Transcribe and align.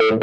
La 0.00 0.16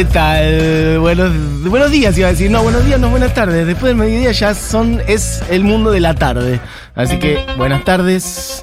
¿Qué 0.00 0.06
tal? 0.06 0.98
Buenos, 1.00 1.30
buenos 1.62 1.90
días, 1.90 2.16
iba 2.16 2.28
a 2.28 2.30
decir. 2.30 2.50
No, 2.50 2.62
buenos 2.62 2.86
días, 2.86 2.98
no, 2.98 3.10
buenas 3.10 3.34
tardes. 3.34 3.66
Después 3.66 3.90
del 3.90 3.96
mediodía 3.96 4.32
ya 4.32 4.54
son, 4.54 5.02
es 5.06 5.42
el 5.50 5.62
mundo 5.62 5.90
de 5.90 6.00
la 6.00 6.14
tarde. 6.14 6.58
Así 6.94 7.18
que, 7.18 7.44
buenas 7.58 7.84
tardes. 7.84 8.62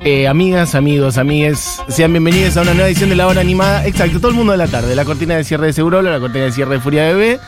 eh, 0.00 0.26
amigas, 0.26 0.74
amigos, 0.74 1.18
amigues, 1.18 1.82
sean 1.88 2.12
bienvenidos 2.12 2.56
a 2.56 2.62
una 2.62 2.72
nueva 2.72 2.88
edición 2.88 3.10
de 3.10 3.16
la 3.16 3.26
hora 3.26 3.42
animada. 3.42 3.84
Exacto, 3.84 4.18
todo 4.18 4.30
el 4.30 4.36
mundo 4.38 4.52
de 4.52 4.56
la 4.56 4.66
tarde. 4.66 4.94
La 4.94 5.04
cortina 5.04 5.36
de 5.36 5.44
cierre 5.44 5.66
de 5.66 5.72
Segurola, 5.74 6.10
la 6.10 6.20
cortina 6.20 6.46
de 6.46 6.52
cierre 6.52 6.76
de 6.76 6.80
Furia 6.80 7.02
Bebé. 7.02 7.38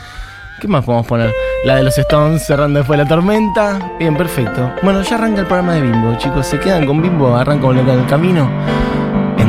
¿Qué 0.59 0.67
más 0.67 0.85
podemos 0.85 1.07
poner? 1.07 1.33
La 1.65 1.77
de 1.77 1.81
los 1.81 1.97
Stones 1.97 2.45
cerrando 2.45 2.77
después 2.77 2.99
de 2.99 3.05
la 3.05 3.09
tormenta. 3.09 3.79
Bien, 3.97 4.15
perfecto. 4.15 4.71
Bueno, 4.83 5.01
ya 5.01 5.15
arranca 5.15 5.39
el 5.39 5.47
programa 5.47 5.73
de 5.73 5.81
Bimbo, 5.81 6.15
chicos. 6.19 6.45
¿Se 6.45 6.59
quedan 6.59 6.85
con 6.85 7.01
Bimbo? 7.01 7.35
Arranca 7.35 7.63
con 7.63 7.75
el 7.79 8.05
camino. 8.05 8.47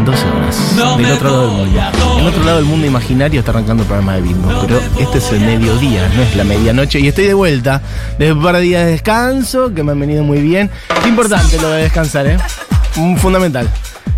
En 0.03 0.07
12 0.07 0.29
horas. 0.31 0.77
del 0.99 1.13
otro 1.13 1.31
lado 1.31 1.65
del 1.65 1.71
mundo. 1.71 2.19
En 2.19 2.27
otro 2.27 2.43
lado 2.43 2.57
del 2.57 2.67
mundo 2.67 2.87
imaginario 2.89 3.39
está 3.39 3.53
arrancando 3.53 3.85
el 3.85 3.87
programa 3.87 4.17
de 4.17 4.23
Bimbo. 4.23 4.49
pero 4.63 4.81
este 4.99 5.19
es 5.19 5.31
el 5.31 5.41
mediodía, 5.43 6.11
no 6.17 6.23
es 6.23 6.35
la 6.35 6.43
medianoche. 6.43 6.99
Y 6.99 7.07
estoy 7.07 7.27
de 7.27 7.35
vuelta. 7.35 7.81
Después 8.19 8.27
de 8.27 8.33
un 8.33 8.43
par 8.43 8.57
de 8.57 8.63
días 8.63 8.85
de 8.85 8.91
descanso, 8.91 9.73
que 9.73 9.85
me 9.85 9.93
han 9.93 10.01
venido 10.01 10.25
muy 10.25 10.41
bien. 10.41 10.71
Qué 11.05 11.09
importante 11.09 11.57
lo 11.61 11.69
de 11.69 11.85
descansar, 11.85 12.27
¿eh? 12.27 12.37
Fundamental. 13.19 13.71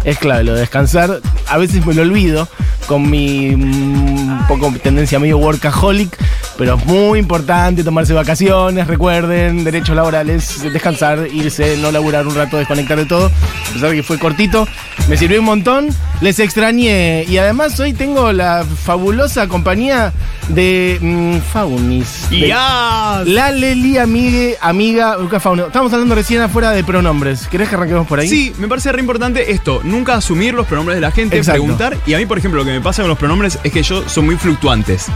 Es 0.04 0.16
clave 0.16 0.44
lo 0.44 0.54
de 0.54 0.60
descansar. 0.60 1.20
A 1.48 1.58
veces 1.58 1.84
me 1.84 1.92
lo 1.92 2.00
olvido 2.00 2.48
con 2.86 3.08
mi 3.10 3.50
mm, 3.56 4.46
poco 4.48 4.72
tendencia 4.82 5.18
medio 5.18 5.38
workaholic, 5.38 6.16
pero 6.58 6.74
es 6.77 6.84
muy 6.86 7.18
importante 7.18 7.82
tomarse 7.82 8.12
vacaciones, 8.12 8.86
recuerden, 8.86 9.64
derechos 9.64 9.96
laborales, 9.96 10.62
descansar, 10.72 11.26
irse, 11.32 11.76
no 11.78 11.91
laburar 11.91 12.26
un 12.26 12.34
rato, 12.34 12.56
desconectar 12.58 12.98
de 12.98 13.06
todo. 13.06 13.26
A 13.26 13.72
pesar 13.72 13.91
de 13.91 13.96
que 13.96 14.02
fue 14.02 14.18
cortito, 14.18 14.68
me 15.08 15.16
sirvió 15.16 15.41
un 15.41 15.46
montón, 15.46 15.88
les 16.20 16.38
extrañé 16.38 17.24
y 17.28 17.38
además 17.38 17.78
hoy 17.80 17.92
tengo 17.92 18.32
la 18.32 18.64
fabulosa 18.84 19.48
compañía 19.48 20.12
de 20.48 20.98
mm, 21.00 21.38
Faunis. 21.52 22.28
de- 22.30 22.48
La 22.48 23.50
Leli, 23.50 23.96
amigue, 23.98 24.56
amiga, 24.60 25.16
Lucas 25.16 25.42
Fauno. 25.42 25.66
Estamos 25.66 25.92
hablando 25.92 26.14
recién 26.14 26.41
afuera 26.42 26.70
de 26.70 26.84
pronombres. 26.84 27.46
¿Querés 27.48 27.69
que 27.69 27.74
arranquemos 27.76 28.06
por 28.06 28.20
ahí? 28.20 28.28
Sí, 28.28 28.52
me 28.58 28.69
parece 28.69 28.92
re 28.92 29.00
importante 29.00 29.52
esto, 29.52 29.80
nunca 29.84 30.14
asumir 30.14 30.54
los 30.54 30.66
pronombres 30.66 30.96
de 30.96 31.00
la 31.00 31.10
gente, 31.10 31.36
Exacto. 31.36 31.62
preguntar. 31.62 31.96
Y 32.06 32.14
a 32.14 32.19
mí, 32.19 32.26
por 32.26 32.38
ejemplo, 32.38 32.60
lo 32.62 32.66
que 32.70 32.73
me 32.75 32.80
pasa 32.80 33.03
con 33.03 33.08
los 33.08 33.19
pronombres 33.19 33.58
es 33.64 33.72
que 33.72 33.83
yo 33.83 34.08
son 34.08 34.27
muy 34.27 34.36
fluctuantes. 34.36 35.06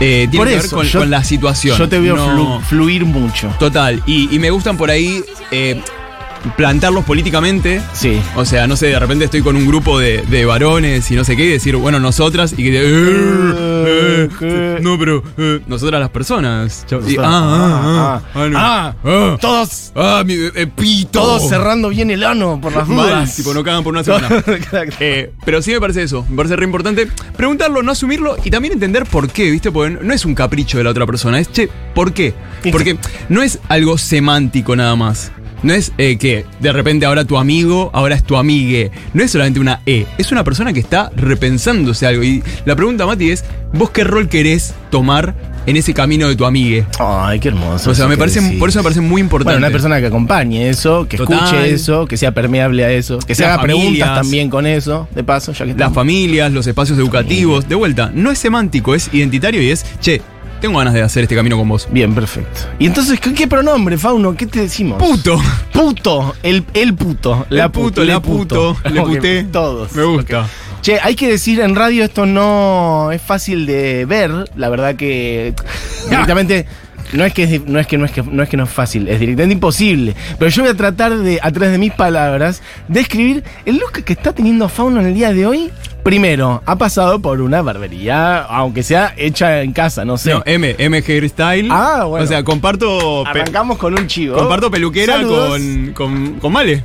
Eh, 0.00 0.26
tiene 0.30 0.36
Por 0.38 0.48
que 0.48 0.54
eso, 0.54 0.62
ver 0.62 0.70
con, 0.70 0.86
yo- 0.86 0.98
con 1.00 1.10
la 1.10 1.22
situación. 1.24 1.76
Yo 1.78 1.88
te 1.88 1.98
veo 1.98 2.16
No- 2.16 2.60
flu- 2.60 2.62
fluir 2.62 3.04
mucho. 3.04 3.48
Total, 3.58 4.02
y, 4.06 4.34
y 4.34 4.38
me 4.38 4.50
gustan 4.50 4.76
por 4.76 4.90
ahí 4.90 5.22
eh, 5.50 5.80
plantarlos 6.56 7.04
políticamente. 7.04 7.80
Sí. 7.92 8.20
O 8.36 8.44
sea, 8.44 8.66
no 8.66 8.76
sé, 8.76 8.86
de 8.86 8.98
repente 8.98 9.24
estoy 9.26 9.42
con 9.42 9.56
un 9.56 9.66
grupo 9.66 9.98
de, 9.98 10.22
de 10.22 10.44
varones 10.44 11.10
y 11.10 11.14
no 11.14 11.24
sé 11.24 11.36
qué, 11.36 11.44
y 11.44 11.48
decir, 11.50 11.76
bueno, 11.76 12.00
nosotras, 12.00 12.52
y 12.56 12.56
que. 12.64 12.70
eh, 12.74 12.80
eh, 13.86 14.28
¿qué? 14.38 14.78
no, 14.82 14.98
pero. 14.98 15.22
eh, 15.38 15.60
nosotras 15.66 16.00
las 16.00 16.10
personas. 16.10 16.86
Y- 17.08 17.16
ah, 17.18 17.22
ah, 17.22 17.22
ah, 17.24 18.22
ah, 18.34 18.48
no. 18.48 18.58
ah, 18.58 18.94
Ah. 19.04 19.36
Todos, 19.40 19.92
Ah, 19.94 20.22
mi 20.24 20.34
eh, 20.34 20.66
pito. 20.74 21.20
todos 21.20 21.48
cerrando 21.48 21.88
bien 21.88 22.10
el 22.10 22.24
ano 22.24 22.58
por 22.60 22.74
las 22.74 22.86
Mal, 22.88 23.06
dudas. 23.08 23.36
tipo, 23.36 23.52
no 23.54 23.62
cagan 23.64 23.82
por 23.84 23.92
una 23.92 24.04
semana. 24.04 24.28
Eh, 25.00 25.32
pero 25.44 25.62
sí 25.62 25.72
me 25.72 25.80
parece 25.80 26.02
eso, 26.02 26.24
me 26.28 26.36
parece 26.36 26.56
re 26.56 26.64
importante 26.64 27.08
preguntarlo, 27.36 27.82
no 27.82 27.92
asumirlo 27.92 28.36
y 28.44 28.50
también 28.50 28.72
entender 28.74 29.04
por 29.04 29.28
qué, 29.30 29.50
¿viste? 29.50 29.70
Porque 29.70 29.98
no 30.02 30.12
es 30.14 30.24
un 30.24 30.34
capricho 30.34 30.78
de 30.78 30.84
la 30.84 30.90
otra 30.90 31.06
persona, 31.06 31.38
es, 31.38 31.50
che, 31.50 31.68
¿por 31.94 32.12
qué? 32.12 32.34
Porque 32.70 32.98
no 33.28 33.42
es 33.42 33.58
algo 33.68 33.98
semántico 33.98 34.76
nada 34.76 34.94
más. 34.96 35.32
No 35.62 35.74
es 35.74 35.92
eh, 35.98 36.16
que 36.16 36.44
de 36.60 36.72
repente 36.72 37.06
ahora 37.06 37.24
tu 37.24 37.36
amigo, 37.36 37.90
ahora 37.92 38.14
es 38.14 38.24
tu 38.24 38.36
amigue. 38.36 38.90
No 39.12 39.22
es 39.22 39.30
solamente 39.30 39.60
una 39.60 39.80
E, 39.86 40.06
es 40.18 40.32
una 40.32 40.44
persona 40.44 40.72
que 40.72 40.80
está 40.80 41.10
repensándose 41.16 42.06
algo. 42.06 42.22
Y 42.22 42.42
la 42.64 42.76
pregunta, 42.76 43.06
Mati, 43.06 43.30
es, 43.30 43.44
¿vos 43.74 43.90
qué 43.90 44.04
rol 44.04 44.28
querés 44.28 44.74
tomar 44.90 45.34
en 45.66 45.76
ese 45.76 45.92
camino 45.92 46.28
de 46.28 46.36
tu 46.36 46.46
amigue? 46.46 46.86
Ay, 46.98 47.38
qué 47.40 47.48
hermoso. 47.48 47.90
O 47.90 47.94
sea, 47.94 48.06
me 48.06 48.16
parece, 48.16 48.40
decís. 48.40 48.58
por 48.58 48.70
eso 48.70 48.78
me 48.78 48.82
parece 48.84 49.02
muy 49.02 49.20
importante. 49.20 49.52
Bueno, 49.52 49.66
una 49.66 49.72
persona 49.72 50.00
que 50.00 50.06
acompañe 50.06 50.68
eso, 50.70 51.06
que 51.06 51.18
Total. 51.18 51.38
escuche 51.44 51.70
eso, 51.74 52.06
que 52.06 52.16
sea 52.16 52.32
permeable 52.32 52.84
a 52.84 52.90
eso, 52.90 53.18
que 53.18 53.34
se 53.34 53.44
haga 53.44 53.60
preguntas 53.62 54.14
también 54.14 54.48
con 54.48 54.66
eso, 54.66 55.08
de 55.14 55.22
paso, 55.22 55.52
ya 55.52 55.58
que 55.58 55.64
Las 55.66 55.76
estamos. 55.76 55.94
familias, 55.94 56.52
los 56.52 56.66
espacios 56.66 56.98
educativos, 56.98 57.68
de 57.68 57.74
vuelta, 57.74 58.10
no 58.14 58.30
es 58.30 58.38
semántico, 58.38 58.94
es 58.94 59.10
identitario 59.12 59.60
y 59.62 59.70
es, 59.70 59.84
che, 60.00 60.22
tengo 60.60 60.78
ganas 60.78 60.94
de 60.94 61.02
hacer 61.02 61.24
este 61.24 61.34
camino 61.34 61.56
con 61.56 61.68
vos. 61.68 61.88
Bien, 61.90 62.14
perfecto. 62.14 62.60
Y 62.78 62.86
entonces, 62.86 63.18
¿qué, 63.18 63.32
qué 63.34 63.48
pronombre, 63.48 63.98
Fauno? 63.98 64.34
¿Qué 64.36 64.46
te 64.46 64.60
decimos? 64.60 64.98
Puto. 64.98 65.40
Puto, 65.72 66.34
el, 66.42 66.64
el 66.74 66.94
puto. 66.94 67.46
El 67.50 67.70
puto, 67.70 68.04
la 68.04 68.20
puto, 68.20 68.76
le 68.90 69.02
puté. 69.02 69.44
Todos. 69.44 69.92
Me 69.94 70.04
gusta. 70.04 70.48
Che, 70.82 70.98
hay 71.00 71.14
que 71.14 71.28
decir 71.28 71.60
en 71.60 71.74
radio 71.74 72.04
esto 72.04 72.24
no 72.24 73.10
es 73.12 73.20
fácil 73.20 73.66
de 73.66 74.06
ver, 74.06 74.30
la 74.56 74.70
verdad 74.70 74.96
que 74.96 75.52
directamente 76.08 76.66
no 77.12 77.24
es 77.24 77.32
que 77.32 77.44
es, 77.44 77.66
no 77.66 77.78
es 77.78 77.86
que 77.86 77.98
no 77.98 78.04
es 78.04 78.12
que 78.12 78.22
no 78.22 78.42
es 78.42 78.48
que 78.48 78.56
no 78.56 78.64
es 78.64 78.70
fácil, 78.70 79.08
es 79.08 79.20
directamente 79.20 79.54
imposible. 79.54 80.14
Pero 80.38 80.50
yo 80.50 80.62
voy 80.62 80.70
a 80.70 80.76
tratar 80.76 81.16
de 81.16 81.38
a 81.42 81.50
través 81.50 81.72
de 81.72 81.78
mis 81.78 81.92
palabras 81.92 82.62
describir 82.88 83.44
el 83.64 83.78
look 83.78 84.04
que 84.04 84.12
está 84.12 84.32
teniendo 84.32 84.68
Fauno 84.68 85.00
en 85.00 85.06
el 85.06 85.14
día 85.14 85.32
de 85.32 85.46
hoy. 85.46 85.70
Primero, 86.02 86.62
ha 86.64 86.76
pasado 86.76 87.20
por 87.20 87.42
una 87.42 87.60
barbería, 87.60 88.38
aunque 88.38 88.82
sea 88.82 89.12
hecha 89.18 89.62
en 89.62 89.72
casa, 89.72 90.04
no 90.04 90.16
sé. 90.16 90.32
No, 90.32 90.42
M, 90.46 90.74
M 90.78 91.02
Hairstyle. 91.06 91.68
Ah, 91.70 92.04
bueno. 92.04 92.24
O 92.24 92.26
sea, 92.26 92.42
comparto. 92.42 93.26
Arrancamos 93.26 93.76
con 93.76 93.98
un 93.98 94.06
chivo. 94.06 94.36
comparto 94.36 94.70
peluquera 94.70 95.22
con, 95.22 95.92
con, 95.92 96.34
con 96.40 96.52
Male. 96.52 96.82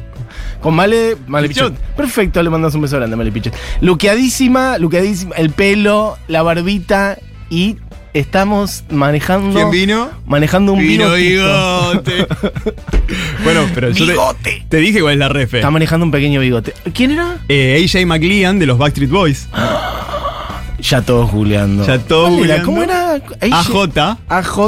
Con 0.62 0.76
Male, 0.76 1.16
Male 1.28 1.48
Pichot. 1.48 1.74
Pichot. 1.74 1.96
Perfecto, 1.96 2.44
le 2.44 2.50
mandas 2.50 2.76
un 2.76 2.82
beso 2.82 2.98
grande, 2.98 3.16
Male 3.16 3.32
Pichot. 3.32 3.56
Luqueadísima, 3.82 4.78
luqueadísima, 4.80 5.36
el 5.36 5.52
pelo, 5.52 6.18
la 6.28 6.42
barbita 6.42 7.18
y 7.50 7.78
estamos 8.20 8.84
manejando. 8.90 9.54
¿Quién 9.54 9.70
vino? 9.72 10.10
Manejando 10.26 10.74
un 10.74 10.80
Vino 10.80 11.12
bigotito. 11.14 12.02
bigote. 12.02 12.28
bueno, 13.44 13.62
pero 13.76 13.90
yo 13.92 14.06
te- 14.06 14.12
Bigote. 14.14 14.66
te, 14.70 14.78
dije 14.78 15.02
cuál 15.02 15.14
es 15.14 15.20
la 15.20 15.30
refe. 15.30 15.58
Está 15.58 15.70
manejando 15.70 16.06
un 16.06 16.12
pequeño 16.12 16.40
bigote. 16.40 16.74
¿Quién 16.94 17.12
era? 17.12 17.38
Eh, 17.50 17.84
AJ 17.84 18.06
McLean 18.08 18.58
de 18.58 18.66
los 18.66 18.78
Backstreet 18.78 19.12
Boys. 19.12 19.48
Ya 20.78 21.02
todos 21.02 21.32
googleando. 21.32 21.88
Ya 21.88 21.98
todos 21.98 22.30
googleando. 22.32 22.66
¿Cómo 22.66 22.84
era? 22.84 23.14
AJ. 23.42 24.18
AJ. 24.28 24.60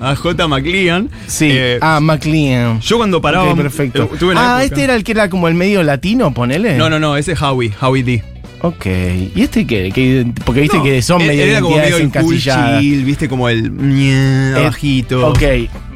AJ 0.00 0.46
McLean. 0.48 1.08
Sí. 1.26 1.48
Eh, 1.50 1.78
ah, 1.80 1.98
McLean. 2.02 2.78
Yo 2.80 2.98
cuando 2.98 3.22
paraba. 3.22 3.52
Ok, 3.52 3.56
perfecto. 3.56 4.02
eh, 4.02 4.16
tuve 4.18 4.34
ah, 4.36 4.58
época- 4.60 4.64
este 4.64 4.84
era 4.84 4.94
el 4.96 5.04
que 5.04 5.12
era 5.12 5.30
como 5.30 5.48
el 5.48 5.54
medio 5.54 5.82
latino, 5.82 6.34
ponele. 6.34 6.76
No, 6.76 6.90
no, 6.90 6.98
no, 6.98 7.16
ese 7.16 7.32
es 7.32 7.40
Howie, 7.40 7.72
Howie 7.80 8.02
D. 8.02 8.22
Ok. 8.62 8.86
¿Y 9.34 9.42
este 9.42 9.66
qué? 9.66 9.90
¿Qué- 9.92 10.24
porque 10.44 10.60
viste 10.60 10.76
No, 10.78 10.84
que 10.84 11.02
son 11.02 11.20
él- 11.20 11.28
medio 11.28 11.44
era 11.44 11.60
como 11.60 11.76
medio 11.76 11.96
el 11.96 12.10
cool 12.10 12.20
encasilladas. 12.34 12.80
chill, 12.80 13.04
viste 13.04 13.28
como 13.28 13.48
el 13.48 13.72
Eh, 13.80 14.52
bajito. 14.62 15.28
Ok. 15.28 15.42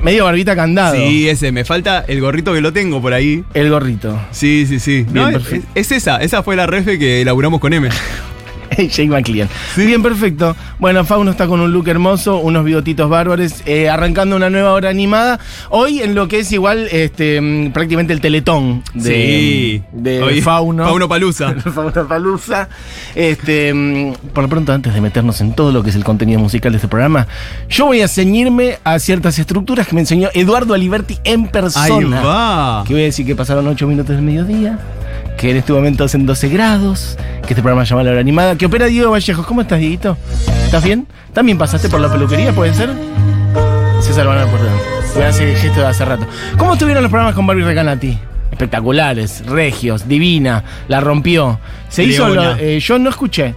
Medio 0.03 0.25
barbita 0.25 0.55
candado. 0.57 0.97
Sí, 0.97 1.29
ese, 1.29 1.53
me 1.53 1.65
falta 1.65 2.05
el 2.09 2.21
gorrito 2.21 2.53
que 2.53 2.61
lo 2.61 2.73
tengo 2.73 3.01
por 3.01 3.13
ahí. 3.13 3.45
El 3.55 3.71
gorrito. 3.71 4.21
Sí, 4.33 4.67
sí, 4.69 4.81
sí. 4.81 5.07
Bien, 5.11 5.33
No, 5.33 5.41
es 5.75 5.93
esa, 5.93 6.17
esa 6.19 6.43
fue 6.43 6.57
la 6.57 6.67
refe 6.67 6.99
que 6.99 7.23
elaboramos 7.23 7.61
con 7.61 7.73
M. 7.73 7.89
Jake 8.89 9.09
McLean. 9.09 9.49
Bien, 9.77 10.03
perfecto. 10.03 10.57
Bueno, 10.79 11.05
Fauno 11.05 11.31
está 11.31 11.47
con 11.47 11.61
un 11.61 11.73
look 11.73 11.89
hermoso, 11.89 12.39
unos 12.39 12.65
bigotitos 12.65 13.09
bárbaros, 13.09 13.63
eh, 13.67 13.89
arrancando 13.89 14.37
una 14.37 14.51
nueva 14.51 14.73
hora 14.73 14.91
animada. 14.91 15.39
Hoy 15.71 16.01
en 16.01 16.15
lo 16.15 16.29
que 16.29 16.41
es 16.41 16.53
igual 16.53 16.89
este, 16.91 17.41
mm, 17.41 17.73
prácticamente 17.73 18.13
el 18.13 18.21
teletón 18.21 18.83
de, 18.95 19.03
sí. 19.03 19.83
de 19.93 20.23
Hoy- 20.23 20.41
Fauno. 20.43 20.85
Fauno 20.85 21.09
Palusa. 21.09 21.55
Fauno 21.75 22.07
Palusa. 22.07 22.69
Este, 23.15 23.73
mm, 23.73 24.13
por 24.33 24.45
lo 24.45 24.49
pronto, 24.49 24.73
antes 24.73 24.93
de 24.95 25.01
meternos 25.01 25.41
en 25.41 25.55
todo 25.55 25.73
lo 25.73 25.83
que 25.83 25.91
es 25.91 25.97
el 25.97 26.05
contenido 26.05 26.39
musical 26.41 26.73
de 26.73 26.77
este 26.77 26.89
programa, 26.89 27.27
yo 27.69 27.87
voy 27.87 28.03
a 28.03 28.09
ceñirme 28.09 28.79
a 28.85 28.99
ciertas 28.99 29.39
estructuras 29.39 29.87
que 29.87 29.95
me 29.95 30.01
enseñó 30.03 30.29
Eduardo 30.35 30.75
Aliberti 30.75 31.19
en 31.25 31.47
persona. 31.49 31.85
Ahí 32.21 32.27
va. 32.27 32.85
Que 32.87 32.93
voy 32.93 33.03
a 33.03 33.07
decir 33.07 33.25
que 33.27 33.35
pasaron 33.35 33.67
8 33.67 33.87
minutos 33.87 34.15
del 34.15 34.25
mediodía, 34.25 34.79
que 35.39 35.51
en 35.51 35.57
este 35.57 35.73
momento 35.73 36.05
hacen 36.05 36.27
12 36.27 36.49
grados, 36.49 37.17
que 37.43 37.49
este 37.55 37.63
programa 37.63 37.85
se 37.85 37.91
llama 37.91 38.03
La 38.05 38.11
Hora 38.13 38.21
Animada, 38.21 38.57
que 38.57 38.66
opera 38.67 38.87
Diego 38.87 39.11
Vallejos. 39.11 39.47
¿Cómo 39.47 39.61
estás, 39.63 39.79
Dieguito? 39.79 40.17
¿Estás 40.65 40.85
bien? 40.85 41.07
¿También 41.33 41.59
pasaste 41.59 41.89
por 41.89 42.01
la 42.01 42.11
peluquería, 42.11 42.53
puede 42.53 42.75
ser? 42.75 42.91
César 44.01 44.27
a 45.25 45.29
hacer 45.29 45.49
el 45.49 45.57
gesto 45.57 45.81
de 45.81 45.87
hace 45.87 46.05
rato. 46.05 46.27
¿Cómo 46.59 46.75
estuvieron 46.75 47.03
los 47.03 47.11
programas 47.11 47.35
con 47.35 47.47
Barbie 47.47 47.65
Recanati? 47.65 48.19
Espectaculares, 48.51 49.45
regios, 49.47 50.07
divina, 50.09 50.63
la 50.89 51.01
rompió. 51.01 51.59
Se 51.89 52.05
hizo 52.05 52.29
lo- 52.29 52.57
eh, 52.57 52.81
yo 52.81 52.99
no 52.99 53.11
escuché. 53.11 53.55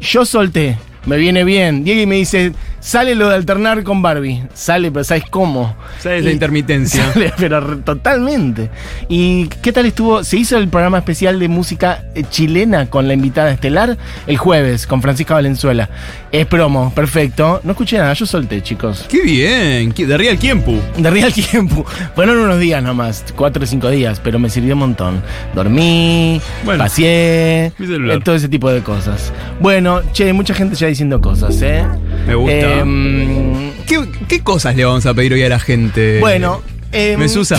Yo 0.00 0.24
solté. 0.24 0.76
Me 1.06 1.16
viene 1.16 1.44
bien. 1.44 1.84
Diego 1.84 2.06
me 2.06 2.16
dice, 2.16 2.52
sale 2.80 3.14
lo 3.14 3.28
de 3.28 3.34
alternar 3.34 3.82
con 3.82 4.02
Barbie. 4.02 4.42
Sale, 4.54 4.90
pero 4.90 5.04
¿sabes 5.04 5.24
cómo? 5.30 5.74
¿Sabes 5.98 6.24
la 6.24 6.30
intermitencia? 6.30 7.12
Sale, 7.12 7.32
pero 7.36 7.78
totalmente. 7.78 8.70
¿Y 9.08 9.46
qué 9.62 9.72
tal 9.72 9.86
estuvo? 9.86 10.24
Se 10.24 10.36
hizo 10.36 10.58
el 10.58 10.68
programa 10.68 10.98
especial 10.98 11.38
de 11.38 11.48
música 11.48 12.04
eh, 12.14 12.24
chilena 12.28 12.88
con 12.90 13.08
la 13.08 13.14
invitada 13.14 13.50
estelar 13.50 13.96
el 14.26 14.36
jueves 14.36 14.86
con 14.86 15.02
Francisca 15.02 15.34
Valenzuela. 15.34 15.88
Es 16.32 16.46
promo, 16.46 16.92
perfecto. 16.94 17.60
No 17.64 17.72
escuché 17.72 17.98
nada, 17.98 18.12
yo 18.12 18.26
solté, 18.26 18.62
chicos. 18.62 19.06
Qué 19.08 19.22
bien. 19.22 19.94
De 19.96 20.16
Real 20.16 20.38
Tiempo. 20.38 20.74
De 20.96 21.10
real 21.10 21.32
tiempo. 21.32 21.84
Fueron 22.14 22.38
unos 22.38 22.58
días 22.58 22.82
nomás, 22.82 23.24
cuatro 23.36 23.62
o 23.62 23.66
cinco 23.66 23.90
días, 23.90 24.20
pero 24.22 24.38
me 24.38 24.50
sirvió 24.50 24.74
un 24.74 24.80
montón. 24.80 25.22
Dormí, 25.54 26.40
Bueno, 26.64 26.84
paseé, 26.84 27.72
eh, 27.78 28.20
todo 28.24 28.34
ese 28.34 28.48
tipo 28.48 28.70
de 28.70 28.82
cosas. 28.82 29.32
Bueno, 29.60 30.02
che, 30.12 30.32
mucha 30.32 30.54
gente 30.54 30.76
ya 30.76 30.86
diciendo 30.86 31.20
cosas, 31.20 31.60
¿eh? 31.62 31.84
Me 32.26 32.34
gusta. 32.34 32.67
Em, 32.68 33.72
¿Qué, 33.86 34.00
qué 34.28 34.40
cosas 34.40 34.76
le 34.76 34.84
vamos 34.84 35.06
a 35.06 35.14
pedir 35.14 35.32
hoy 35.32 35.42
a 35.42 35.48
la 35.48 35.58
gente? 35.58 36.20
bueno, 36.20 36.62
em, 36.92 37.18
Mesusa. 37.18 37.56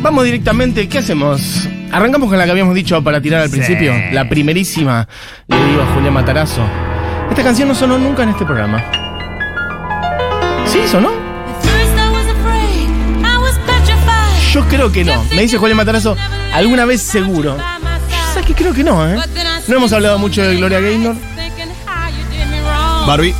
Vamos 0.00 0.24
directamente, 0.24 0.88
¿qué 0.88 0.98
hacemos? 0.98 1.68
Arrancamos 1.90 2.28
con 2.28 2.38
la 2.38 2.44
que 2.44 2.50
habíamos 2.50 2.74
dicho 2.74 3.02
para 3.02 3.20
tirar 3.20 3.40
al 3.42 3.48
Sí. 3.50 3.56
principio, 3.56 3.94
la 4.12 4.28
primerísima, 4.28 5.08
le 5.48 5.64
digo 5.66 5.82
a 5.82 5.94
Julián 5.94 6.12
Matarazo. 6.12 6.62
Esta 7.30 7.42
canción 7.42 7.68
no 7.68 7.74
sonó 7.74 7.98
nunca 7.98 8.22
en 8.22 8.30
este 8.30 8.44
programa. 8.44 8.84
¿Sí 10.66 10.80
sonó? 10.90 11.10
Yo 14.52 14.64
creo 14.68 14.92
que 14.92 15.04
no. 15.04 15.24
Me 15.34 15.42
dice 15.42 15.58
Julián 15.58 15.76
Matarazo, 15.76 16.16
alguna 16.52 16.84
vez 16.84 17.00
seguro. 17.02 17.56
¿Sabes 18.32 18.46
que 18.46 18.54
creo 18.54 18.72
que 18.72 18.84
no, 18.84 19.08
eh? 19.08 19.16
No 19.66 19.76
hemos 19.76 19.92
hablado 19.92 20.18
mucho 20.18 20.42
de 20.42 20.56
Gloria 20.56 20.80
Gaynor. 20.80 21.16
Barbie. 23.06 23.34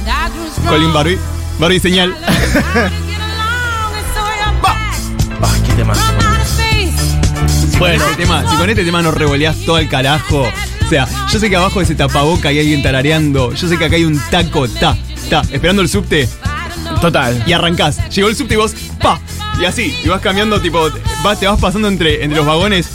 Colin 0.69 0.93
Barbie. 0.93 1.19
Barbie 1.59 1.81
señal. 1.81 2.15
Ay, 5.41 5.63
qué 5.67 5.73
tema. 5.75 5.95
Bueno, 7.79 8.05
tema, 8.17 8.49
si 8.51 8.57
con 8.57 8.71
este 8.71 8.85
tema 8.85 9.03
nos 9.03 9.15
revoleás 9.15 9.57
todo 9.65 9.79
el 9.79 9.89
carajo. 9.89 10.43
O 10.43 10.89
sea, 10.89 11.09
yo 11.31 11.39
sé 11.39 11.51
que 11.51 11.57
abajo 11.57 11.81
de 11.81 11.85
ese 11.85 11.95
tapaboca 11.95 12.49
hay 12.49 12.61
alguien 12.61 12.83
tarareando. 12.83 13.53
Yo 13.53 13.69
sé 13.69 13.77
que 13.77 13.85
acá 13.87 13.97
hay 13.97 14.05
un 14.05 14.19
taco, 14.31 14.69
ta, 14.69 14.97
ta, 15.29 15.43
esperando 15.51 15.83
el 15.83 15.89
subte. 15.89 16.29
total. 17.01 17.43
Y 17.47 17.53
arrancás. 17.53 18.09
Llegó 18.11 18.29
el 18.29 18.37
subte 18.37 18.55
y 18.55 18.57
vos, 18.57 18.75
pa. 19.01 19.21
Y 19.61 19.65
así, 19.65 19.97
y 20.03 20.09
vas 20.09 20.21
cambiando, 20.21 20.61
tipo, 20.61 20.89
vas, 21.23 21.39
te 21.39 21.47
vas 21.47 21.61
pasando 21.61 21.89
entre, 21.89 22.25
entre 22.25 22.39
los 22.39 22.47
vagones 22.47 22.91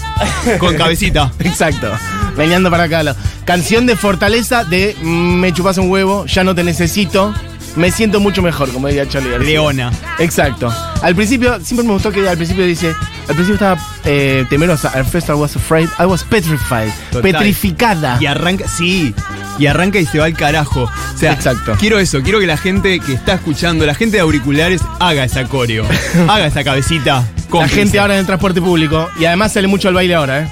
con 0.60 0.76
cabecita. 0.76 1.32
Exacto. 1.40 1.92
Veniendo 2.36 2.70
para 2.70 2.84
acá. 2.84 3.04
la 3.04 3.16
Canción 3.46 3.86
de 3.86 3.96
fortaleza 3.96 4.64
de 4.64 4.96
mm, 5.02 5.40
Me 5.40 5.54
chupas 5.54 5.78
un 5.78 5.90
huevo, 5.90 6.26
ya 6.26 6.44
no 6.44 6.54
te 6.56 6.64
necesito. 6.64 7.34
Me 7.76 7.92
siento 7.92 8.20
mucho 8.20 8.42
mejor, 8.42 8.72
como 8.72 8.88
diría 8.88 9.08
Charlie 9.08 9.32
García. 9.32 9.50
Leona. 9.50 9.92
Exacto. 10.20 10.74
Al 11.02 11.16
principio, 11.16 11.60
siempre 11.64 11.86
me 11.88 11.94
gustó 11.94 12.12
que 12.12 12.28
al 12.28 12.36
principio 12.36 12.66
dice, 12.66 12.94
al 13.28 13.36
principio 13.36 13.54
estaba 13.54 13.82
eh, 14.04 14.46
temerosa. 14.50 14.90
At 14.90 15.06
first 15.06 15.30
I 15.30 15.34
was 15.34 15.56
afraid, 15.56 15.88
I 16.00 16.06
was 16.06 16.24
petrified. 16.24 16.92
Total. 17.12 17.22
Petrificada. 17.22 18.18
Y 18.20 18.26
arranca, 18.26 18.68
sí, 18.68 19.14
y 19.58 19.68
arranca 19.68 20.00
y 20.00 20.06
se 20.06 20.20
va 20.20 20.26
al 20.26 20.34
carajo. 20.34 20.84
O 20.84 21.18
sea, 21.18 21.34
Exacto. 21.34 21.76
quiero 21.80 22.00
eso, 22.00 22.22
quiero 22.22 22.40
que 22.40 22.48
la 22.48 22.58
gente 22.58 23.00
que 23.00 23.14
está 23.14 23.36
escuchando, 23.36 23.86
la 23.86 23.96
gente 23.96 24.18
de 24.18 24.22
auriculares, 24.22 24.82
haga 25.00 25.24
esa 25.24 25.46
coreo. 25.46 25.86
haga 26.28 26.48
esa 26.48 26.64
cabecita. 26.64 27.24
La 27.52 27.68
gente 27.68 28.00
ahora 28.00 28.14
en 28.16 28.22
el 28.22 28.26
transporte 28.26 28.62
público. 28.62 29.10
Y 29.20 29.26
además 29.26 29.54
sale 29.54 29.68
mucho 29.68 29.88
al 29.88 29.94
baile 29.94 30.16
ahora, 30.16 30.42
¿eh? 30.42 30.48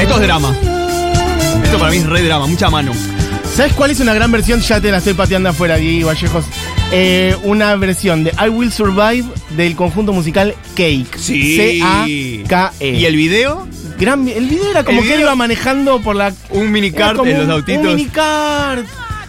Esto 0.00 0.14
es 0.16 0.22
drama. 0.22 0.54
Esto 1.64 1.78
para 1.78 1.90
mí 1.90 1.98
es 1.98 2.06
re 2.06 2.22
drama, 2.22 2.46
mucha 2.46 2.70
mano. 2.70 2.92
¿Sabes 3.60 3.74
cuál 3.74 3.90
es 3.90 4.00
una 4.00 4.14
gran 4.14 4.32
versión? 4.32 4.58
Ya 4.62 4.80
te 4.80 4.90
la 4.90 4.96
estoy 4.96 5.12
pateando 5.12 5.50
afuera, 5.50 5.76
Diego 5.76 6.06
Vallejos. 6.08 6.46
Eh, 6.92 7.36
una 7.42 7.76
versión 7.76 8.24
de 8.24 8.32
I 8.42 8.48
Will 8.48 8.72
Survive 8.72 9.24
del 9.50 9.76
conjunto 9.76 10.14
musical 10.14 10.54
Cake. 10.74 11.18
C-A-K-E. 11.18 12.88
¿Y 12.88 13.04
el 13.04 13.16
video? 13.16 13.68
Gran, 13.98 14.26
el 14.28 14.46
video 14.46 14.70
era 14.70 14.82
como 14.82 15.02
que 15.02 15.12
él 15.12 15.20
iba 15.20 15.34
manejando 15.34 16.00
por 16.00 16.16
la. 16.16 16.32
Un 16.48 16.72
minicart 16.72 17.18
en 17.26 17.36
los 17.36 17.44
un- 17.44 17.50
autitos. 17.50 17.82
Un 17.84 17.96
minicart. 17.96 18.86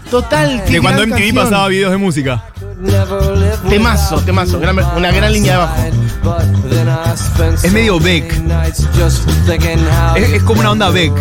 Total. 0.10 0.64
de 0.66 0.80
cuando 0.80 1.02
MTV 1.04 1.10
canción. 1.10 1.36
pasaba 1.36 1.68
videos 1.68 1.92
de 1.92 1.98
música. 1.98 2.46
Temazo, 3.68 4.22
temazo. 4.22 4.62
gran- 4.62 4.80
una 4.96 5.12
gran 5.12 5.34
línea 5.34 5.58
de 5.58 5.58
abajo. 5.62 5.76
Es 7.64 7.72
medio 7.72 8.00
Beck. 8.00 8.32
Es, 10.16 10.30
es 10.34 10.44
como 10.44 10.60
una 10.60 10.72
onda 10.72 10.90
Beck. 10.90 11.14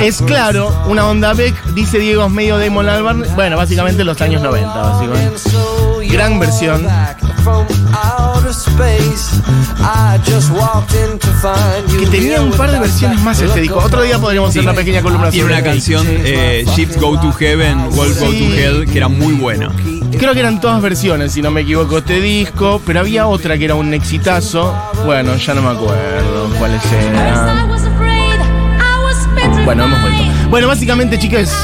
Es 0.00 0.20
claro, 0.22 0.72
una 0.86 1.06
onda 1.08 1.32
Beck, 1.32 1.54
dice 1.74 1.98
Diego, 1.98 2.26
es 2.26 2.30
medio 2.30 2.58
Damon 2.58 2.88
Albarn. 2.88 3.24
Bueno, 3.34 3.56
básicamente 3.56 4.04
los 4.04 4.20
años 4.20 4.42
90, 4.42 4.72
básicamente. 4.74 5.40
Gran 6.10 6.38
versión. 6.38 6.86
Que 11.98 12.06
tenía 12.06 12.42
un 12.42 12.52
par 12.52 12.70
de 12.70 12.78
versiones 12.78 13.20
más 13.22 13.40
este 13.40 13.60
disco. 13.60 13.78
Otro 13.78 14.02
día 14.02 14.18
podríamos 14.18 14.50
hacer 14.50 14.62
una 14.62 14.74
pequeña 14.74 15.02
columna 15.02 15.30
Tiene 15.30 15.48
sobre 15.48 15.60
una 15.60 15.64
canción, 15.64 16.06
eh, 16.08 16.64
Ships 16.76 17.00
Go 17.00 17.18
to 17.20 17.32
Heaven, 17.32 17.90
Wolves 17.90 18.20
Go 18.20 18.26
to 18.26 18.54
Hell, 18.54 18.86
que 18.90 18.98
era 18.98 19.08
muy 19.08 19.34
buena. 19.34 19.72
Creo 20.18 20.34
que 20.34 20.40
eran 20.40 20.60
todas 20.60 20.80
versiones, 20.82 21.32
si 21.32 21.42
no 21.42 21.50
me 21.50 21.62
equivoco, 21.62 21.98
este 21.98 22.20
disco. 22.20 22.80
Pero 22.84 23.00
había 23.00 23.26
otra 23.26 23.58
que 23.58 23.64
era 23.64 23.74
un 23.74 23.92
exitazo. 23.94 24.74
Bueno, 25.04 25.36
ya 25.36 25.54
no 25.54 25.62
me 25.62 25.70
acuerdo 25.70 26.48
cuáles 26.58 26.80
eran. 26.92 27.72
Bueno, 29.64 29.84
hemos 29.84 30.00
vuelto. 30.00 30.22
Bueno, 30.50 30.68
básicamente, 30.68 31.18
chicas, 31.18 31.54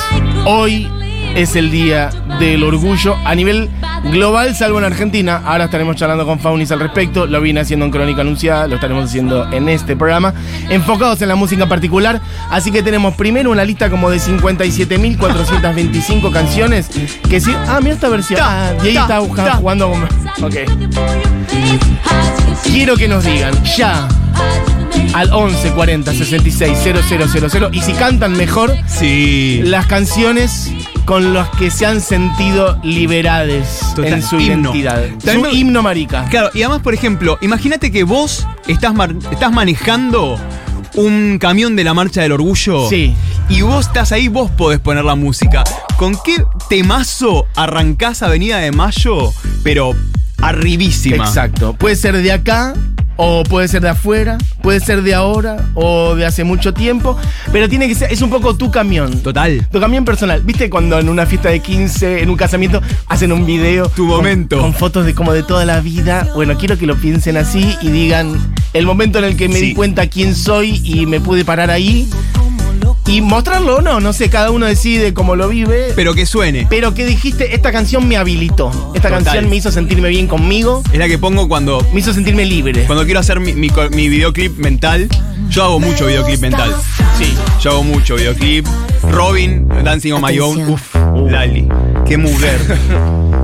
hoy 0.44 0.90
es 1.34 1.56
el 1.56 1.70
día 1.70 2.10
del 2.38 2.62
orgullo 2.62 3.16
a 3.24 3.34
nivel 3.34 3.68
global, 4.04 4.54
salvo 4.54 4.78
en 4.78 4.84
Argentina. 4.84 5.42
Ahora 5.44 5.64
estaremos 5.64 5.96
charlando 5.96 6.24
con 6.24 6.38
Faunis 6.38 6.70
al 6.70 6.80
respecto. 6.80 7.26
Lo 7.26 7.40
vine 7.40 7.60
haciendo 7.60 7.84
en 7.84 7.90
Crónica 7.90 8.20
Anunciada, 8.20 8.66
lo 8.66 8.76
estaremos 8.76 9.04
haciendo 9.04 9.50
en 9.52 9.68
este 9.68 9.96
programa, 9.96 10.34
enfocados 10.68 11.20
en 11.22 11.28
la 11.28 11.34
música 11.34 11.66
particular. 11.66 12.20
Así 12.50 12.70
que 12.70 12.82
tenemos 12.82 13.14
primero 13.14 13.50
una 13.50 13.64
lista 13.64 13.90
como 13.90 14.10
de 14.10 14.18
57.425 14.18 16.32
canciones. 16.32 16.90
Que 17.28 17.40
sí. 17.40 17.54
Ah, 17.66 17.80
mira 17.80 17.94
esta 17.94 18.08
versión. 18.08 18.40
Ah, 18.42 18.72
y 18.82 18.88
ahí 18.88 18.94
ta, 18.94 19.02
está 19.02 19.18
buscando, 19.20 19.52
jugando 19.52 19.90
con. 19.90 20.04
Ok. 20.44 20.54
Quiero 22.64 22.96
que 22.96 23.08
nos 23.08 23.24
digan 23.24 23.54
ya 23.64 24.06
al 25.14 25.32
11 25.32 25.70
40 25.72 26.12
66 26.12 26.78
000 27.50 27.70
y 27.72 27.80
si 27.80 27.92
cantan 27.92 28.32
mejor 28.32 28.74
Sí. 28.86 29.60
las 29.64 29.86
canciones 29.86 30.70
con 31.04 31.32
las 31.32 31.48
que 31.50 31.70
se 31.70 31.86
han 31.86 32.00
sentido 32.00 32.78
liberades 32.82 33.80
Total, 33.96 34.12
en 34.14 34.22
su 34.22 34.38
himno. 34.38 34.74
identidad. 34.74 35.02
También 35.24 35.50
su 35.50 35.56
himno 35.56 35.82
marica. 35.82 36.26
Claro, 36.26 36.50
y 36.52 36.62
además, 36.62 36.82
por 36.82 36.92
ejemplo, 36.94 37.38
imagínate 37.40 37.90
que 37.90 38.04
vos 38.04 38.46
estás, 38.66 38.92
estás 39.30 39.52
manejando 39.52 40.38
un 40.94 41.38
camión 41.38 41.76
de 41.76 41.84
la 41.84 41.94
Marcha 41.94 42.20
del 42.22 42.32
Orgullo. 42.32 42.88
Sí. 42.90 43.14
Y 43.48 43.62
vos 43.62 43.86
estás 43.86 44.12
ahí, 44.12 44.28
vos 44.28 44.50
podés 44.50 44.80
poner 44.80 45.04
la 45.04 45.14
música. 45.14 45.64
¿Con 45.96 46.16
qué 46.22 46.36
temazo 46.68 47.46
arrancás 47.56 48.22
Avenida 48.22 48.58
de 48.58 48.72
Mayo? 48.72 49.32
Pero 49.62 49.92
arribísima. 50.42 51.24
Exacto. 51.24 51.72
Puede 51.74 51.96
ser 51.96 52.16
de 52.16 52.32
acá 52.32 52.74
o 53.20 53.42
puede 53.42 53.66
ser 53.66 53.82
de 53.82 53.88
afuera, 53.88 54.38
puede 54.62 54.78
ser 54.78 55.02
de 55.02 55.12
ahora 55.12 55.56
o 55.74 56.14
de 56.14 56.24
hace 56.24 56.44
mucho 56.44 56.72
tiempo, 56.72 57.16
pero 57.52 57.68
tiene 57.68 57.88
que 57.88 57.94
ser 57.96 58.12
es 58.12 58.22
un 58.22 58.30
poco 58.30 58.56
tu 58.56 58.70
camión. 58.70 59.20
Total. 59.22 59.66
Tu 59.72 59.80
camión 59.80 60.04
personal. 60.04 60.40
¿Viste 60.42 60.70
cuando 60.70 60.98
en 61.00 61.08
una 61.08 61.26
fiesta 61.26 61.48
de 61.48 61.58
15, 61.60 62.22
en 62.22 62.30
un 62.30 62.36
casamiento, 62.36 62.80
hacen 63.08 63.32
un 63.32 63.44
video? 63.44 63.88
Tu 63.88 64.06
con- 64.06 64.16
momento. 64.18 64.60
Con, 64.60 64.72
fotos 64.72 65.04
de 65.04 65.14
como 65.14 65.32
de 65.32 65.42
toda 65.42 65.64
la 65.64 65.80
vida. 65.80 66.28
Bueno, 66.36 66.56
quiero 66.56 66.78
que 66.78 66.86
lo 66.86 66.94
piensen 66.96 67.36
así 67.36 67.76
y 67.82 67.88
digan 67.90 68.34
el 68.72 68.86
momento 68.86 69.18
en 69.18 69.24
el 69.24 69.36
que 69.36 69.48
me 69.48 69.56
Sí. 69.58 69.66
di 69.66 69.74
cuenta 69.74 70.06
quién 70.06 70.36
soy 70.36 70.80
y 70.84 71.06
me 71.06 71.20
pude 71.20 71.44
parar 71.44 71.70
ahí. 71.72 72.08
Y 73.08 73.22
mostrarlo 73.22 73.76
o 73.76 73.80
no, 73.80 74.00
no 74.00 74.12
sé, 74.12 74.28
cada 74.28 74.50
uno 74.50 74.66
decide 74.66 75.14
cómo 75.14 75.34
lo 75.34 75.48
vive. 75.48 75.92
Pero 75.96 76.14
que 76.14 76.26
suene. 76.26 76.66
Pero 76.68 76.92
que 76.92 77.06
dijiste, 77.06 77.54
esta 77.54 77.72
canción 77.72 78.06
me 78.06 78.18
habilitó. 78.18 78.68
Esta 78.94 79.08
Total. 79.08 79.24
canción 79.24 79.48
me 79.48 79.56
hizo 79.56 79.72
sentirme 79.72 80.10
bien 80.10 80.26
conmigo, 80.26 80.82
Es 80.92 80.98
la 80.98 81.08
que 81.08 81.16
pongo 81.16 81.48
cuando, 81.48 81.84
me 81.94 82.00
hizo 82.00 82.12
sentirme 82.12 82.44
libre. 82.44 82.84
cuando 82.84 83.06
quiero 83.06 83.20
hacer 83.20 83.40
mi, 83.40 83.54
mi 83.54 83.70
mi 83.92 84.08
videoclip 84.10 84.58
mental. 84.58 85.08
Yo 85.48 85.64
hago 85.64 85.80
mucho 85.80 86.04
videoclip 86.06 86.40
mental. 86.40 86.74
Sí. 87.16 87.32
Yo 87.62 87.70
hago 87.70 87.82
mucho 87.82 88.16
videoclip. 88.16 88.66
Robin, 89.10 89.66
Dancing 89.82 90.12
on 90.12 90.20
My 90.20 90.38
Own. 90.38 90.68
Uf, 90.68 90.94
Lali. 91.30 91.66
Qué 92.06 92.18
mujer. 92.18 92.60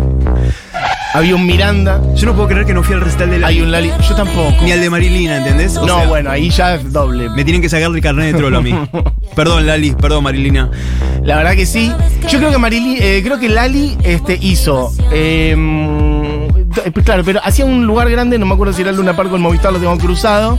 Había 1.15 1.37
un 1.37 1.47
Miranda, 1.47 2.03
Yo 2.17 2.27
no 2.27 2.35
puedo 2.35 2.49
creer 2.49 2.67
que 2.67 2.75
no 2.75 2.83
fui 2.83 2.95
al 2.95 3.01
recital 3.01 3.31
de 3.31 3.39
Lali. 3.39 3.55
hay 3.57 3.63
un 3.63 3.71
Lali. 3.71 3.93
Yo 4.09 4.17
tampoco. 4.17 4.53
Ni 4.65 4.73
al 4.73 4.81
de 4.81 4.91
Marilina, 4.91 5.37
¿entendés? 5.37 5.77
O 5.77 5.87
no, 5.87 5.99
sea, 5.99 6.07
bueno, 6.09 6.29
ahí 6.29 6.51
ya 6.51 6.75
es 6.75 6.93
doble. 6.93 7.31
Me 7.31 7.45
tienen 7.45 7.63
que 7.63 7.69
sacar 7.69 7.89
el 7.95 8.01
carnet 8.01 8.33
de 8.33 8.39
trolo 8.39 8.59
a 8.59 8.61
mí. 8.61 8.75
perdón, 9.37 9.65
Lali, 9.65 9.93
perdón, 9.93 10.25
Marilina. 10.25 10.71
La 11.23 11.37
verdad 11.37 11.55
que 11.55 11.67
sí. 11.67 11.93
Yo 12.29 12.39
creo 12.39 12.51
que 12.51 12.59
eh, 13.19 13.23
creo 13.23 13.39
que 13.39 13.49
Lali 13.49 13.97
este, 14.03 14.39
hizo. 14.41 14.93
eh, 15.13 15.57
Claro, 17.05 17.23
pero 17.25 17.41
hacía 17.45 17.65
un 17.65 17.87
lugar 17.87 18.11
grande, 18.11 18.39
no 18.39 18.47
me 18.47 18.55
acuerdo 18.55 18.73
si 18.73 18.83
era 18.83 18.91
el 18.91 18.97
Luna 18.97 19.15
Park 19.15 19.31
o 19.33 19.37
el 19.37 19.43
Movistar, 19.43 19.73
lo 19.73 19.79
tengo 19.79 19.97
cruzado. 19.99 20.59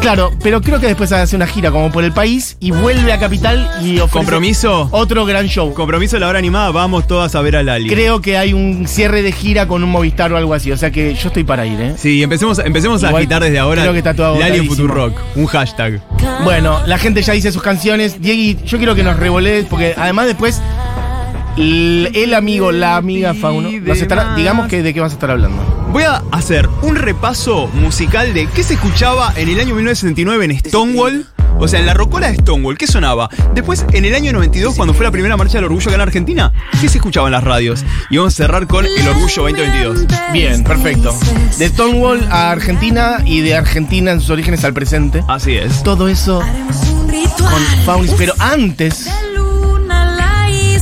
Claro, 0.00 0.32
pero 0.42 0.62
creo 0.62 0.80
que 0.80 0.86
después 0.86 1.12
hace 1.12 1.36
una 1.36 1.46
gira 1.46 1.70
como 1.70 1.90
por 1.92 2.04
el 2.04 2.12
país 2.12 2.56
y 2.58 2.70
vuelve 2.70 3.12
a 3.12 3.18
Capital 3.18 3.70
y 3.82 3.98
ofrece 3.98 4.10
Compromiso. 4.12 4.88
otro 4.92 5.26
gran 5.26 5.46
show. 5.46 5.74
Compromiso 5.74 6.16
de 6.16 6.20
la 6.20 6.28
hora 6.28 6.38
animada, 6.38 6.70
vamos 6.70 7.06
todas 7.06 7.34
a 7.34 7.40
ver 7.42 7.56
a 7.56 7.62
Lali. 7.62 7.88
Creo 7.88 8.20
que 8.22 8.38
hay 8.38 8.52
un 8.54 8.86
cierre 8.88 9.22
de 9.22 9.30
gira 9.32 9.68
con 9.68 9.84
un 9.84 9.90
Movistar 9.90 10.32
o 10.32 10.36
algo 10.38 10.54
así, 10.54 10.72
o 10.72 10.76
sea 10.76 10.90
que 10.90 11.14
yo 11.14 11.28
estoy 11.28 11.44
para 11.44 11.66
ir, 11.66 11.78
¿eh? 11.80 11.94
Sí, 11.98 12.22
empecemos, 12.22 12.58
empecemos 12.60 13.04
a 13.04 13.10
agitar 13.10 13.42
desde 13.42 13.58
ahora. 13.58 13.82
creo 13.82 13.92
que 13.92 13.98
está 13.98 14.14
todo 14.14 14.38
Lali 14.38 14.58
en. 14.58 14.66
Futurock. 14.66 15.18
Un 15.36 15.46
hashtag. 15.46 16.00
Bueno, 16.44 16.80
la 16.86 16.96
gente 16.98 17.22
ya 17.22 17.34
dice 17.34 17.52
sus 17.52 17.62
canciones. 17.62 18.22
Diego, 18.22 18.60
yo 18.64 18.78
quiero 18.78 18.94
que 18.94 19.02
nos 19.02 19.18
revolees, 19.18 19.66
porque 19.66 19.94
además 19.98 20.26
después 20.26 20.62
el, 21.56 22.10
el 22.14 22.32
amigo, 22.34 22.72
la 22.72 22.96
amiga 22.96 23.34
Fauno, 23.34 23.70
nos 23.70 23.98
estará- 24.00 24.34
digamos 24.34 24.68
que 24.68 24.82
de 24.82 24.94
qué 24.94 25.00
vas 25.00 25.12
a 25.12 25.14
estar 25.14 25.30
hablando. 25.30 25.79
Voy 25.92 26.04
a 26.04 26.22
hacer 26.30 26.68
un 26.82 26.94
repaso 26.94 27.66
musical 27.66 28.32
de 28.32 28.46
qué 28.46 28.62
se 28.62 28.74
escuchaba 28.74 29.32
en 29.34 29.48
el 29.48 29.58
año 29.58 29.74
1969 29.74 30.44
en 30.44 30.58
Stonewall. 30.58 31.26
O 31.58 31.66
sea, 31.66 31.80
en 31.80 31.86
la 31.86 31.94
rocola 31.94 32.30
de 32.30 32.36
Stonewall, 32.36 32.78
¿qué 32.78 32.86
sonaba? 32.86 33.28
Después, 33.54 33.84
en 33.92 34.04
el 34.04 34.14
año 34.14 34.32
92, 34.32 34.76
cuando 34.76 34.94
fue 34.94 35.04
la 35.04 35.10
primera 35.10 35.36
marcha 35.36 35.54
del 35.58 35.64
orgullo 35.64 35.88
acá 35.88 35.96
en 35.96 36.00
Argentina, 36.00 36.52
¿qué 36.80 36.88
se 36.88 36.98
escuchaba 36.98 37.26
en 37.26 37.32
las 37.32 37.42
radios? 37.42 37.84
Y 38.08 38.18
vamos 38.18 38.34
a 38.34 38.36
cerrar 38.36 38.68
con 38.68 38.86
el 38.86 39.08
orgullo 39.08 39.42
2022. 39.42 40.06
Bien, 40.32 40.62
perfecto. 40.62 41.12
De 41.58 41.68
Stonewall 41.68 42.24
a 42.30 42.52
Argentina 42.52 43.18
y 43.26 43.40
de 43.40 43.56
Argentina 43.56 44.12
en 44.12 44.20
sus 44.20 44.30
orígenes 44.30 44.64
al 44.64 44.72
presente. 44.72 45.24
Así 45.26 45.56
es. 45.56 45.82
Todo 45.82 46.08
eso 46.08 46.40
con 47.36 47.62
Faunis. 47.84 48.14
Pero 48.16 48.32
antes 48.38 49.10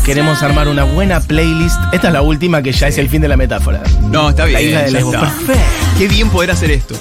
queremos 0.09 0.43
armar 0.43 0.69
una 0.69 0.85
buena 0.85 1.21
playlist. 1.21 1.77
Esta 1.93 2.07
es 2.07 2.13
la 2.15 2.23
última 2.23 2.63
que 2.63 2.73
ya 2.73 2.89
es 2.89 2.97
el 2.97 3.11
fin 3.11 3.21
de 3.21 3.29
la 3.29 3.37
metáfora. 3.37 3.83
No, 4.11 4.31
está 4.31 4.47
bien. 4.47 4.55
La 4.55 4.63
isla 4.63 4.83
de 4.85 4.91
Lesbos. 4.93 5.15
Perfecto. 5.17 5.53
Qué 5.99 6.09
bien 6.09 6.31
poder 6.31 6.51
hacer 6.51 6.71
esto. 6.71 6.95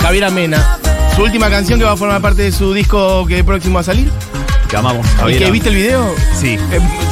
Javier 0.00 0.24
Amena. 0.26 0.78
Su 1.16 1.22
última 1.24 1.50
canción 1.50 1.80
que 1.80 1.84
va 1.84 1.90
a 1.92 1.96
formar 1.96 2.20
parte 2.20 2.42
de 2.42 2.52
su 2.52 2.72
disco 2.72 3.26
que 3.26 3.42
próximo 3.42 3.80
a 3.80 3.82
salir. 3.82 4.12
Te 4.70 4.76
amamos, 4.76 5.04
¿Y 5.06 5.18
Javiera. 5.18 5.46
que 5.46 5.50
viste 5.50 5.68
el 5.70 5.74
video? 5.74 6.14
Sí. 6.38 6.56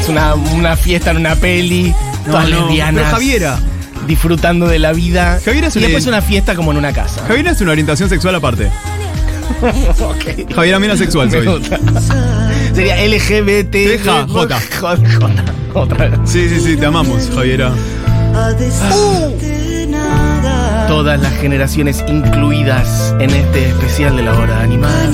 Es 0.01 0.09
una, 0.09 0.35
una 0.35 0.77
fiesta 0.77 1.11
en 1.11 1.17
una 1.17 1.35
peli, 1.35 1.93
No, 2.27 2.33
todas 2.33 2.49
no, 2.49 2.61
lesbianas. 2.61 3.03
pero 3.03 3.11
Javiera. 3.17 3.59
Disfrutando 4.07 4.69
de 4.69 4.79
la 4.79 4.93
vida. 4.93 5.41
Javiera 5.45 5.67
es 5.67 5.75
y 5.75 5.79
una- 5.81 5.87
después 5.89 6.07
una 6.07 6.23
fiesta 6.23 6.55
como 6.55 6.71
en 6.71 6.77
una 6.77 6.93
casa. 6.93 7.25
Javiera 7.27 7.51
es 7.51 7.61
una 7.61 7.73
orientación 7.73 8.09
sexual 8.09 8.37
aparte. 8.37 8.71
Ok. 10.01 10.55
Javiera 10.55 10.79
Mena 10.79 10.97
sexual 10.97 11.29
Me 11.31 11.43
soy. 11.43 11.63
Sería 12.76 12.97
LGBT. 13.06 13.73
Deja, 13.73 14.26
J. 14.28 14.61
J. 14.80 14.97
J. 15.18 15.30
Otra 15.73 16.09
vez. 16.09 16.21
Sí, 16.26 16.47
sí, 16.47 16.61
sí, 16.61 16.76
te 16.76 16.85
amamos, 16.85 17.30
Javiera. 17.35 17.73
Todas 20.87 21.18
las 21.23 21.33
generaciones 21.38 22.04
incluidas 22.06 23.14
en 23.18 23.30
este 23.30 23.71
especial 23.71 24.18
de 24.18 24.25
la 24.25 24.38
hora 24.38 24.61
animada. 24.61 25.11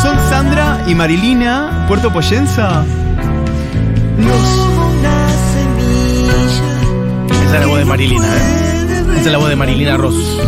¿Son 0.00 0.18
Sandra 0.30 0.84
y 0.86 0.94
Marilina 0.94 1.84
Puerto 1.86 2.10
Poyenza? 2.10 2.82
Esa 7.30 7.54
es 7.56 7.60
la 7.60 7.66
voz 7.66 7.78
de 7.78 7.84
Marilina, 7.84 8.24
¿eh? 8.24 9.02
Esa 9.16 9.20
es 9.20 9.32
la 9.32 9.36
voz 9.38 9.50
de 9.50 9.56
Marilina 9.56 9.98
Ross. 9.98 10.40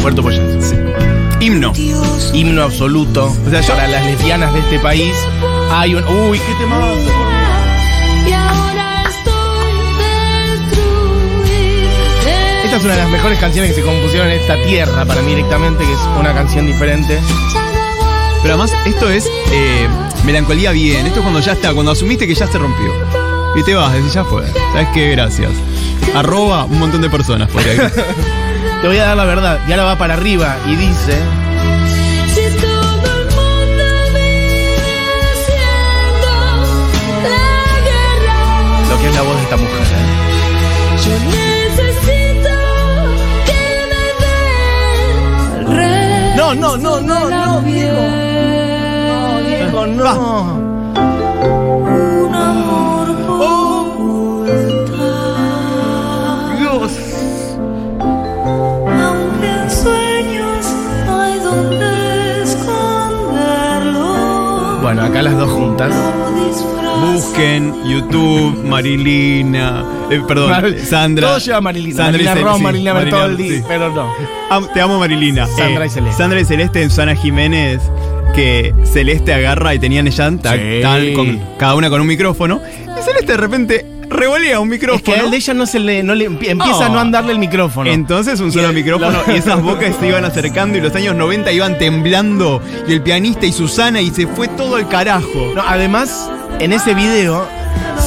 Puerto 0.00 0.22
Poyense. 0.22 0.83
Himno. 1.44 1.72
Himno 2.32 2.62
absoluto. 2.62 3.26
O 3.46 3.50
sea, 3.50 3.60
yo- 3.60 3.74
para 3.74 3.86
las 3.88 4.06
lesbianas 4.06 4.54
de 4.54 4.60
este 4.60 4.78
país. 4.78 5.12
Hay 5.70 5.94
un. 5.94 6.02
Uy, 6.04 6.38
qué 6.38 6.54
temazo. 6.58 6.96
Y 8.26 8.32
ahora 8.32 9.04
estoy 9.10 9.74
destruida. 10.60 11.90
Esta 12.64 12.76
es 12.78 12.84
una 12.84 12.94
de 12.94 13.00
las 13.02 13.10
mejores 13.10 13.38
canciones 13.38 13.70
que 13.74 13.80
se 13.82 13.86
compusieron 13.86 14.28
en 14.28 14.40
esta 14.40 14.56
tierra 14.64 15.04
para 15.04 15.20
mí 15.20 15.34
directamente, 15.34 15.84
que 15.84 15.92
es 15.92 15.98
una 16.18 16.32
canción 16.32 16.66
diferente. 16.66 17.18
Pero 18.42 18.54
además, 18.54 18.72
esto 18.86 19.10
es 19.10 19.26
eh, 19.52 19.86
melancolía 20.24 20.70
bien. 20.72 21.06
Esto 21.06 21.18
es 21.18 21.22
cuando 21.24 21.40
ya 21.40 21.52
está, 21.52 21.74
cuando 21.74 21.92
asumiste 21.92 22.26
que 22.26 22.34
ya 22.34 22.46
se 22.46 22.56
rompió. 22.56 22.90
Y 23.56 23.62
te 23.64 23.74
vas, 23.74 23.92
decís, 23.92 24.14
ya 24.14 24.24
fue. 24.24 24.50
¿Sabes 24.72 24.88
qué? 24.94 25.10
Gracias. 25.10 25.50
Arroba 26.14 26.64
un 26.64 26.78
montón 26.78 27.02
de 27.02 27.10
personas 27.10 27.50
por 27.50 27.62
ahí. 27.62 27.76
Te 28.84 28.88
voy 28.88 28.98
a 28.98 29.06
dar 29.06 29.16
la 29.16 29.24
verdad. 29.24 29.58
Y 29.66 29.70
ahora 29.72 29.84
va 29.84 29.96
para 29.96 30.12
arriba 30.12 30.58
y 30.66 30.76
dice. 30.76 31.18
Si 32.34 32.42
todo 32.60 33.18
el 33.18 33.24
mundo 33.28 33.84
vive 34.12 34.94
haciendo 35.32 36.32
la 37.22 37.80
guerra, 37.88 38.38
Lo 38.90 38.98
que 39.00 39.06
es 39.08 39.14
la 39.14 39.22
voz 39.22 39.36
de 39.36 39.42
esta 39.42 39.56
mujer. 39.56 39.80
¿eh? 39.80 40.04
yo 41.02 41.12
necesito 41.30 42.52
que 43.46 43.62
me 43.88 44.04
den 46.20 46.36
No, 46.36 46.54
no, 46.54 46.76
no, 46.76 47.00
no, 47.00 47.30
no, 47.30 47.62
Diego. 47.62 48.02
No, 49.08 49.40
Diego, 49.48 49.86
no. 49.86 50.63
Acá 65.14 65.22
las 65.22 65.36
dos 65.38 65.50
juntas. 65.50 65.94
Busquen 67.12 67.72
YouTube, 67.84 68.64
Marilina. 68.64 69.84
eh, 70.10 70.20
perdón, 70.26 70.50
Mar- 70.50 70.78
Sandra. 70.78 71.28
Todo 71.28 71.38
lleva 71.38 71.60
Marilina. 71.60 71.96
Sandra 71.96 72.22
y 72.22 72.24
Marilina 72.24 72.48
Ross, 72.48 72.56
sí, 72.58 72.62
Marilina 72.64 72.92
Bertoldi, 72.94 73.48
sí. 73.50 73.62
pero 73.68 73.92
no. 73.92 74.12
Am- 74.50 74.66
te 74.72 74.80
amo, 74.80 74.98
Marilina. 74.98 75.44
Eh, 75.44 75.48
Sandra 75.56 75.86
y 75.86 75.90
Celeste. 75.90 76.16
Sandra 76.18 76.40
y 76.40 76.44
Celeste 76.44 76.82
en 76.82 76.90
Susana 76.90 77.14
Jiménez, 77.14 77.80
que 78.34 78.74
Celeste 78.84 79.32
agarra 79.34 79.74
y 79.74 79.78
tenían 79.78 80.06
llanta, 80.06 80.54
Sí. 80.54 81.12
con, 81.14 81.40
cada 81.58 81.74
una 81.76 81.90
con 81.90 82.00
un 82.00 82.06
micrófono. 82.08 82.60
Y 82.98 83.02
Celeste 83.02 83.32
de 83.32 83.36
repente 83.38 83.86
revolea 84.14 84.60
un 84.60 84.68
micrófono. 84.68 84.96
Es 84.96 85.02
que 85.02 85.12
a 85.14 85.24
él 85.24 85.30
de 85.30 85.36
ella 85.36 85.54
no 85.54 85.66
se 85.66 85.78
le, 85.78 86.02
no 86.02 86.14
le 86.14 86.28
empie- 86.30 86.50
empieza 86.50 86.86
a 86.86 86.88
no 86.88 86.98
andarle 87.00 87.32
el 87.32 87.38
micrófono. 87.38 87.90
Entonces 87.90 88.40
un 88.40 88.52
solo 88.52 88.72
micrófono 88.72 89.18
y 89.28 89.32
esas 89.38 89.60
bocas 89.62 89.94
se 89.98 90.06
iban 90.08 90.24
acercando 90.24 90.78
y 90.78 90.80
los 90.80 90.94
años 90.94 91.14
90 91.16 91.52
iban 91.52 91.76
temblando 91.78 92.62
y 92.88 92.92
el 92.92 93.02
pianista 93.02 93.46
y 93.46 93.52
Susana 93.52 94.00
y 94.00 94.10
se 94.10 94.26
fue 94.26 94.48
todo 94.48 94.76
al 94.76 94.88
carajo. 94.88 95.52
No, 95.54 95.62
además, 95.66 96.30
en 96.60 96.72
ese 96.72 96.94
video, 96.94 97.46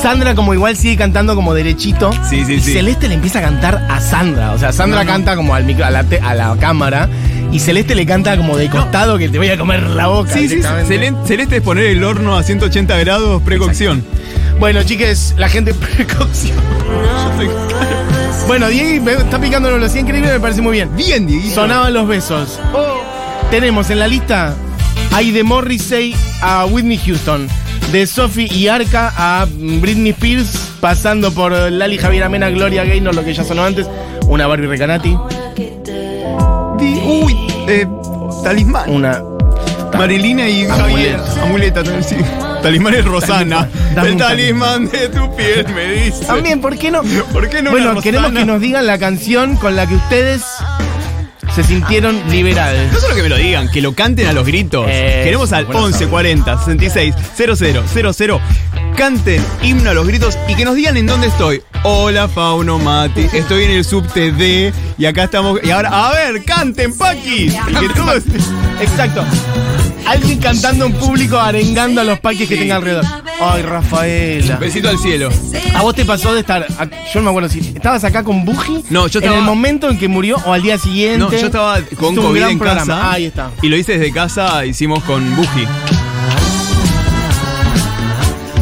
Sandra 0.01 0.35
como 0.35 0.53
igual 0.53 0.77
sigue 0.77 0.95
cantando 0.97 1.35
como 1.35 1.53
derechito. 1.53 2.11
Sí, 2.29 2.43
sí, 2.45 2.53
y 2.55 2.59
sí. 2.61 2.73
Celeste 2.73 3.07
le 3.07 3.15
empieza 3.15 3.39
a 3.39 3.41
cantar 3.41 3.85
a 3.89 3.99
Sandra. 3.99 4.51
O 4.53 4.57
sea, 4.59 4.71
Sandra 4.71 4.99
No, 4.99 5.05
no. 5.05 5.11
canta 5.11 5.35
como 5.35 5.55
al 5.55 5.63
micro, 5.65 5.85
a, 5.85 5.91
la 5.91 6.03
te- 6.03 6.19
a 6.19 6.33
la 6.33 6.55
cámara. 6.59 7.09
Y 7.51 7.59
Celeste 7.59 7.95
le 7.95 8.05
canta 8.05 8.35
como 8.35 8.57
de 8.57 8.69
costado 8.69 9.17
que 9.17 9.29
te 9.29 9.37
voy 9.37 9.47
a 9.49 9.57
comer 9.57 9.81
la 9.83 10.07
boca. 10.07 10.31
Sí, 10.33 10.49
sí. 10.49 10.59
Celeste, 11.25 11.55
es 11.57 11.61
poner 11.61 11.85
el 11.85 12.03
horno 12.03 12.35
a 12.37 12.43
180 12.43 12.97
grados 12.97 13.41
precocción. 13.41 14.03
Bueno, 14.59 14.83
chiques, 14.83 15.33
la 15.37 15.47
gente 15.49 15.73
precaución. 15.95 16.57
Bueno, 18.47 18.67
Diego 18.69 19.03
me 19.03 19.13
está 19.13 19.39
picando 19.39 19.69
los 19.77 19.91
100 19.91 20.05
increíble, 20.05 20.31
me 20.33 20.39
parece 20.39 20.61
muy 20.61 20.73
bien. 20.73 20.89
Bien, 20.95 21.27
Dieguito. 21.27 21.55
Sonaban 21.55 21.93
los 21.93 22.07
besos. 22.07 22.59
Tenemos 23.51 23.89
en 23.89 23.99
la 23.99 24.07
lista 24.07 24.55
hay 25.13 25.31
de 25.31 25.43
Morrissey 25.43 26.15
a 26.41 26.65
Whitney 26.65 26.97
Houston, 26.97 27.47
de 27.91 28.05
Sophie 28.07 28.47
y 28.53 28.67
Arca 28.67 29.13
a 29.15 29.45
Britney 29.49 30.11
Spears, 30.11 30.71
pasando 30.81 31.31
por 31.33 31.51
Lali 31.53 31.97
Javier 31.97 32.23
Amena, 32.25 32.49
Gloria 32.49 32.83
Gaynor, 32.83 33.15
lo 33.15 33.23
que 33.23 33.33
ya 33.33 33.43
sonó 33.43 33.63
antes, 33.63 33.87
una 34.27 34.47
Barbie 34.47 34.67
Recanati, 34.67 35.17
Di- 36.77 36.99
Uy, 37.23 37.35
eh, 37.67 37.87
talismán. 38.43 38.89
una 38.89 39.23
Marilina 39.97 40.47
y 40.47 40.65
Javier. 40.67 41.19
Amuleta, 41.41 41.81
también, 41.83 42.03
sí. 42.03 42.15
Talismán 42.61 42.93
es 42.95 43.05
Rosana. 43.05 43.69
Dame 43.95 44.09
el 44.09 44.17
talismán 44.17 44.89
de 44.89 45.09
tu 45.09 45.35
piel 45.35 45.65
me 45.73 45.91
dice. 45.93 46.25
También, 46.25 46.59
¿por 46.61 46.77
qué 46.77 46.91
no? 46.91 47.01
¿Por 47.31 47.49
qué 47.49 47.61
no 47.61 47.71
Bueno, 47.71 47.91
una 47.91 48.01
queremos 48.01 48.31
que 48.31 48.45
nos 48.45 48.59
digan 48.61 48.85
la 48.87 48.97
canción 48.97 49.55
con 49.57 49.75
la 49.75 49.87
que 49.87 49.95
ustedes 49.95 50.43
se 51.55 51.63
sintieron 51.63 52.21
liberados. 52.29 52.91
No 52.91 52.99
solo 52.99 53.15
que 53.15 53.23
me 53.23 53.29
lo 53.29 53.37
digan, 53.37 53.69
que 53.69 53.81
lo 53.81 53.93
canten 53.93 54.27
a 54.27 54.33
los 54.33 54.45
gritos. 54.45 54.85
Eh, 54.89 55.21
Queremos 55.23 55.51
al 55.53 55.65
bueno 55.65 55.83
11 55.85 55.97
saber. 55.97 56.09
40 56.09 56.57
66 56.65 57.15
00 57.35 58.13
00. 58.13 58.41
Canten 58.95 59.43
himno 59.61 59.91
a 59.91 59.93
los 59.93 60.07
gritos 60.07 60.37
y 60.47 60.55
que 60.55 60.65
nos 60.65 60.75
digan 60.75 60.97
en 60.97 61.05
dónde 61.05 61.27
estoy. 61.27 61.61
Hola, 61.83 62.27
Fauno 62.27 62.79
Mati. 62.79 63.27
Estoy 63.31 63.63
en 63.65 63.71
el 63.71 63.85
subte 63.85 64.31
D 64.31 64.73
y 64.97 65.05
acá 65.05 65.23
estamos. 65.23 65.59
Y 65.63 65.71
ahora, 65.71 65.89
a 66.07 66.11
ver, 66.11 66.43
canten, 66.43 66.93
todos. 67.95 68.23
Exacto. 68.81 69.23
Alguien 70.07 70.39
cantando 70.39 70.85
en 70.85 70.93
público, 70.93 71.37
arengando 71.37 72.01
a 72.01 72.03
los 72.03 72.19
paquis 72.19 72.47
que 72.47 72.55
tenga 72.57 72.77
alrededor. 72.77 73.05
Ay, 73.41 73.61
Rafaela. 73.61 74.55
Besito 74.57 74.89
al 74.89 74.97
cielo. 74.97 75.29
¿A 75.75 75.81
vos 75.81 75.93
te 75.93 76.05
pasó 76.05 76.33
de 76.33 76.39
estar.? 76.39 76.65
a- 76.79 76.85
yo 76.85 77.15
no 77.15 77.23
me 77.23 77.29
acuerdo 77.29 77.49
si. 77.49 77.59
¿Estabas 77.59 78.03
acá 78.03 78.23
con 78.23 78.45
Buji? 78.45 78.85
No, 78.89 79.07
yo 79.07 79.19
En 79.19 79.25
estaba- 79.25 79.39
el 79.39 79.43
momento 79.45 79.89
en 79.89 79.97
que 79.99 80.07
murió 80.07 80.37
o 80.45 80.53
al 80.53 80.61
día 80.61 80.77
siguiente. 80.77 81.17
No, 81.19 81.29
yo 81.31 81.37
estaba 81.47 81.75
con 81.75 81.83
Hiciste 81.83 82.05
un 82.05 82.15
COVID 82.15 82.39
gran 82.39 82.51
en 82.51 82.57
programa. 82.59 82.95
casa. 82.95 83.11
Ahí 83.11 83.25
está. 83.25 83.51
Y 83.61 83.67
lo 83.67 83.75
hice 83.77 83.97
desde 83.97 84.11
casa, 84.13 84.65
hicimos 84.65 85.03
con 85.03 85.35
Buji. 85.35 85.67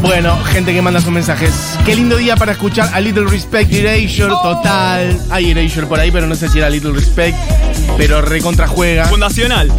Bueno, 0.02 0.36
gente 0.44 0.72
que 0.72 0.82
manda 0.82 1.00
sus 1.00 1.10
mensajes. 1.10 1.52
Qué 1.84 1.96
lindo 1.96 2.16
día 2.16 2.36
para 2.36 2.52
escuchar 2.52 2.90
a 2.94 3.00
Little 3.00 3.24
Respect 3.24 3.72
Erasure, 3.72 4.28
total. 4.42 5.18
Hay 5.30 5.50
Erasure 5.50 5.86
por 5.86 5.98
ahí, 5.98 6.10
pero 6.10 6.26
no 6.26 6.34
sé 6.36 6.48
si 6.48 6.58
era 6.58 6.70
Little 6.70 6.92
Respect. 6.92 7.36
Pero 7.96 8.20
recontra 8.20 8.68
juega. 8.68 9.06
Fundacional. 9.06 9.72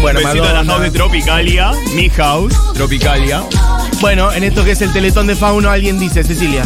Bueno, 0.00 0.20
Besito 0.20 0.44
a 0.44 0.46
la 0.46 0.52
Madonna. 0.62 0.72
house 0.72 0.82
de 0.82 0.90
Tropicalia. 0.90 1.72
Mi 1.94 2.08
house, 2.10 2.54
Tropicalia. 2.74 3.42
Bueno, 4.00 4.32
en 4.32 4.44
esto 4.44 4.64
que 4.64 4.70
es 4.72 4.80
el 4.80 4.92
teletón 4.92 5.26
de 5.26 5.36
Fauno, 5.36 5.70
alguien 5.70 5.98
dice, 5.98 6.24
Cecilia. 6.24 6.64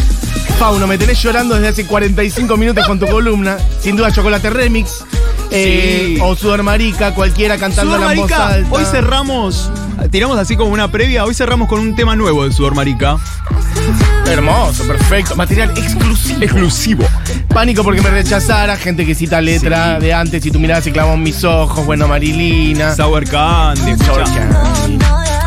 Fauno, 0.59 0.87
me 0.87 0.97
tenés 0.99 1.21
llorando 1.21 1.55
desde 1.57 1.69
hace 1.69 1.87
45 1.87 2.57
minutos 2.57 2.87
con 2.87 2.99
tu 3.01 3.07
columna. 3.07 3.59
Sin 3.81 3.97
duda, 3.97 4.13
Chocolate 4.13 4.51
Remix. 4.51 5.05
eh, 5.51 6.15
Sí. 6.17 6.19
o 6.23 6.35
Sudor 6.37 6.63
Marica, 6.63 7.15
cualquiera 7.15 7.59
cantando 7.59 7.97
la 7.99 8.07
voz 8.15 8.15
Sudor 8.15 8.33
alta. 8.33 8.49
Marica, 8.51 8.69
hoy 8.77 8.85
cerramos, 8.85 9.71
tiramos 10.11 10.39
así 10.39 10.57
como 10.57 10.71
una 10.73 10.91
previa, 10.91 11.25
hoy 11.25 11.35
cerramos 11.35 11.69
con 11.69 11.81
un 11.81 11.95
tema 11.95 12.17
nuevo 12.17 12.45
de 12.45 12.53
Sudor 12.53 12.75
Marica. 12.75 13.17
Hermoso, 14.27 14.87
perfecto. 14.87 15.37
Material 15.37 15.71
exclusivo. 15.77 16.43
Exclusivo. 16.43 17.05
Pánico 17.49 17.85
porque 17.85 18.01
me 18.01 18.11
rechazara, 18.11 18.77
gente 18.77 19.05
que 19.07 19.15
cita 19.15 19.41
letra 19.41 19.97
Sí. 19.99 20.07
de 20.07 20.15
antes 20.15 20.45
y 20.47 20.51
tu 20.51 20.59
mirada 20.59 20.81
se 20.81 20.93
clavó 20.93 21.15
en 21.15 21.23
mis 21.23 21.45
ojos, 21.45 21.85
bueno, 21.85 22.09
Marilina. 22.09 22.95
Sour 22.95 23.25
Candy. 23.29 23.91
escuchá. 23.93 24.49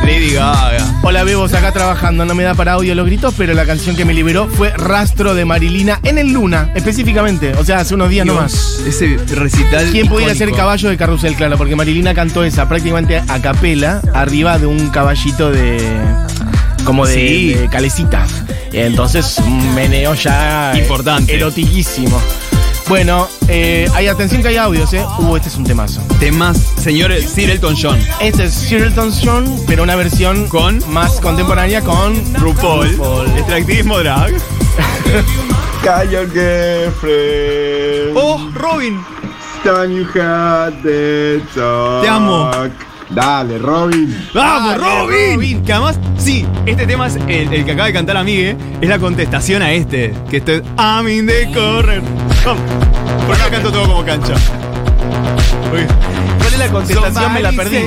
Lady 0.04 0.32
Gaga. 0.34 0.78
Hola 1.02 1.24
Bebos, 1.24 1.54
acá 1.54 1.74
trabajando, 1.74 2.24
no 2.24 2.34
me 2.34 2.44
da 2.44 2.54
para 2.54 2.74
audio 2.74 2.96
los 2.96 3.06
gritos, 3.08 3.34
pero 3.38 3.54
la 3.54 3.66
canción 3.66 3.96
que 3.96 4.06
me 4.06 4.14
liberó 4.14 4.48
fue 4.48 4.70
Rastro 4.70 5.34
de 5.36 5.44
Marilina 5.44 6.00
en 6.04 6.18
el 6.18 6.32
Luna, 6.32 6.72
específicamente, 6.76 7.54
o 7.56 7.66
sea, 7.66 7.80
hace 7.80 7.96
unos 7.96 8.10
días 8.10 8.26
nomás. 8.26 8.52
Dios, 8.86 9.02
ese 9.02 9.18
recital. 9.36 9.90
¿Quién 9.92 10.08
pudiera 10.08 10.34
ser 10.34 10.44
icónico. 10.50 10.58
caballo 10.58 10.90
de 10.90 10.98
carrusel? 10.98 11.36
Claro, 11.36 11.58
porque 11.58 11.76
Marilina 11.76 12.14
cantó 12.14 12.44
esa 12.46 12.70
prácticamente 12.70 13.22
a 13.28 13.42
capela, 13.42 14.02
arriba 14.14 14.37
de 14.38 14.68
un 14.68 14.90
caballito 14.90 15.50
de. 15.52 15.78
como 16.86 17.08
de, 17.08 17.14
Sí. 17.16 17.54
de 17.56 17.68
calecita. 17.70 18.26
Entonces, 18.72 19.40
un 19.40 19.74
meneo 19.76 20.14
ya. 20.14 20.74
Importante. 20.78 21.36
Erotiquísimo. 21.36 22.22
Bueno, 22.88 23.28
eh, 23.48 23.90
hay 23.96 24.08
atención 24.08 24.42
que 24.44 24.50
hay 24.50 24.58
audios, 24.58 24.94
¿eh? 24.94 25.04
Uh, 25.20 25.36
este 25.36 25.50
es 25.50 25.56
un 25.58 25.64
temazo. 25.66 26.02
Temas, 26.20 26.58
señores, 26.78 27.30
Sir 27.32 27.50
Elton 27.50 27.76
John. 27.82 28.00
Este 28.22 28.46
es 28.46 28.54
Sir 28.54 28.84
Elton 28.84 29.12
John, 29.22 29.60
pero 29.68 29.82
una 29.84 29.96
versión 29.96 30.48
Con 30.48 30.80
más 30.94 31.20
contemporánea 31.20 31.82
con 31.82 32.14
RuPaul. 32.36 32.88
Extractivismo 33.38 33.98
drag. 33.98 34.34
Call 35.84 36.10
your 36.12 36.28
girlfriend. 36.32 38.16
Oh, 38.16 38.50
Robin. 38.54 39.04
Time 39.64 39.94
you 39.96 40.06
had 40.14 40.72
the 40.84 41.42
talk. 41.56 42.04
Te 42.04 42.08
amo. 42.08 42.52
Dale, 43.10 43.58
Robin. 43.58 44.30
¡Vamos, 44.34 44.78
Dale, 44.78 44.84
Robin! 44.84 45.36
Robin. 45.36 45.64
Que 45.64 45.74
además, 45.74 46.00
sí, 46.18 46.46
este 46.66 46.86
tema 46.86 47.08
es 47.08 47.16
el, 47.16 47.54
el 47.54 47.66
que 47.66 47.72
acaba 47.72 47.88
de 47.88 47.94
cantar 47.94 48.18
Amigue, 48.18 48.56
es 48.82 48.90
la 48.90 49.00
contestación 49.00 49.62
a 49.62 49.72
este. 49.72 50.14
Que 50.30 50.38
este 50.38 50.58
es 50.58 50.64
I'm 50.78 51.08
in 51.08 51.28
the 51.28 51.52
corner. 51.54 52.02
Vamos. 52.46 52.62
Por 53.26 53.36
acá 53.36 53.50
canto 53.50 53.72
todo 53.72 53.88
como 53.88 54.06
cancha. 54.06 54.34
Uy. 55.74 55.86
¿Cuál 56.38 56.54
es 56.54 56.60
la 56.60 56.68
contestación? 56.68 57.34
Me 57.34 57.42
la 57.42 57.52
perdí. 57.52 57.80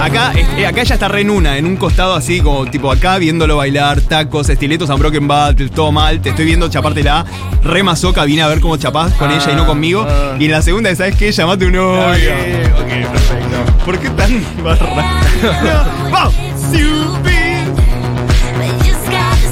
Acá, 0.00 0.32
eh, 0.34 0.66
acá 0.66 0.82
ella 0.82 0.94
está 0.94 1.08
re 1.08 1.20
en 1.22 1.30
una, 1.30 1.56
en 1.56 1.66
un 1.66 1.76
costado 1.76 2.14
así, 2.14 2.40
como 2.40 2.66
tipo 2.66 2.90
acá, 2.90 3.16
viéndolo 3.18 3.56
bailar, 3.56 4.00
tacos, 4.02 4.48
estiletos, 4.48 4.90
Unbroken 4.90 5.26
Battle, 5.26 5.68
todo 5.70 5.92
mal, 5.92 6.20
te 6.20 6.30
estoy 6.30 6.44
viendo 6.44 6.68
chapártela, 6.68 7.24
re 7.62 7.82
masoca, 7.82 8.24
vine 8.24 8.42
a 8.42 8.48
ver 8.48 8.60
cómo 8.60 8.76
chapás 8.76 9.12
con 9.14 9.30
Ah, 9.30 9.36
ella 9.36 9.52
y 9.52 9.56
no 9.56 9.66
conmigo. 9.66 10.06
ah. 10.08 10.36
Y 10.38 10.44
en 10.46 10.50
la 10.50 10.62
segunda, 10.62 10.94
¿sabes 10.94 11.16
qué? 11.16 11.32
Llamate 11.32 11.66
un 11.66 11.72
novio. 11.72 12.04
Ok, 12.10 12.80
ok, 12.80 13.10
perfecto. 13.12 13.84
¿Por 13.84 13.98
qué 13.98 14.10
tan 14.10 14.44
barra? 14.62 14.86
¡Vamos! 16.10 16.34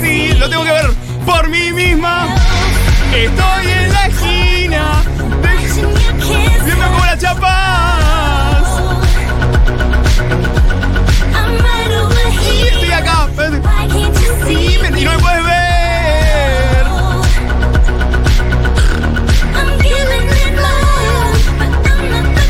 Sí, 0.01 0.33
lo 0.39 0.49
tengo 0.51 0.65
que 0.65 0.73
ver 0.73 0.91
por 1.25 1.49
mí 1.49 1.73
misma. 1.73 2.27
Estoy 3.15 3.67
en 3.71 3.93
la 3.93 4.07
esquina, 4.07 5.03
viendo 6.65 6.87
cómo 6.93 7.05
la 7.07 7.17
chapas. 7.19 7.62
Y 15.03 15.05
no 15.05 15.19
puedes 15.19 15.45
ver. 15.45 16.87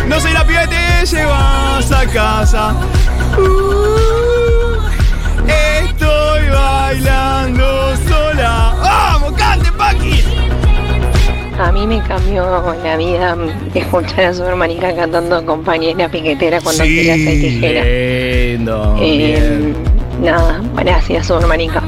No 0.06 0.20
soy 0.20 0.32
la 0.32 0.46
piba 0.46 0.66
que 0.66 0.76
te 0.76 1.06
llevas 1.06 1.92
a 1.92 2.06
casa. 2.06 2.74
Uh, 3.38 4.76
estoy 5.48 6.48
bailando 6.50 7.96
sola. 8.08 8.74
¡Vamos, 8.82 9.32
cante, 9.32 9.72
Paqui! 9.72 10.22
A 11.58 11.72
mí 11.72 11.86
me 11.86 12.02
cambió 12.02 12.76
la 12.82 12.96
vida 12.96 13.36
escuchar 13.74 14.24
a 14.26 14.34
su 14.34 14.44
hermanita 14.44 14.94
cantando 14.94 15.44
compañera 15.46 16.10
piquetera 16.10 16.60
cuando 16.60 16.84
Sí, 16.84 17.00
tiras 17.00 17.16
tijera. 17.16 17.84
Lindo. 17.84 18.96
Eh, 19.00 19.74
nada, 20.20 20.60
gracias, 20.76 21.26
su 21.26 21.34
hermanita. 21.34 21.81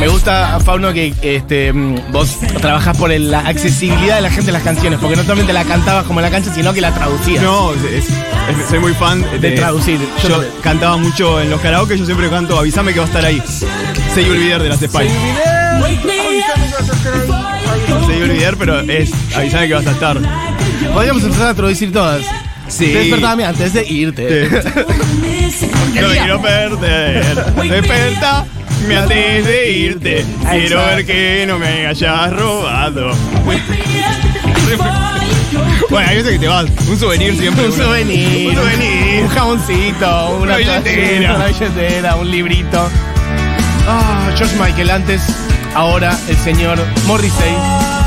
Me 0.00 0.06
gusta, 0.06 0.60
Fauno, 0.64 0.92
que 0.92 1.12
este, 1.22 1.72
mm, 1.72 2.12
vos 2.12 2.36
trabajás 2.60 2.96
por 2.96 3.10
el- 3.10 3.30
la 3.32 3.40
accesibilidad 3.40 4.14
de 4.16 4.20
la 4.20 4.30
gente 4.30 4.50
a 4.50 4.54
las 4.54 4.62
canciones, 4.62 4.98
porque 5.00 5.16
no 5.16 5.22
solamente 5.22 5.52
la 5.52 5.64
cantabas 5.64 6.04
como 6.06 6.20
en 6.20 6.24
la 6.24 6.30
cancha, 6.30 6.54
sino 6.54 6.72
que 6.72 6.80
la 6.80 6.94
traducías. 6.94 7.42
No, 7.42 7.72
es- 7.74 8.04
es- 8.08 8.68
soy 8.70 8.78
muy 8.78 8.94
fan 8.94 9.22
de, 9.22 9.38
De 9.40 9.50
traducir. 9.52 9.98
Yo 10.22 10.42
cantaba 10.62 10.96
mucho 10.96 11.40
en 11.40 11.50
los 11.50 11.60
karaoke, 11.60 11.98
yo 11.98 12.04
siempre 12.06 12.30
canto 12.30 12.58
Avísame 12.58 12.92
que 12.92 13.00
va 13.00 13.04
a 13.06 13.08
estar 13.08 13.24
ahí. 13.24 13.42
Se 14.14 14.30
olvidar 14.30 14.62
de 14.62 14.68
las 14.68 14.78
Spice. 14.78 15.10
Se 18.06 18.22
olvidar, 18.22 18.56
pero 18.56 18.80
es 18.80 19.10
Avísame 19.36 19.66
que 19.68 19.74
vas 19.74 19.86
a 19.86 19.90
estar. 19.90 20.18
Podríamos 20.94 21.22
empezar 21.24 21.48
a 21.48 21.54
traducir 21.54 21.92
todas. 21.92 22.22
Sí. 22.68 22.86
Despertame 22.86 23.44
antes 23.44 23.72
de 23.72 23.84
irte. 23.84 24.48
No 26.00 26.08
me 26.08 26.16
quiero 26.18 26.40
perder. 26.40 27.34
Desperta, 27.68 28.44
me 28.86 28.96
antes 28.96 29.46
de 29.46 29.70
irte. 29.70 30.24
Quiero 30.50 30.84
ver 30.86 31.06
que 31.06 31.44
no 31.46 31.58
me 31.58 31.86
hayas 31.86 32.32
robado. 32.32 33.12
Bueno, 35.90 36.08
hay 36.08 36.16
veces 36.16 36.32
que 36.32 36.38
te 36.38 36.48
vas. 36.48 36.66
Un 36.88 36.98
souvenir 36.98 37.36
siempre. 37.36 37.66
Un 37.66 37.72
souvenir. 37.72 38.48
Un 38.48 38.54
souvenir. 38.54 39.22
Un 39.22 39.28
jamoncito, 39.28 40.38
una, 40.42 40.56
billetera. 40.56 41.36
una 41.36 41.46
billetera, 41.46 42.16
un 42.16 42.30
librito. 42.30 42.90
Ah, 43.88 44.30
George 44.36 44.54
Michael 44.60 44.90
antes, 44.90 45.22
ahora 45.74 46.16
el 46.28 46.36
señor 46.36 46.78
Morrissey. 47.06 47.97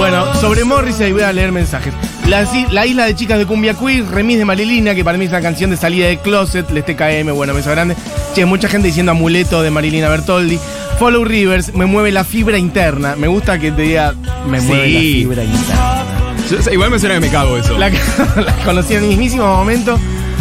Bueno, 0.00 0.34
sobre 0.36 0.64
Morrissey 0.64 1.12
voy 1.12 1.20
a 1.22 1.30
leer 1.32 1.52
mensajes. 1.52 1.92
La, 2.26 2.48
la 2.70 2.86
isla 2.86 3.04
de 3.04 3.14
chicas 3.14 3.38
de 3.38 3.44
Cumbia 3.44 3.74
Queer, 3.74 4.06
remis 4.06 4.38
de 4.38 4.46
Marilina, 4.46 4.94
que 4.94 5.04
para 5.04 5.18
mí 5.18 5.26
es 5.26 5.30
una 5.30 5.42
canción 5.42 5.68
de 5.70 5.76
salida 5.76 6.06
de 6.06 6.16
closet, 6.18 6.70
les 6.70 6.86
TKM, 6.86 7.30
bueno, 7.34 7.52
beso 7.52 7.70
grande. 7.70 7.94
Che, 8.34 8.46
mucha 8.46 8.66
gente 8.68 8.86
diciendo 8.88 9.12
amuleto 9.12 9.60
de 9.62 9.70
Marilina 9.70 10.08
Bertoldi. 10.08 10.58
Follow 10.98 11.22
Rivers, 11.24 11.74
me 11.74 11.84
mueve 11.84 12.12
la 12.12 12.24
fibra 12.24 12.56
interna. 12.56 13.14
Me 13.14 13.28
gusta 13.28 13.58
que 13.58 13.72
te 13.72 13.82
diga, 13.82 14.14
me 14.48 14.60
Sí. 14.60 14.66
mueve 14.68 14.88
la 14.88 15.00
fibra 15.00 15.44
interna. 15.44 16.34
Yo- 16.64 16.72
igual 16.72 16.90
me 16.90 16.98
suena 16.98 17.14
que 17.16 17.20
me 17.20 17.28
cago 17.28 17.58
eso. 17.58 17.76
La, 17.76 17.90
la 18.36 18.56
conocí 18.64 18.94
en 18.94 19.02
el 19.02 19.08
mismísimo 19.10 19.46
momento 19.46 19.98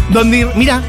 donde, 0.10 0.48
mira, 0.56 0.82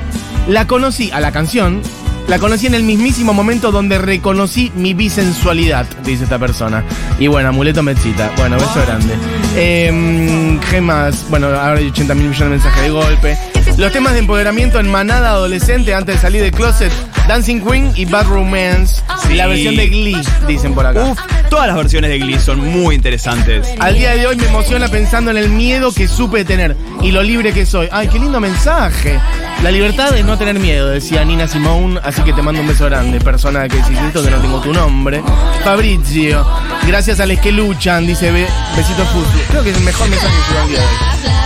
la 0.48 0.66
conocí 0.68 1.10
a 1.10 1.18
la 1.20 1.32
canción, 1.32 1.82
la 2.30 2.38
conocí 2.38 2.68
en 2.68 2.74
el 2.74 2.84
mismísimo 2.84 3.34
momento 3.34 3.72
donde 3.72 3.98
reconocí 3.98 4.70
mi 4.76 4.94
bisensualidad, 4.94 5.84
dice 6.04 6.22
esta 6.22 6.38
persona. 6.38 6.84
Y 7.18 7.26
bueno, 7.26 7.48
amuleto 7.48 7.82
mechita. 7.82 8.30
Bueno, 8.36 8.54
beso 8.54 8.80
grande. 8.86 9.14
Eh, 9.56 10.56
¿Qué 10.70 10.80
más? 10.80 11.26
Bueno, 11.28 11.48
ahora 11.48 11.72
hay 11.72 11.88
80 11.88 12.14
mil 12.14 12.28
millones 12.28 12.40
de 12.40 12.50
mensajes 12.50 12.82
de 12.84 12.90
golpe. 12.90 13.38
Los 13.76 13.92
temas 13.92 14.12
de 14.12 14.18
empoderamiento 14.18 14.78
en 14.78 14.90
manada 14.90 15.30
adolescente 15.30 15.94
antes 15.94 16.16
de 16.16 16.20
salir 16.20 16.42
del 16.42 16.52
closet, 16.52 16.92
Dancing 17.26 17.60
Queen 17.62 17.92
y 17.96 18.04
Bad 18.04 18.26
Romance. 18.26 19.02
Sí. 19.26 19.34
La 19.34 19.46
versión 19.46 19.74
de 19.76 19.86
Glee, 19.88 20.20
dicen 20.46 20.74
por 20.74 20.84
acá. 20.86 21.02
Uf, 21.02 21.18
todas 21.48 21.68
las 21.68 21.76
versiones 21.76 22.10
de 22.10 22.18
Glee 22.18 22.38
son 22.38 22.60
muy 22.68 22.94
interesantes. 22.94 23.66
Al 23.78 23.94
día 23.94 24.14
de 24.16 24.26
hoy 24.26 24.36
me 24.36 24.46
emociona 24.48 24.88
pensando 24.88 25.30
en 25.30 25.38
el 25.38 25.48
miedo 25.48 25.92
que 25.92 26.08
supe 26.08 26.44
tener 26.44 26.76
y 27.00 27.10
lo 27.10 27.22
libre 27.22 27.52
que 27.54 27.64
soy. 27.64 27.88
Ay, 27.90 28.08
qué 28.08 28.18
lindo 28.18 28.38
mensaje. 28.38 29.18
La 29.62 29.70
libertad 29.70 30.14
es 30.14 30.24
no 30.26 30.36
tener 30.36 30.58
miedo, 30.58 30.88
decía 30.88 31.24
Nina 31.24 31.48
Simone, 31.48 32.00
así 32.02 32.20
que 32.22 32.32
te 32.34 32.42
mando 32.42 32.60
un 32.60 32.68
beso 32.68 32.84
grande, 32.86 33.18
persona 33.20 33.66
que 33.68 33.78
esto 33.78 34.22
que 34.22 34.30
no 34.30 34.38
tengo 34.40 34.60
tu 34.60 34.72
nombre. 34.74 35.22
Fabrizio, 35.64 36.46
gracias 36.86 37.18
a 37.20 37.26
los 37.26 37.38
que 37.40 37.50
luchan, 37.52 38.06
dice 38.06 38.30
Be- 38.30 38.46
Besito 38.76 39.04
Fusi. 39.06 39.38
Creo 39.48 39.62
que 39.62 39.70
es 39.70 39.76
el 39.76 39.84
mejor 39.84 40.08
mensaje 40.08 40.34
que 40.52 40.58
al 40.58 40.68
día 40.68 40.78
de 40.80 40.84
hoy. 40.84 41.39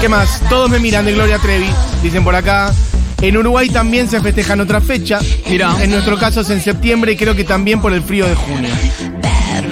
¿Qué 0.00 0.08
más? 0.08 0.40
Todos 0.48 0.70
me 0.70 0.78
miran 0.78 1.04
de 1.04 1.12
Gloria 1.12 1.38
Trevi, 1.38 1.68
dicen 2.02 2.22
por 2.22 2.34
acá. 2.34 2.72
En 3.20 3.36
Uruguay 3.36 3.68
también 3.68 4.08
se 4.08 4.20
festejan 4.20 4.60
otra 4.60 4.80
fecha. 4.80 5.18
Mirá. 5.50 5.74
En 5.82 5.90
nuestro 5.90 6.16
caso 6.16 6.42
es 6.42 6.50
en 6.50 6.60
septiembre 6.60 7.12
y 7.12 7.16
creo 7.16 7.34
que 7.34 7.42
también 7.42 7.80
por 7.80 7.92
el 7.92 8.02
frío 8.02 8.26
de 8.26 8.36
junio. 8.36 8.70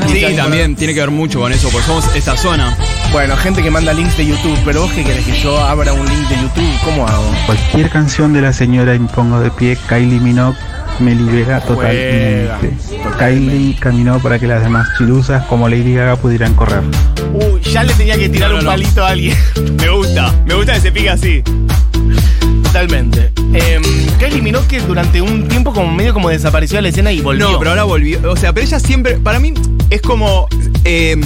Sí, 0.08 0.24
también 0.36 0.74
tiene 0.74 0.94
que 0.94 1.00
ver 1.00 1.12
mucho 1.12 1.38
con 1.40 1.52
eso, 1.52 1.68
porque 1.70 1.86
somos 1.86 2.04
esta 2.16 2.36
zona. 2.36 2.76
Bueno, 3.12 3.36
gente 3.36 3.62
que 3.62 3.70
manda 3.70 3.92
links 3.92 4.16
de 4.16 4.26
YouTube, 4.26 4.58
pero 4.64 4.82
vos 4.82 4.92
que 4.92 5.04
querés 5.04 5.24
que 5.24 5.40
yo 5.40 5.60
abra 5.60 5.92
un 5.92 6.06
link 6.06 6.28
de 6.28 6.36
YouTube, 6.42 6.80
¿cómo 6.84 7.06
hago? 7.06 7.24
Cualquier 7.46 7.88
canción 7.90 8.32
de 8.32 8.40
la 8.40 8.52
señora 8.52 8.96
Impongo 8.96 9.38
de 9.38 9.50
Pie, 9.52 9.78
Kylie 9.88 10.18
Minogue, 10.18 10.58
me 11.00 11.14
libera 11.14 11.60
totalmente. 11.60 12.50
Juega. 12.88 13.16
Kylie 13.18 13.76
caminó 13.78 14.18
para 14.20 14.38
que 14.38 14.46
las 14.46 14.62
demás 14.62 14.88
chiluzas 14.98 15.44
como 15.46 15.68
Lady 15.68 15.94
Gaga 15.94 16.16
pudieran 16.16 16.54
correr. 16.54 16.82
Uy, 17.34 17.60
ya 17.62 17.82
le 17.84 17.92
tenía 17.94 18.16
que 18.16 18.28
tirar 18.28 18.48
No, 18.50 18.54
no, 18.56 18.58
un 18.60 18.64
no. 18.64 18.70
palito 18.70 19.04
a 19.04 19.08
alguien. 19.10 19.36
Me 19.78 19.88
gusta, 19.90 20.34
me 20.46 20.54
gusta 20.54 20.74
que 20.74 20.80
se 20.80 20.92
pica 20.92 21.12
así. 21.12 21.42
Totalmente. 22.62 23.32
Eh, 23.54 23.80
Kylie 24.18 24.42
Minogue 24.42 24.80
durante 24.86 25.20
un 25.22 25.46
tiempo 25.48 25.72
como 25.72 25.90
medio 25.92 26.12
como 26.12 26.28
desapareció 26.30 26.76
de 26.76 26.82
la 26.82 26.88
escena 26.88 27.12
y 27.12 27.20
volvió. 27.20 27.52
No, 27.52 27.58
pero 27.58 27.70
ahora 27.70 27.84
volvió. 27.84 28.18
O 28.30 28.36
sea, 28.36 28.52
pero 28.52 28.66
ella 28.66 28.80
siempre, 28.80 29.16
para 29.16 29.38
mí, 29.38 29.54
es 29.90 30.02
como 30.02 30.46
eh, 30.84 31.16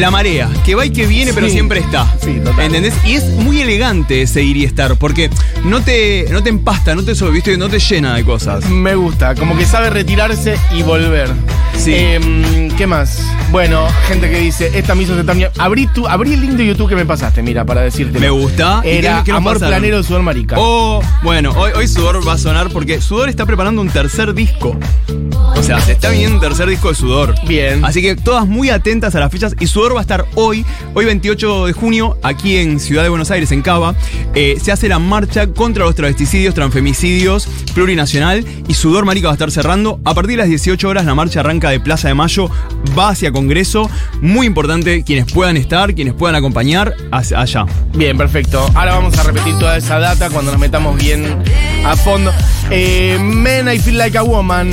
la 0.00 0.10
marea, 0.10 0.48
que 0.64 0.74
va 0.74 0.84
y 0.86 0.90
que 0.90 1.06
viene, 1.06 1.32
pero 1.32 1.46
Sí. 1.46 1.52
siempre 1.54 1.80
está. 1.80 2.06
Sí, 2.22 2.40
total. 2.44 2.66
¿Entendés? 2.66 2.94
Y 3.06 3.14
es 3.14 3.24
muy 3.24 3.60
elegante 3.60 4.22
ese 4.22 4.42
ir 4.42 4.56
y 4.56 4.64
estar, 4.64 4.96
porque 4.96 5.30
no 5.64 5.80
te, 5.82 6.26
no 6.30 6.42
te 6.42 6.48
empasta, 6.50 6.94
no 6.94 7.02
te, 7.04 7.14
so- 7.14 7.30
¿viste? 7.30 7.56
no 7.56 7.68
te 7.68 7.78
llena 7.78 8.14
de 8.14 8.24
cosas. 8.24 8.64
Me 8.68 8.94
gusta, 8.94 9.34
como 9.34 9.56
que 9.56 9.64
sabe 9.64 9.90
retirarse 9.90 10.56
y 10.74 10.82
volver. 10.82 11.30
Sí. 11.76 11.92
Eh, 11.94 12.68
¿Qué 12.76 12.86
más? 12.86 13.20
Bueno, 13.50 13.86
gente 14.08 14.28
que 14.30 14.38
dice, 14.38 14.70
esta 14.74 14.94
me 14.94 15.02
hizo 15.04 15.14
sentar 15.16 15.36
bien. 15.36 15.50
Abrí, 15.58 15.86
tu, 15.88 16.06
abrí 16.06 16.34
el 16.34 16.40
link 16.40 16.52
de 16.52 16.66
YouTube 16.66 16.88
que 16.88 16.96
me 16.96 17.04
pasaste, 17.06 17.42
mira, 17.42 17.64
para 17.64 17.82
decirte. 17.82 18.18
Me 18.18 18.28
gusta. 18.30 18.82
¿Y 18.84 18.88
Era 18.88 19.18
qué- 19.18 19.30
qué 19.30 19.36
Amor 19.36 19.54
pasaron? 19.54 19.72
Planero 19.74 19.96
de 19.98 20.02
Sudor 20.04 20.22
Marica. 20.22 20.56
Oh, 20.58 21.00
bueno, 21.22 21.52
hoy, 21.56 21.70
hoy 21.74 21.88
Sudor 21.88 22.26
va 22.26 22.34
a 22.34 22.38
sonar 22.38 22.68
porque 22.70 23.00
Sudor 23.00 23.28
está 23.28 23.46
preparando 23.46 23.80
un 23.80 23.88
tercer 23.88 24.34
disco. 24.34 24.78
O 25.54 25.62
sea, 25.62 25.80
se 25.80 25.92
está 25.92 26.10
viniendo 26.10 26.36
un 26.36 26.40
tercer 26.40 26.68
disco 26.68 26.88
de 26.90 26.94
Sudor. 26.94 27.34
Bien. 27.46 27.84
Así 27.84 28.02
que 28.02 28.14
todas 28.16 28.46
muy 28.46 28.68
atentas 28.70 29.14
a 29.14 29.20
las 29.20 29.32
fechas. 29.32 29.54
Y 29.58 29.66
Sudor 29.66 29.85
va 29.94 30.00
a 30.00 30.02
estar 30.02 30.26
hoy, 30.34 30.64
hoy 30.94 31.04
28 31.04 31.66
de 31.66 31.72
junio, 31.72 32.18
aquí 32.22 32.56
en 32.56 32.80
Ciudad 32.80 33.02
de 33.02 33.08
Buenos 33.08 33.30
Aires, 33.30 33.52
en 33.52 33.62
Cava. 33.62 33.94
Eh, 34.34 34.58
se 34.62 34.72
hace 34.72 34.88
la 34.88 34.98
marcha 34.98 35.46
contra 35.48 35.84
los 35.84 35.94
travesticidios, 35.94 36.54
transfemicidios, 36.54 37.48
plurinacional. 37.74 38.44
Y 38.68 38.74
Sudor 38.74 39.04
Marica 39.04 39.28
va 39.28 39.32
a 39.32 39.34
estar 39.34 39.50
cerrando. 39.50 40.00
A 40.04 40.14
partir 40.14 40.32
de 40.32 40.38
las 40.38 40.48
18 40.48 40.88
horas, 40.88 41.04
la 41.04 41.14
marcha 41.14 41.40
arranca 41.40 41.70
de 41.70 41.80
Plaza 41.80 42.08
de 42.08 42.14
Mayo, 42.14 42.50
va 42.98 43.10
hacia 43.10 43.32
Congreso. 43.32 43.90
Muy 44.20 44.46
importante, 44.46 45.04
quienes 45.04 45.30
puedan 45.32 45.56
estar, 45.56 45.94
quienes 45.94 46.14
puedan 46.14 46.36
acompañar, 46.36 46.94
hacia 47.12 47.40
allá. 47.40 47.66
Bien, 47.94 48.16
perfecto. 48.16 48.68
Ahora 48.74 48.94
vamos 48.94 49.16
a 49.18 49.22
repetir 49.22 49.58
toda 49.58 49.76
esa 49.76 49.98
data 49.98 50.30
cuando 50.30 50.52
nos 50.52 50.60
metamos 50.60 50.96
bien 50.96 51.42
a 51.84 51.96
fondo. 51.96 52.32
Eh, 52.70 53.18
Men, 53.20 53.68
I 53.68 53.78
Feel 53.78 53.98
Like 53.98 54.18
a 54.18 54.22
Woman. 54.22 54.70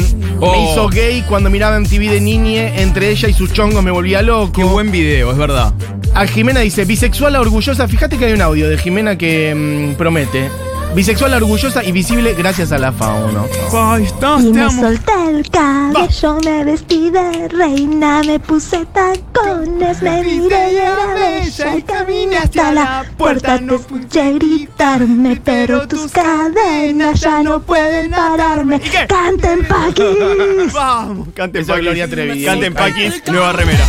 Me 0.52 0.58
Oh. 0.58 0.72
hizo 0.72 0.90
gay 0.90 1.24
cuando 1.28 1.50
miraba 1.50 1.78
MTV 1.80 2.10
de 2.10 2.20
niñe. 2.22 2.82
Entre 2.82 3.10
ella 3.10 3.30
y 3.30 3.34
sus 3.34 3.54
chongos 3.54 3.84
me 3.84 3.92
volvía 3.92 4.22
loco. 4.22 4.52
Qué 4.54 4.64
buen 4.64 4.92
video, 4.92 5.32
es 5.32 5.38
verdad. 5.38 5.74
A 6.14 6.28
Jimena 6.28 6.60
dice, 6.60 6.86
bisexual, 6.86 7.36
orgullosa. 7.36 7.88
Fíjate 7.88 8.18
que 8.18 8.26
hay 8.26 8.34
un 8.34 8.42
audio 8.42 8.70
de 8.70 8.78
Jimena 8.78 9.18
que 9.18 9.54
mm, 9.56 9.96
promete. 9.96 10.50
Bisexual, 10.96 11.34
orgullosa 11.34 11.84
y 11.84 11.92
visible 11.92 12.36
gracias 12.36 12.72
a 12.72 12.78
la 12.78 12.92
fauno. 12.92 13.48
Ay, 13.74 14.04
estás, 14.04 14.42
Y 14.44 14.46
te 14.46 14.52
me 14.54 14.62
amo. 14.62 14.82
solté 14.82 15.12
el 15.30 15.50
cabello, 15.50 16.38
me 16.46 16.64
vestí 16.66 17.10
de 17.10 17.48
reina, 17.48 18.22
me 18.24 18.40
puse 18.40 18.86
tacones, 18.86 20.02
me 20.04 20.22
miré 20.24 20.74
y 20.74 20.76
era 20.78 21.14
bella 21.16 21.76
y 21.78 21.82
caminé 21.82 22.38
hasta 22.38 22.72
la 22.72 23.06
puerta. 23.18 23.58
Te 23.58 23.74
escuché 23.76 24.34
gritarme, 24.34 25.42
pero 25.44 25.88
tus 25.88 26.12
cadenas 26.12 27.20
ya 27.20 27.42
no 27.42 27.60
pueden 27.62 28.12
pararme. 28.12 28.80
Canten 29.08 29.66
paquis. 29.68 30.74
Vamos, 30.74 31.30
canten 31.34 31.64
Esa 31.64 31.74
Paquis. 31.74 31.84
Gloria 31.86 32.08
Trevi. 32.08 32.46
Canten 32.46 32.74
Paquis, 32.76 33.24
nueva 33.28 33.52
remera. 33.52 33.84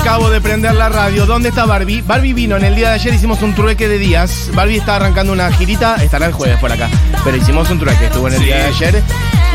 Acabo 0.00 0.30
de 0.30 0.40
prender 0.40 0.74
la 0.74 0.88
radio. 0.88 1.26
¿Dónde 1.26 1.50
está 1.50 1.64
Barbie? 1.64 2.02
Barbie 2.02 2.32
vino 2.32 2.56
en 2.56 2.64
el 2.64 2.74
día 2.74 2.88
de 2.88 2.94
ayer, 2.94 3.14
hicimos 3.14 3.40
un 3.42 3.54
trueque 3.54 3.86
de 3.88 3.98
días. 3.98 4.50
Barbie 4.54 4.78
está 4.78 4.96
arrancando 4.96 5.32
una 5.32 5.50
girita, 5.52 5.96
estará 6.02 6.26
el 6.26 6.32
jueves 6.32 6.58
por 6.58 6.72
acá. 6.72 6.88
Pero 7.24 7.36
hicimos 7.36 7.70
un 7.70 7.78
trueque, 7.78 8.06
estuvo 8.06 8.26
en 8.28 8.34
el 8.34 8.40
Sí. 8.40 8.44
día 8.46 8.56
de 8.56 8.64
ayer. 8.64 9.02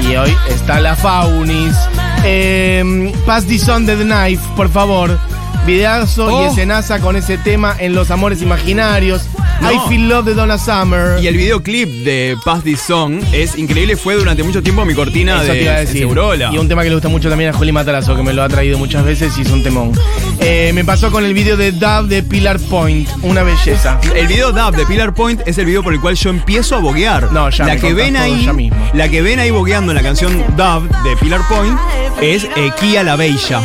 Y 0.03 0.15
hoy 0.15 0.35
está 0.49 0.79
la 0.79 0.95
Faunis. 0.95 1.75
Eh, 2.23 3.13
Pass 3.25 3.45
this 3.45 3.67
on 3.67 3.85
the 3.85 3.95
knife, 3.95 4.41
por 4.55 4.69
favor. 4.69 5.19
Videazo 5.65 6.29
y 6.29 6.33
Oh. 6.33 6.47
escenaza 6.51 6.99
con 6.99 7.15
ese 7.17 7.37
tema 7.37 7.75
en 7.77 7.93
Los 7.93 8.09
Amores 8.11 8.41
Imaginarios. 8.41 9.23
No. 9.59 9.71
I 9.71 9.79
Feel 9.89 10.07
Love 10.07 10.25
de 10.25 10.33
Donna 10.35 10.57
Summer. 10.59 11.21
Y 11.21 11.27
el 11.27 11.35
videoclip 11.35 11.89
de 12.05 12.37
Pass 12.45 12.63
This 12.63 12.79
Song 12.81 13.19
es 13.33 13.57
increíble, 13.57 13.97
fue 13.97 14.13
durante 14.15 14.43
mucho 14.43 14.61
tiempo 14.61 14.85
mi 14.85 14.93
cortina 14.93 15.41
Eso 15.43 15.51
de. 15.51 15.87
Segurola. 15.87 16.51
Y 16.53 16.57
un 16.59 16.67
tema 16.69 16.83
que 16.83 16.89
le 16.89 16.95
gusta 16.95 17.09
mucho 17.09 17.27
también 17.27 17.49
a 17.49 17.53
Juli 17.53 17.71
Matarazo, 17.71 18.15
que 18.15 18.21
me 18.21 18.33
lo 18.33 18.43
ha 18.43 18.49
traído 18.49 18.77
muchas 18.77 19.03
veces 19.03 19.35
y 19.37 19.41
es 19.41 19.49
un 19.49 19.63
temón. 19.63 19.91
Eh, 20.39 20.71
me 20.75 20.85
pasó 20.85 21.11
con 21.11 21.25
el 21.25 21.33
video 21.33 21.57
de 21.57 21.71
Dove 21.71 22.07
de 22.07 22.23
Pillar 22.23 22.59
Point, 22.59 23.09
una 23.23 23.41
belleza. 23.41 23.99
El 24.15 24.27
video 24.27 24.51
Dub 24.51 24.75
de 24.75 24.85
Pillar 24.85 25.13
Point 25.15 25.41
es 25.47 25.57
el 25.57 25.65
video 25.65 25.81
por 25.81 25.91
el 25.93 25.99
cual 25.99 26.15
yo 26.15 26.29
empiezo 26.29 26.75
a 26.75 26.79
boguear. 26.79 27.31
No, 27.33 27.49
ya 27.49 27.65
la 27.65 27.77
que 27.77 27.93
ven 27.93 28.15
ahí, 28.15 28.45
ya 28.45 28.53
mismo. 28.53 28.77
la 28.93 29.09
que 29.09 29.23
ven 29.23 29.39
ahí 29.39 29.49
bogueando 29.49 29.91
en 29.91 29.97
la 29.97 30.03
canción 30.03 30.37
Dub 30.55 30.87
de 31.03 31.17
Pillar 31.17 31.41
Point 31.49 31.77
es 32.21 32.43
eh, 32.55 32.69
Kia 32.79 33.03
la 33.03 33.15
Bella. 33.15 33.59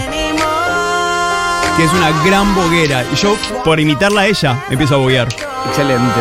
Que 1.76 1.84
es 1.84 1.92
una 1.92 2.10
gran 2.24 2.54
boguera. 2.54 3.04
Y 3.12 3.16
yo, 3.16 3.36
por 3.64 3.80
imitarla 3.80 4.22
a 4.22 4.26
ella, 4.26 4.64
empiezo 4.70 4.94
a 4.94 4.98
boguear. 4.98 5.28
Excelente. 5.68 6.20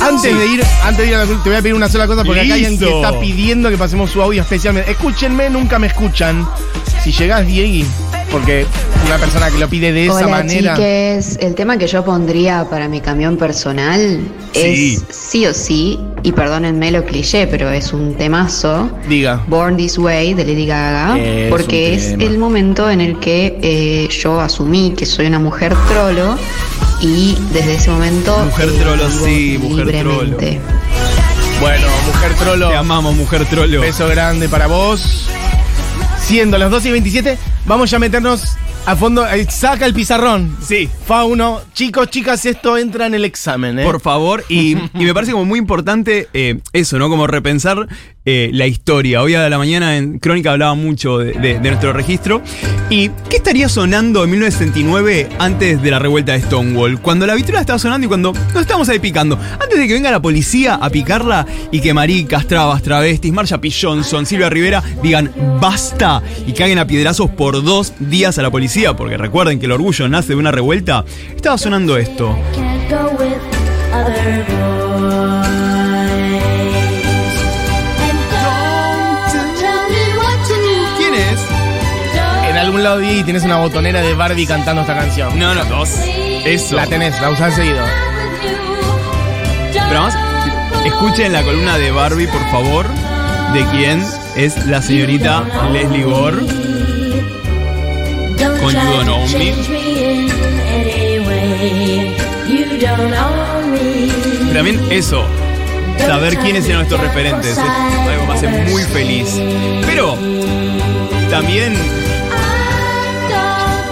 Antes 0.00 0.36
de 0.38 0.46
ir, 0.46 0.64
antes 0.82 0.98
de 0.98 1.06
ir 1.08 1.14
a 1.14 1.24
la 1.24 1.26
te 1.26 1.48
voy 1.48 1.54
a 1.54 1.62
pedir 1.62 1.74
una 1.74 1.88
sola 1.88 2.06
cosa 2.06 2.24
porque 2.24 2.40
acá 2.40 2.54
hay 2.54 2.64
alguien 2.64 2.78
que 2.78 2.84
Listo. 2.86 3.02
está 3.04 3.20
pidiendo 3.20 3.70
que 3.70 3.78
pasemos 3.78 4.10
su 4.10 4.20
audio 4.20 4.42
especialmente. 4.42 4.90
Escúchenme, 4.90 5.48
nunca 5.50 5.78
me 5.78 5.86
escuchan. 5.86 6.46
Si 7.02 7.12
llegás, 7.12 7.46
Diegui, 7.46 7.86
porque 8.30 8.66
una 9.06 9.16
persona 9.18 9.50
que 9.50 9.58
lo 9.58 9.68
pide 9.68 9.92
de 9.92 10.06
esa 10.06 10.14
Hola 10.16 10.28
manera. 10.28 10.74
chiques, 10.74 11.38
el 11.40 11.54
tema 11.54 11.78
que 11.78 11.86
yo 11.86 12.04
pondría 12.04 12.68
para 12.68 12.88
mi 12.88 13.00
camión 13.00 13.36
personal 13.36 14.20
Sí. 14.52 14.94
es 15.10 15.16
sí 15.16 15.46
o 15.46 15.54
sí, 15.54 15.98
y 16.24 16.32
perdónenme 16.32 16.90
lo 16.90 17.04
cliché, 17.04 17.46
pero 17.46 17.70
es 17.70 17.92
un 17.92 18.14
temazo, 18.14 18.90
Diga. 19.06 19.44
Born 19.46 19.76
This 19.76 19.98
Way 19.98 20.32
de 20.32 20.44
Lady 20.46 20.64
Gaga, 20.64 21.18
Es 21.18 21.50
porque 21.50 21.94
es 21.94 22.12
el 22.12 22.38
momento 22.38 22.90
en 22.90 23.02
el 23.02 23.20
que 23.20 23.58
eh, 23.62 24.08
yo 24.08 24.40
asumí 24.40 24.94
que 24.96 25.04
soy 25.04 25.26
una 25.26 25.38
mujer 25.38 25.76
trolo 25.86 26.38
y 27.02 27.36
desde 27.52 27.74
ese 27.74 27.90
momento 27.90 28.38
Mujer 28.38 28.70
eh, 28.70 28.78
trolo, 28.80 29.10
sí, 29.10 29.58
mujer 29.62 29.86
libremente. 29.86 30.60
Bueno, 31.60 31.86
mujer 32.06 32.34
trolo. 32.38 32.68
Te 32.70 32.76
amamos, 32.76 33.14
mujer 33.14 33.44
trolo. 33.44 33.82
Beso 33.82 34.08
grande 34.08 34.48
para 34.48 34.66
vos. 34.66 35.28
Siendo 36.22 36.56
las 36.56 36.70
12 36.70 36.88
y 36.88 36.92
27, 36.92 37.38
vamos 37.66 37.90
ya 37.90 37.98
a 37.98 38.00
meternos 38.00 38.56
a 38.86 38.96
fondo. 38.96 39.26
eh, 39.26 39.46
Saca 39.50 39.86
el 39.86 39.94
pizarrón. 39.94 40.56
Sí. 40.62 40.88
Fauno. 41.06 41.60
Chicos, 41.72 42.08
chicas, 42.10 42.44
esto 42.46 42.76
entra 42.78 43.06
en 43.06 43.14
el 43.14 43.24
examen, 43.24 43.78
¿eh? 43.78 43.84
Por 43.84 44.00
favor, 44.00 44.44
y, 44.48 44.72
y 44.94 45.04
me 45.04 45.14
parece 45.14 45.32
como 45.32 45.44
muy 45.44 45.58
importante 45.58 46.28
eh, 46.32 46.58
eso, 46.72 46.98
¿no? 46.98 47.08
Como 47.08 47.26
repensar 47.26 47.88
eh, 48.26 48.50
la 48.52 48.66
historia. 48.66 49.22
Hoy 49.22 49.34
a 49.34 49.48
la 49.50 49.58
mañana 49.58 49.96
en 49.96 50.18
Crónica 50.18 50.52
hablaba 50.52 50.74
mucho 50.74 51.18
de, 51.18 51.32
de- 51.34 51.58
de 51.58 51.68
nuestro 51.68 51.92
registro. 51.92 52.40
¿Y 52.90 53.08
qué 53.28 53.36
estaría 53.36 53.68
sonando 53.68 54.24
en 54.24 54.30
1969 54.30 55.28
antes 55.38 55.82
de 55.82 55.90
la 55.90 55.98
revuelta 55.98 56.32
de 56.32 56.40
Stonewall? 56.42 57.00
Cuando 57.00 57.26
la 57.26 57.34
vitrola 57.34 57.60
estaba 57.60 57.78
sonando 57.78 58.04
y 58.06 58.08
cuando 58.08 58.32
nos 58.32 58.62
estábamos 58.62 58.88
ahí 58.88 58.98
picando. 58.98 59.38
Antes 59.60 59.78
de 59.78 59.86
que 59.86 59.94
venga 59.94 60.10
la 60.10 60.20
policía 60.22 60.74
a 60.76 60.88
picarla 60.90 61.46
y 61.70 61.80
que 61.80 61.92
maricas, 61.94 62.46
trabas, 62.46 62.82
travestis, 62.82 63.32
Marsha 63.32 63.58
P. 63.60 63.70
Johnson, 63.70 64.24
Silvia 64.26 64.48
Rivera 64.50 64.82
digan 65.02 65.30
basta 65.60 66.22
y 66.46 66.52
caguen 66.52 66.78
a 66.78 66.86
piedrazos 66.86 67.30
por 67.30 67.62
dos 67.62 67.92
días 67.98 68.38
a 68.38 68.42
la 68.42 68.50
policía, 68.50 68.73
porque 68.96 69.16
recuerden 69.16 69.60
que 69.60 69.66
el 69.66 69.72
orgullo 69.72 70.08
nace 70.08 70.30
de 70.30 70.34
una 70.34 70.50
revuelta, 70.50 71.04
estaba 71.36 71.56
sonando 71.56 71.96
esto. 71.96 72.36
¿Quién 80.98 81.14
es? 81.14 81.40
En 82.50 82.56
algún 82.56 82.82
lado, 82.82 82.98
Diegui, 82.98 83.22
tienes 83.22 83.44
una 83.44 83.58
botonera 83.58 84.00
de 84.02 84.12
Barbie 84.14 84.46
cantando 84.46 84.82
esta 84.82 84.96
canción. 84.96 85.38
No, 85.38 85.54
no, 85.54 85.64
dos. 85.66 85.90
Eso. 86.44 86.74
La 86.74 86.86
tenés, 86.88 87.20
la 87.20 87.30
usás 87.30 87.54
seguido. 87.54 87.84
Pero 89.72 90.00
además, 90.00 90.16
escuchen 90.84 91.32
la 91.32 91.44
columna 91.44 91.78
de 91.78 91.92
Barbie, 91.92 92.26
por 92.26 92.44
favor, 92.50 92.86
de 93.52 93.64
quién 93.66 94.04
es 94.34 94.66
la 94.66 94.82
señorita 94.82 95.44
Leslie 95.72 96.02
Gore. 96.02 96.63
Con 98.64 98.72
You 98.72 98.80
Don't 98.80 99.08
Own 99.10 99.30
Me. 103.72 104.08
Pero 104.46 104.54
también 104.54 104.80
eso, 104.90 105.22
saber 105.98 106.38
quiénes 106.38 106.64
eran 106.64 106.78
nuestros 106.78 106.98
referentes, 107.02 107.50
es 107.50 107.58
algo 107.58 108.22
que 108.22 108.26
me 108.26 108.32
hace 108.32 108.48
muy 108.48 108.82
feliz. 108.84 109.38
Pero 109.84 110.16
también 111.28 111.74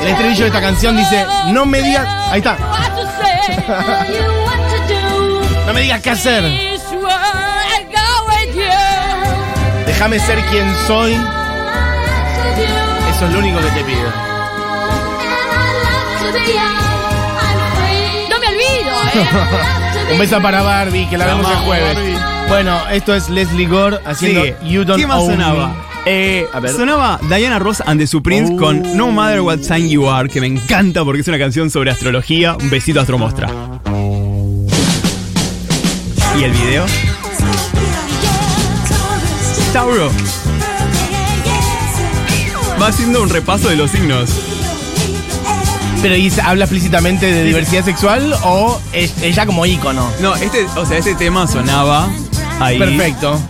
El 0.01 0.09
estribillo 0.09 0.41
de 0.41 0.47
esta 0.47 0.61
canción 0.63 0.97
dice: 0.97 1.27
No 1.49 1.67
me 1.67 1.83
digas. 1.83 2.09
Ahí 2.31 2.39
está. 2.39 2.57
No 5.67 5.73
me 5.73 5.83
digas 5.83 6.01
qué 6.01 6.11
hacer. 6.11 6.43
Déjame 9.87 10.19
ser 10.19 10.39
quien 10.47 10.75
soy. 10.87 11.13
Eso 13.11 13.27
es 13.27 13.33
lo 13.33 13.39
único 13.39 13.61
que 13.61 13.69
te 13.69 13.85
pido. 13.85 14.32
No 18.29 18.38
me 18.40 18.47
olvido, 18.49 18.92
¿eh? 19.14 20.12
Un 20.12 20.18
beso 20.18 20.40
para 20.42 20.62
Barbie, 20.62 21.07
que 21.09 21.16
la 21.18 21.27
vemos 21.27 21.51
el 21.51 21.57
jueves. 21.59 21.99
Bueno, 22.49 22.79
esto 22.90 23.14
es 23.14 23.29
Leslie 23.31 23.66
Gore 23.66 23.99
haciendo 24.05 24.42
Sigue. 24.42 24.57
You 24.64 24.85
Don't 24.85 25.01
¿Qué 25.01 25.07
más 25.07 25.18
Own 25.21 25.29
Me. 25.29 25.35
sonaba? 25.35 25.75
Eh, 26.05 26.47
A 26.53 26.61
ver. 26.61 26.73
sonaba 26.73 27.21
Diana 27.29 27.59
Ross 27.59 27.83
and 27.87 28.01
the 28.01 28.07
Supremes 28.07 28.51
Oh. 28.55 28.57
con 28.57 28.97
No 28.97 29.11
Matter 29.12 29.40
What 29.40 29.61
Sign 29.61 29.88
You 29.88 30.09
Are, 30.11 30.29
que 30.29 30.40
me 30.40 30.49
encanta 30.49 31.05
porque 31.05 31.21
es 31.21 31.29
una 31.29 31.38
canción 31.38 31.71
sobre 31.71 31.90
astrología. 31.90 32.55
Un 32.57 32.68
besito 32.71 32.99
a 32.99 33.03
Astromostra. 33.03 33.49
¿Y 36.38 36.45
el 36.45 36.51
video? 36.53 36.85
Tauro. 39.73 40.11
Va 42.81 42.88
haciendo 42.88 43.23
un 43.23 43.29
repaso 43.31 43.68
de 43.68 43.77
los 43.77 43.90
signos. 43.90 44.31
Pero 46.03 46.17
¿y 46.17 46.33
habla 46.45 46.65
explícitamente 46.65 47.27
de 47.27 47.45
diversidad 47.45 47.85
sexual 47.85 48.35
o 48.43 48.81
es 48.93 49.12
ella 49.23 49.47
como 49.47 49.65
ícono? 49.67 50.11
No, 50.21 50.35
este, 50.35 50.65
o 50.77 50.85
sea, 50.85 50.99
este 50.99 51.15
tema 51.15 51.47
sonaba 51.47 52.09
ahí. 52.61 52.79
Perfecto. 52.79 53.41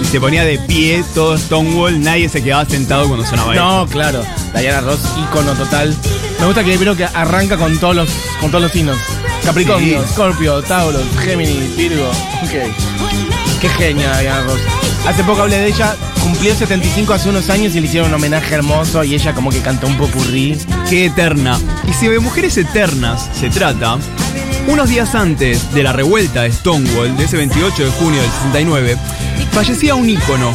Y 0.00 0.04
se 0.04 0.20
ponía 0.20 0.44
de 0.44 0.58
pie 0.58 1.02
todo 1.14 1.38
Stonewall, 1.38 2.02
nadie 2.02 2.28
se 2.28 2.42
quedaba 2.42 2.64
sentado 2.66 3.06
cuando 3.08 3.24
sonaba 3.24 3.54
No, 3.54 3.86
claro. 3.86 4.22
Diana 4.54 4.80
Ross, 4.82 5.00
ícono 5.22 5.52
total. 5.54 5.96
Me 6.40 6.46
gusta 6.46 6.62
que 6.62 6.76
creo 6.76 6.94
que 6.96 7.04
arranca 7.04 7.56
con 7.56 7.78
todos 7.78 7.96
los, 7.96 8.08
con 8.40 8.50
todos 8.50 8.62
los 8.64 8.72
signos. 8.72 8.98
Capricornio, 9.44 10.02
Sí. 10.02 10.08
Scorpio, 10.12 10.60
Tauro, 10.62 10.98
Géminis, 11.24 11.74
Virgo. 11.76 12.08
Ok. 12.42 13.60
Qué 13.60 13.68
genia 13.70 14.18
Diana 14.18 14.42
Ross. 14.42 14.60
Hace 15.06 15.24
poco 15.24 15.42
hablé 15.42 15.58
de 15.58 15.68
ella, 15.68 15.96
cumplió 16.22 16.54
75 16.54 17.12
hace 17.12 17.28
unos 17.28 17.50
años 17.50 17.74
y 17.74 17.80
le 17.80 17.86
hicieron 17.86 18.08
un 18.08 18.14
homenaje 18.14 18.54
hermoso 18.54 19.02
y 19.04 19.14
ella 19.14 19.34
como 19.34 19.50
que 19.50 19.60
cantó 19.60 19.86
un 19.86 19.96
popurrí. 19.96 20.56
Qué 20.88 21.06
eterna. 21.06 21.58
Y 21.88 21.92
si 21.92 22.06
de 22.06 22.18
mujeres 22.20 22.56
eternas 22.56 23.28
se 23.38 23.50
trata, 23.50 23.98
unos 24.68 24.88
días 24.88 25.14
antes 25.14 25.72
de 25.74 25.82
la 25.82 25.92
revuelta 25.92 26.42
de 26.42 26.52
Stonewall, 26.52 27.16
de 27.16 27.24
ese 27.24 27.36
28 27.36 27.84
de 27.84 27.90
junio 27.90 28.20
del 28.20 28.30
69, 28.30 28.96
fallecía 29.50 29.94
un 29.94 30.08
ícono. 30.08 30.52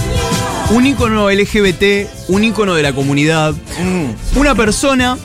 Un 0.72 0.86
ícono 0.86 1.30
LGBT, 1.30 2.10
un 2.30 2.44
ícono 2.44 2.74
de 2.74 2.84
la 2.84 2.94
comunidad, 2.94 3.54
una 4.36 4.56
persona 4.56 5.18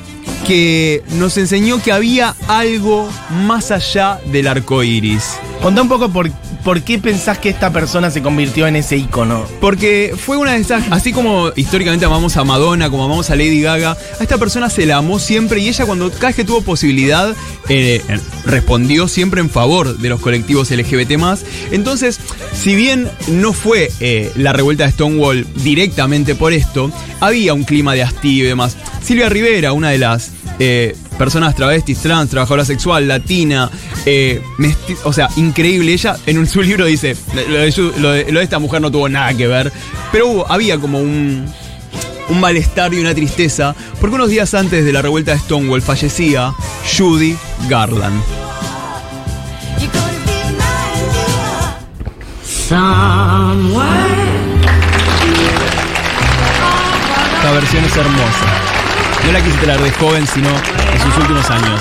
que 0.46 1.02
nos 1.12 1.36
enseñó 1.36 1.82
que 1.82 1.92
había 1.92 2.34
algo 2.48 3.08
más 3.44 3.70
allá 3.70 4.20
del 4.26 4.46
arco 4.48 4.82
iris. 4.82 5.36
Contá 5.60 5.82
un 5.82 5.88
poco 5.88 6.08
por, 6.10 6.30
por 6.64 6.82
qué 6.82 6.98
pensás 6.98 7.38
que 7.38 7.48
esta 7.48 7.72
persona 7.72 8.10
se 8.10 8.22
convirtió 8.22 8.66
en 8.66 8.76
ese 8.76 8.96
ícono. 8.96 9.46
Porque 9.60 10.14
fue 10.16 10.36
una 10.36 10.52
de 10.52 10.60
esas, 10.60 10.84
así 10.90 11.12
como 11.12 11.52
históricamente 11.56 12.06
amamos 12.06 12.36
a 12.36 12.44
Madonna, 12.44 12.90
como 12.90 13.04
amamos 13.04 13.30
a 13.30 13.36
Lady 13.36 13.60
Gaga, 13.60 13.92
a 13.92 14.22
esta 14.22 14.38
persona 14.38 14.70
se 14.70 14.86
la 14.86 14.98
amó 14.98 15.18
siempre 15.18 15.60
y 15.60 15.68
ella 15.68 15.86
cuando 15.86 16.10
cada 16.10 16.28
vez 16.28 16.36
que 16.36 16.44
tuvo 16.44 16.62
posibilidad 16.62 17.34
eh, 17.68 18.02
respondió 18.44 19.08
siempre 19.08 19.40
en 19.40 19.50
favor 19.50 19.98
de 19.98 20.08
los 20.08 20.20
colectivos 20.20 20.70
LGBT+. 20.70 21.12
Entonces, 21.70 22.20
si 22.52 22.74
bien 22.74 23.08
no 23.28 23.52
fue 23.52 23.90
eh, 24.00 24.30
la 24.36 24.52
revuelta 24.52 24.84
de 24.84 24.92
Stonewall 24.92 25.46
directamente 25.62 26.34
por 26.34 26.52
esto, 26.52 26.90
había 27.20 27.54
un 27.54 27.64
clima 27.64 27.94
de 27.94 28.02
hastío 28.02 28.44
y 28.44 28.48
demás. 28.48 28.76
Silvia 29.02 29.28
Rivera, 29.28 29.72
una 29.72 29.90
de 29.90 29.98
las 29.98 30.30
eh, 30.58 30.96
personas 31.18 31.54
travestis, 31.54 31.98
trans, 31.98 32.30
trabajadora 32.30 32.64
sexual, 32.64 33.06
latina, 33.08 33.70
eh, 34.06 34.42
o 35.04 35.12
sea, 35.12 35.28
increíble. 35.36 35.92
Ella 35.92 36.16
en 36.26 36.38
un- 36.38 36.46
su 36.48 36.62
libro 36.62 36.84
dice, 36.86 37.16
lo 37.48 37.58
de, 37.58 37.72
su- 37.72 37.92
lo 37.98 38.10
de- 38.12 38.30
lo 38.32 38.38
de 38.40 38.44
esta 38.44 38.58
mujer 38.58 38.80
no 38.80 38.90
tuvo 38.90 39.08
nada 39.08 39.32
que 39.34 39.46
ver, 39.46 39.72
pero 40.10 40.26
hubo, 40.28 40.50
había 40.52 40.78
como 40.78 40.98
un, 41.00 41.46
un 42.28 42.40
malestar 42.40 42.92
y 42.94 42.98
una 43.00 43.14
tristeza, 43.14 43.74
porque 44.00 44.16
unos 44.16 44.30
días 44.30 44.52
antes 44.54 44.84
de 44.84 44.92
la 44.92 45.02
revuelta 45.02 45.32
de 45.32 45.38
Stonewall 45.38 45.82
fallecía 45.82 46.52
Judy 46.96 47.36
Garland. 47.68 48.20
Esta 57.36 57.50
versión 57.52 57.84
es 57.84 57.96
hermosa. 57.96 58.61
No 59.26 59.32
la 59.32 59.40
quise 59.40 59.58
traer 59.58 59.80
de 59.80 59.90
joven, 59.92 60.26
sino 60.26 60.48
en 60.48 61.00
sus 61.00 61.16
últimos 61.18 61.48
años. 61.50 61.80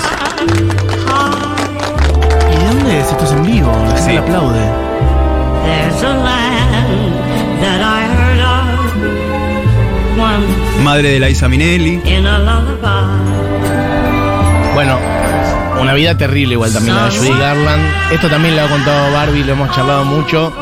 ¿Y 2.50 2.56
de 2.56 2.64
dónde 2.66 3.00
es? 3.00 3.06
Esto 3.10 3.24
es 3.24 3.32
en 3.32 3.42
vivo. 3.44 3.70
La 3.88 3.94
gente 3.96 4.10
Sí. 4.12 4.16
aplaude. 4.16 4.60
There's 5.64 6.02
a 6.02 6.08
land 6.08 7.14
that 7.60 7.80
I 7.80 8.04
heard 8.04 8.40
of 8.40 10.18
once 10.18 10.82
Madre 10.82 11.08
de 11.10 11.20
Liza 11.20 11.48
lullaby. 11.48 12.00
Bueno, 14.74 14.98
una 15.80 15.92
vida 15.94 16.16
terrible 16.16 16.54
igual 16.54 16.72
también 16.72 16.96
la 16.96 17.04
de 17.08 17.16
Judy 17.16 17.30
Garland. 17.38 17.82
Esto 18.10 18.28
también 18.28 18.56
lo 18.56 18.62
ha 18.62 18.68
contado 18.68 19.12
Barbie, 19.12 19.44
lo 19.44 19.52
hemos 19.52 19.70
charlado 19.74 20.04
mucho. 20.04 20.52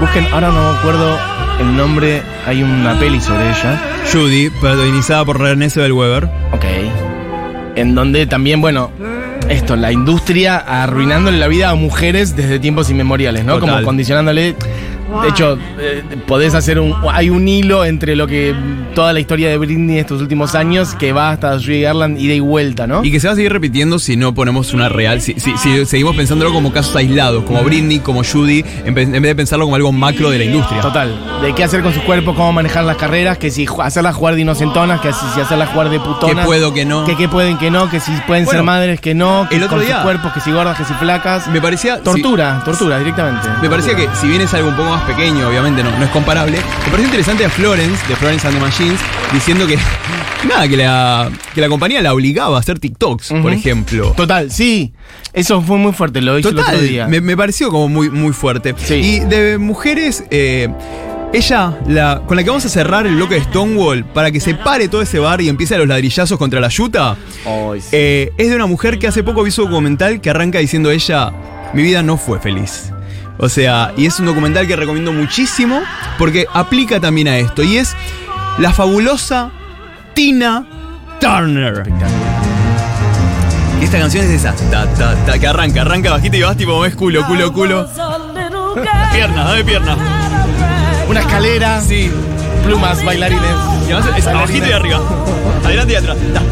Busquen, 0.00 0.26
ahora 0.32 0.48
no 0.48 0.72
me 0.72 0.78
acuerdo 0.78 1.18
el 1.60 1.76
nombre, 1.76 2.22
hay 2.46 2.62
una 2.62 2.98
peli 2.98 3.20
sobre 3.20 3.48
ella. 3.50 3.80
Judy, 4.12 4.50
protagonizada 4.50 5.24
por 5.24 5.40
René 5.40 5.70
Zellweger. 5.70 6.24
Ok. 6.52 6.64
En 7.76 7.94
donde 7.94 8.26
también, 8.26 8.60
bueno, 8.60 8.90
esto, 9.48 9.76
la 9.76 9.92
industria 9.92 10.56
arruinándole 10.56 11.38
la 11.38 11.48
vida 11.48 11.70
a 11.70 11.74
mujeres 11.74 12.36
desde 12.36 12.58
tiempos 12.58 12.90
inmemoriales, 12.90 13.44
¿no? 13.44 13.54
Total. 13.54 13.70
Como 13.70 13.84
condicionándole. 13.84 14.54
De 15.22 15.28
hecho, 15.28 15.58
eh, 15.78 16.02
podés 16.26 16.54
hacer 16.54 16.78
un. 16.78 16.94
Hay 17.12 17.30
un 17.30 17.46
hilo 17.48 17.84
entre 17.84 18.16
lo 18.16 18.26
que. 18.26 18.54
Toda 18.94 19.12
la 19.12 19.20
historia 19.20 19.48
de 19.48 19.56
Britney 19.56 19.98
estos 19.98 20.20
últimos 20.20 20.54
años 20.56 20.94
que 20.96 21.12
va 21.12 21.30
hasta 21.30 21.52
Judy 21.58 21.82
Garland 21.82 22.18
ida 22.20 22.34
y 22.34 22.40
vuelta, 22.40 22.86
¿no? 22.88 23.04
Y 23.04 23.12
que 23.12 23.20
se 23.20 23.28
va 23.28 23.34
a 23.34 23.36
seguir 23.36 23.52
repitiendo 23.52 23.98
si 24.00 24.16
no 24.16 24.34
ponemos 24.34 24.74
una 24.74 24.88
real. 24.88 25.20
Si, 25.20 25.34
si- 25.38 25.56
si 25.58 25.86
seguimos 25.86 26.16
pensándolo 26.16 26.52
como 26.52 26.72
casos 26.72 26.94
aislados, 26.96 27.44
como 27.44 27.62
Britney, 27.62 28.00
como 28.00 28.24
Judy, 28.24 28.64
en, 28.84 28.94
vez- 28.94 29.06
en 29.06 29.12
vez 29.12 29.22
de 29.22 29.34
pensarlo 29.36 29.64
como 29.66 29.76
algo 29.76 29.92
macro 29.92 30.30
de 30.30 30.38
la 30.38 30.44
industria. 30.44 30.80
Total, 30.80 31.14
de 31.40 31.54
qué 31.54 31.62
hacer 31.64 31.82
con 31.82 31.94
su 31.94 32.02
cuerpo, 32.02 32.34
cómo 32.34 32.52
manejar 32.52 32.84
las 32.84 32.96
carreras, 32.96 33.38
que 33.38 33.50
si 33.50 33.66
hacerlas 33.80 34.16
jugar 34.16 34.34
de 34.34 34.40
inocentonas, 34.40 35.00
que 35.00 35.12
si, 35.12 35.24
si 35.34 35.40
hacerlas 35.40 35.68
jugar 35.70 35.88
de 35.90 36.00
putonas. 36.00 36.36
Que 36.44 36.46
puedo, 36.46 36.74
que 36.74 36.84
no. 36.84 37.04
Que 37.04 37.16
qué 37.16 37.28
pueden, 37.28 37.58
que 37.58 37.70
no, 37.70 37.88
que 37.88 38.00
si 38.00 38.10
pueden 38.26 38.46
ser 38.46 38.62
madres, 38.64 39.00
que 39.00 39.14
no, 39.14 39.46
que 39.48 39.56
el 39.56 39.62
otro 39.62 39.76
con 39.76 39.86
día- 39.86 39.96
sus 39.96 40.02
cuerpos, 40.04 40.32
que 40.32 40.40
si 40.40 40.50
gordas, 40.50 40.76
que 40.76 40.84
si 40.84 40.94
flacas. 40.94 41.46
Me 41.48 41.60
parecía. 41.60 42.02
Tortura, 42.02 42.60
tortura, 42.64 42.98
directamente. 42.98 43.46
Me 43.62 43.70
parecía 43.70 43.94
que, 43.94 44.08
si 44.20 44.26
bien 44.26 44.40
es 44.42 44.52
algo 44.54 44.68
un 44.70 44.74
poco 44.76 44.90
más 44.90 44.99
pequeño, 45.02 45.48
obviamente 45.48 45.82
no, 45.82 45.90
no 45.98 46.04
es 46.04 46.10
comparable, 46.10 46.56
me 46.58 46.84
pareció 46.90 47.04
interesante 47.04 47.44
a 47.44 47.50
Florence, 47.50 48.06
de 48.08 48.16
Florence 48.16 48.46
and 48.46 48.56
the 48.56 48.62
Machines, 48.62 49.00
diciendo 49.32 49.66
que. 49.66 49.78
Nada, 50.48 50.66
que 50.68 50.76
la, 50.78 51.30
que 51.54 51.60
la 51.60 51.68
compañía 51.68 52.00
la 52.00 52.14
obligaba 52.14 52.56
a 52.56 52.60
hacer 52.60 52.78
TikToks, 52.78 53.34
por 53.42 53.52
ejemplo. 53.52 54.12
Total, 54.16 54.50
sí. 54.50 54.92
Eso 55.34 55.60
fue 55.60 55.76
muy 55.76 55.92
fuerte, 55.92 56.22
lo 56.22 56.38
hizo 56.38 56.48
el 56.48 56.58
otro 56.58 56.64
Total, 56.64 56.88
día. 56.88 57.06
me, 57.08 57.20
me 57.20 57.36
pareció 57.36 57.70
como 57.70 57.88
muy, 57.88 58.08
muy 58.08 58.32
fuerte. 58.32 58.74
Sí. 58.78 58.94
Y 58.94 59.20
de 59.20 59.58
mujeres, 59.58 60.24
eh, 60.30 60.68
ella, 61.34 61.78
la, 61.86 62.22
con 62.26 62.38
la 62.38 62.42
que 62.42 62.48
vamos 62.48 62.64
a 62.64 62.70
cerrar 62.70 63.06
el 63.06 63.16
bloque 63.16 63.34
de 63.34 63.42
Stonewall, 63.44 64.04
para 64.06 64.30
que 64.30 64.40
se 64.40 64.54
pare 64.54 64.88
todo 64.88 65.02
ese 65.02 65.18
bar 65.18 65.42
y 65.42 65.50
empiece 65.50 65.76
los 65.76 65.86
ladrillazos 65.86 66.38
contra 66.38 66.58
la 66.58 66.68
yuta, 66.68 67.16
sí. 67.44 67.88
eh, 67.92 68.30
es 68.38 68.48
de 68.48 68.56
una 68.56 68.66
mujer 68.66 68.98
que 68.98 69.08
hace 69.08 69.22
poco 69.22 69.42
vi 69.42 69.50
su 69.50 69.66
documental 69.66 70.22
que 70.22 70.30
arranca 70.30 70.58
diciendo 70.58 70.90
ella, 70.90 71.32
mi 71.74 71.82
vida 71.82 72.02
no 72.02 72.16
fue 72.16 72.40
feliz. 72.40 72.89
O 73.42 73.48
sea, 73.48 73.92
y 73.96 74.06
es 74.06 74.20
un 74.20 74.26
documental 74.26 74.66
que 74.66 74.76
recomiendo 74.76 75.12
muchísimo 75.12 75.80
porque 76.18 76.46
aplica 76.52 77.00
también 77.00 77.26
a 77.28 77.38
esto. 77.38 77.62
Y 77.62 77.78
es 77.78 77.96
la 78.58 78.72
fabulosa 78.72 79.50
Tina 80.14 80.66
Turner. 81.20 81.82
Y 83.80 83.84
esta 83.84 83.98
canción 83.98 84.24
es 84.26 84.30
esa, 84.30 84.52
ta, 84.70 84.86
ta, 84.92 85.14
ta, 85.24 85.38
que 85.38 85.46
arranca, 85.46 85.80
arranca 85.80 86.10
bajito 86.10 86.36
y 86.36 86.42
vas 86.42 86.56
tipo, 86.56 86.84
es 86.84 86.94
culo, 86.94 87.26
culo, 87.26 87.50
culo. 87.52 87.88
Pierna, 89.12 89.44
dame 89.44 89.64
pierna. 89.64 89.96
Una 91.08 91.20
escalera, 91.20 91.80
Sí. 91.80 92.10
plumas, 92.64 93.02
bailarines. 93.04 93.42
Y 93.88 93.92
además 93.92 94.18
es 94.18 94.26
abajito 94.26 94.66
y 94.68 94.72
arriba. 94.72 95.00
Adelante 95.64 95.92
y 95.94 95.96
atrás. 95.96 96.16
Ta. 96.34 96.42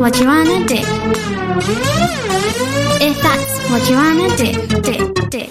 What 0.00 0.18
you 0.18 0.26
wanna 0.26 0.66
do. 0.66 0.80
If 3.04 3.20
that's 3.20 3.70
what 3.70 3.86
you 3.90 3.96
wanna 3.96 4.34
do, 4.34 4.50
do, 4.80 5.12
do. 5.28 5.44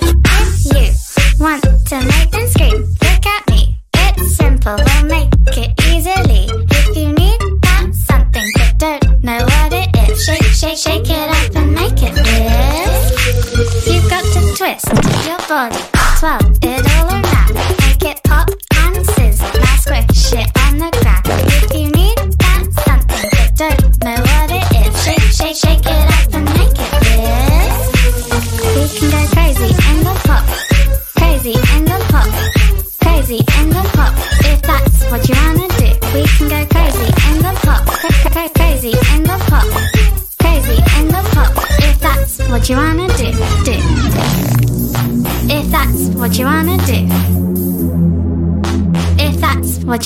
If 0.73 1.37
you 1.37 1.43
want 1.43 1.61
to 1.61 1.95
make 2.01 2.31
them 2.31 2.47
scream, 2.47 2.81
look 2.81 3.25
at 3.27 3.47
me. 3.51 3.79
It's 3.93 4.37
simple, 4.37 4.75
we'll 4.75 5.05
make 5.05 5.29
it 5.55 5.71
easily. 5.85 6.49
If 6.71 6.97
you 6.97 7.13
need 7.13 7.39
that 7.61 7.91
something 7.93 8.49
but 8.55 8.79
don't 8.79 9.23
know 9.23 9.37
what 9.37 9.71
it 9.71 10.09
is, 10.09 10.25
shake, 10.25 10.41
shake, 10.41 10.77
shake 10.77 11.09
it 11.11 11.29
up 11.29 11.55
and 11.55 11.75
make 11.75 12.01
it 12.01 12.15
this. 12.15 13.85
You've 13.85 14.09
got 14.09 14.23
to 14.33 14.55
twist 14.57 14.87
your 15.27 15.37
body, 15.47 15.77
twirl 16.17 16.58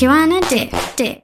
that's 0.05 0.51
what 0.51 0.99
you 0.99 1.07
wanna 1.07 1.22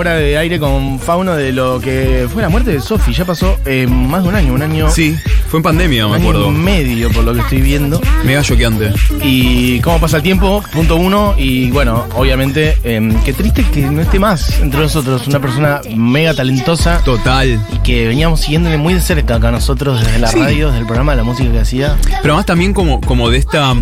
fuera 0.00 0.16
de 0.16 0.38
aire 0.38 0.58
con 0.58 0.98
Fauno 0.98 1.36
de 1.36 1.52
lo 1.52 1.78
que 1.78 2.26
fue 2.32 2.40
la 2.40 2.48
muerte 2.48 2.70
de 2.72 2.80
Sofi. 2.80 3.12
Ya 3.12 3.26
pasó 3.26 3.58
eh, 3.66 3.86
más 3.86 4.22
de 4.22 4.30
un 4.30 4.34
año, 4.34 4.54
un 4.54 4.62
año. 4.62 4.88
Sí, 4.88 5.14
fue 5.48 5.58
en 5.58 5.62
pandemia, 5.62 6.06
un 6.06 6.12
me 6.12 6.16
año 6.16 6.30
acuerdo. 6.30 6.48
y 6.48 6.54
medio, 6.54 7.10
por 7.10 7.22
lo 7.22 7.34
que 7.34 7.40
estoy 7.40 7.60
viendo. 7.60 8.00
Mega 8.24 8.40
choqueante. 8.40 8.94
Y 9.22 9.78
cómo 9.80 10.00
pasa 10.00 10.16
el 10.16 10.22
tiempo, 10.22 10.64
punto 10.72 10.96
uno. 10.96 11.34
Y 11.36 11.70
bueno, 11.70 12.06
obviamente, 12.14 12.78
eh, 12.82 13.14
qué 13.26 13.34
triste 13.34 13.62
que 13.74 13.82
no 13.82 14.00
esté 14.00 14.18
más 14.18 14.58
entre 14.60 14.80
nosotros. 14.80 15.26
Una 15.26 15.38
persona 15.38 15.82
mega 15.94 16.32
talentosa. 16.32 17.02
Total. 17.04 17.60
Que 17.90 18.06
veníamos 18.06 18.40
siguiéndole 18.42 18.76
muy 18.78 18.94
de 18.94 19.00
cerca 19.00 19.34
acá 19.34 19.50
nosotros 19.50 20.00
desde 20.00 20.20
la 20.20 20.28
Sí. 20.28 20.38
radio, 20.38 20.68
desde 20.68 20.78
el 20.78 20.86
programa, 20.86 21.10
de 21.10 21.16
la 21.16 21.24
música 21.24 21.50
que 21.50 21.58
hacía. 21.58 21.96
Pero 22.22 22.34
además 22.34 22.46
también 22.46 22.72
como, 22.72 23.00
como 23.00 23.30
de 23.30 23.38
esta 23.38 23.74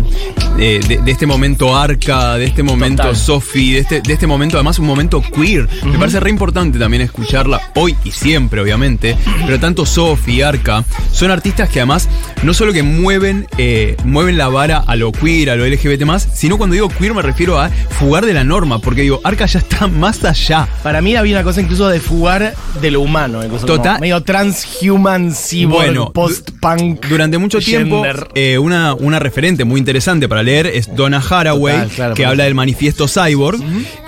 eh, 0.57 0.79
de, 0.87 0.97
de 0.97 1.11
este 1.11 1.27
momento 1.27 1.77
arca, 1.77 2.33
de 2.35 2.45
este 2.45 2.63
momento 2.63 3.03
Total. 3.03 3.15
Sofi, 3.15 3.73
de 3.73 3.79
este, 3.81 4.01
de 4.01 4.11
este 4.13 4.25
momento, 4.25 4.57
además 4.57 4.79
un 4.79 4.87
momento 4.87 5.21
queer. 5.21 5.69
Me 5.85 5.99
parece 5.99 6.19
re 6.19 6.31
importante 6.31 6.79
también 6.79 7.03
escucharla 7.03 7.61
hoy 7.75 7.95
y 8.03 8.09
siempre, 8.11 8.59
obviamente. 8.61 9.15
Pero 9.45 9.59
tanto 9.59 9.85
Sofi, 9.85 10.41
Arca, 10.41 10.83
son 11.11 11.29
artistas 11.29 11.69
que 11.69 11.79
además 11.79 12.09
no 12.41 12.55
solo 12.55 12.73
que 12.73 12.81
mueven, 12.81 13.47
eh, 13.59 13.95
mueven 14.05 14.39
la 14.39 14.47
vara 14.49 14.83
a 14.87 14.95
lo 14.95 15.11
queer, 15.11 15.51
a 15.51 15.55
lo 15.55 15.65
LGBT 15.67 16.03
sino 16.33 16.57
cuando 16.57 16.73
digo 16.73 16.89
queer 16.89 17.13
me 17.13 17.21
refiero 17.21 17.59
a 17.59 17.69
fugar 17.69 18.25
de 18.25 18.33
la 18.33 18.43
norma, 18.43 18.79
porque 18.79 19.01
digo, 19.03 19.21
Arca 19.23 19.45
ya 19.45 19.59
está 19.59 19.85
más 19.87 20.23
allá. 20.25 20.67
Para 20.81 20.99
mí 21.01 21.15
había 21.15 21.35
una 21.35 21.43
cosa 21.43 21.61
incluso 21.61 21.87
de 21.87 21.99
fugar 21.99 22.55
de 22.81 22.91
lo 22.91 23.01
humano. 23.01 23.41
Total. 23.65 23.98
Medio 23.99 24.23
transhuman, 24.23 25.33
cyborg, 25.33 25.85
Bueno, 25.85 26.11
post-punk. 26.13 27.05
Durante 27.07 27.37
mucho 27.37 27.59
tiempo, 27.59 28.03
eh, 28.33 28.57
una, 28.57 28.93
una 28.93 29.19
referente 29.19 29.65
muy 29.65 29.79
interesante 29.79 30.27
para 30.29 30.43
leer 30.43 30.67
es 30.67 30.95
Donna 30.95 31.21
Haraway, 31.27 31.75
Total, 31.75 31.89
claro, 31.95 32.13
que 32.15 32.25
habla 32.25 32.43
del 32.45 32.55
manifiesto 32.55 33.07
cyborg. 33.07 33.59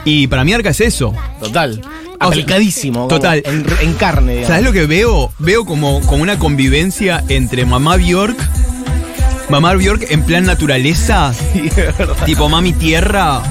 Y 0.05 0.27
para 0.27 0.43
mí 0.43 0.53
Arca 0.53 0.69
es 0.69 0.81
eso. 0.81 1.13
Total. 1.41 1.81
Aplicadísimo. 2.19 3.07
total. 3.07 3.41
En, 3.45 3.65
en 3.81 3.93
carne, 3.95 4.31
digamos. 4.33 4.47
¿Sabes 4.49 4.63
lo 4.63 4.71
que 4.71 4.85
veo? 4.85 5.31
Veo 5.39 5.65
como, 5.65 6.01
como 6.01 6.21
una 6.21 6.37
convivencia 6.37 7.23
entre 7.29 7.65
mamá 7.65 7.97
Bjork. 7.97 8.37
Mamá 9.49 9.73
Bjork 9.73 10.05
en 10.11 10.23
plan 10.23 10.45
naturaleza. 10.45 11.33
tipo 12.25 12.47
mami 12.47 12.73
tierra. 12.73 13.41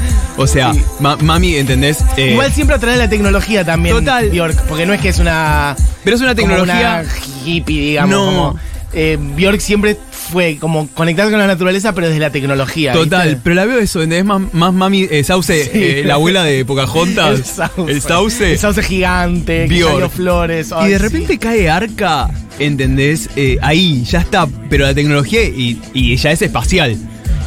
O 0.43 0.47
sea, 0.47 0.73
ma- 1.01 1.17
mami, 1.17 1.57
¿entendés? 1.57 1.99
Eh, 2.17 2.31
Igual 2.33 2.51
siempre 2.53 2.75
a 2.77 2.79
través 2.79 2.99
de 2.99 3.05
la 3.05 3.11
tecnología 3.11 3.63
también. 3.65 3.95
Total. 3.97 4.31
Bjork, 4.31 4.57
porque 4.69 4.87
no 4.87 4.95
es 4.95 5.01
que 5.01 5.11
es 5.11 5.19
una. 5.19 5.77
Pero 6.03 6.17
es 6.17 6.23
una 6.23 6.35
como 6.35 6.49
tecnología- 6.49 7.05
una 7.05 7.47
hippie, 7.47 7.81
digamos. 7.83 8.11
No. 8.11 8.25
como, 8.25 8.59
eh, 8.95 9.19
Bjork 9.37 9.61
siempre 9.61 9.99
fue 10.33 10.57
como 10.59 10.89
conectada 10.89 11.29
con 11.31 11.39
la 11.39 11.47
naturaleza, 11.47 11.93
pero 11.95 12.07
desde 12.09 12.21
la 12.21 12.31
tecnología. 12.31 12.93
Total, 12.95 13.29
¿viste? 13.29 13.41
pero 13.45 13.55
la 13.57 13.67
veo 13.67 13.79
eso, 13.81 14.01
¿entendés? 14.03 14.25
Más, 14.25 14.41
más 14.55 14.73
mami, 14.73 15.07
eh, 15.11 15.23
Sauce, 15.25 15.65
Sí. 15.65 15.71
eh, 15.75 16.03
la 16.07 16.15
abuela 16.15 16.43
de 16.43 16.65
Pocahontas. 16.65 17.39
El 17.39 17.45
sauce. 17.45 17.93
El 17.93 18.01
Sauce. 18.01 18.53
El 18.53 18.59
sauce 18.59 18.83
gigante, 18.83 19.69
que 19.69 20.09
flores. 20.09 20.71
Y 20.85 20.89
de 20.89 20.97
sí. 20.97 21.03
repente 21.03 21.39
cae 21.39 21.69
Arca, 21.69 22.31
¿entendés? 22.59 23.29
Eh, 23.37 23.59
ahí, 23.61 24.05
ya 24.05 24.21
está. 24.21 24.47
Pero 24.71 24.87
la 24.87 24.95
tecnología 24.95 25.43
y, 25.45 25.79
y 25.93 26.17
ya 26.17 26.31
es 26.33 26.41
espacial. 26.41 26.97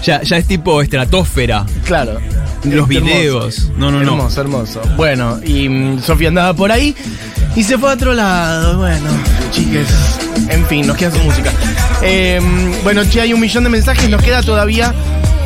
Ya, 0.03 0.21
ya 0.21 0.37
es 0.37 0.45
tipo 0.45 0.81
estratosfera. 0.81 1.65
Claro. 1.85 2.19
Los 2.63 2.73
Hermoso. 2.73 2.87
videos. 2.87 3.71
No, 3.77 3.91
no, 3.91 3.99
no. 4.03 4.13
Hermoso, 4.13 4.41
hermoso. 4.41 4.81
Bueno, 4.95 5.39
y 5.43 5.67
mm, 5.69 6.01
Sofía 6.01 6.29
andaba 6.29 6.53
por 6.53 6.71
ahí 6.71 6.95
y 7.55 7.63
se 7.63 7.77
fue 7.77 7.89
a 7.89 7.93
otro 7.93 8.13
lado. 8.13 8.77
Bueno, 8.77 9.09
chiques. 9.51 9.87
En 10.49 10.65
fin, 10.67 10.87
nos 10.87 10.97
queda 10.97 11.11
su 11.11 11.19
música. 11.19 11.51
Eh, 12.01 12.39
bueno, 12.83 13.03
che, 13.09 13.21
hay 13.21 13.33
un 13.33 13.39
millón 13.39 13.63
de 13.63 13.69
mensajes. 13.69 14.09
Nos 14.09 14.21
queda 14.21 14.41
todavía 14.41 14.93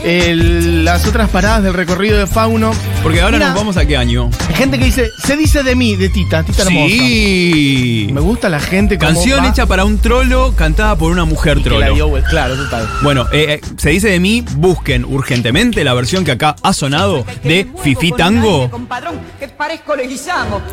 el- 0.04 0.86
las 0.86 1.06
otras 1.06 1.30
paradas 1.30 1.64
del 1.64 1.74
recorrido 1.74 2.18
de 2.18 2.28
Fauno. 2.28 2.72
Porque 3.04 3.22
ahora 3.22 3.38
Mira, 3.38 3.50
nos 3.50 3.58
vamos 3.58 3.78
a 3.78 3.86
qué 3.86 3.96
año. 3.98 4.30
hay 4.50 4.56
Gente 4.56 4.78
que 4.80 4.86
dice, 4.86 5.10
se 5.24 5.36
dice 5.38 5.64
de 5.64 5.76
mí, 5.76 5.96
de 5.96 6.10
Tita, 6.10 6.44
Tita 6.44 6.64
hermosa. 6.64 6.88
Sí. 6.96 8.10
Me 8.12 8.22
gusta 8.22 8.50
la 8.50 8.60
gente 8.60 8.98
como 8.98 9.12
Canción 9.14 9.46
hecha 9.46 9.66
para 9.66 9.86
un 9.86 10.00
trolo, 10.00 10.54
cantada 10.56 10.96
por 10.96 11.12
una 11.12 11.26
mujer 11.26 11.58
que 11.62 11.70
la 11.70 11.78
trolo. 11.78 11.96
dio, 11.96 12.08
vuelta. 12.10 12.30
claro, 12.30 12.56
total. 12.56 12.88
Bueno, 13.04 13.26
eh, 13.32 13.60
eh, 13.62 13.62
se 13.78 13.90
dice 13.92 14.10
de 14.10 14.20
mí, 14.20 14.44
busquen 14.56 15.06
urgentemente 15.06 15.84
la 15.84 15.94
versión 15.94 16.24
que 16.26 16.32
acá 16.32 16.56
ha 16.62 16.74
sonado 16.74 17.26
de 17.44 17.68
Fifi 17.84 18.12
Tango. 18.12 18.70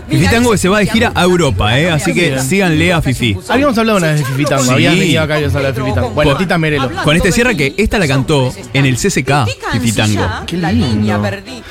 Fifi 0.09 0.27
Tango 0.29 0.51
que 0.53 0.59
se 0.59 0.69
va 0.69 0.79
de 0.81 0.87
gira 0.87 1.13
a 1.15 1.23
Europa, 1.23 1.79
eh, 1.79 1.91
así 1.91 2.13
que 2.13 2.39
síganle 2.41 2.93
a 2.93 3.03
Fifi. 3.03 3.37
Habíamos 3.49 3.77
hablado 3.79 3.99
una 3.99 4.09
vez 4.09 4.21
de 4.21 4.25
Fifi 4.27 4.45
Tango. 4.45 4.65
Sí. 4.65 4.83
Venido 4.85 5.23
acá 5.23 5.41
y 5.41 5.45
hablado 5.45 5.67
de 5.67 5.75
Fifi 5.75 5.95
Tango. 5.95 6.11
Bueno, 6.11 6.37
Tita 6.37 6.59
Merelo. 6.59 6.91
Con 7.05 7.17
este 7.17 7.33
cierre 7.33 7.57
que 7.57 7.75
esta 7.77 7.99
la 7.99 8.07
cantó 8.09 8.53
en 8.73 8.87
el 8.87 8.97
CCK, 8.97 9.14
Tango. 9.23 10.47
Qué 10.47 10.57
lindo. 10.57 11.23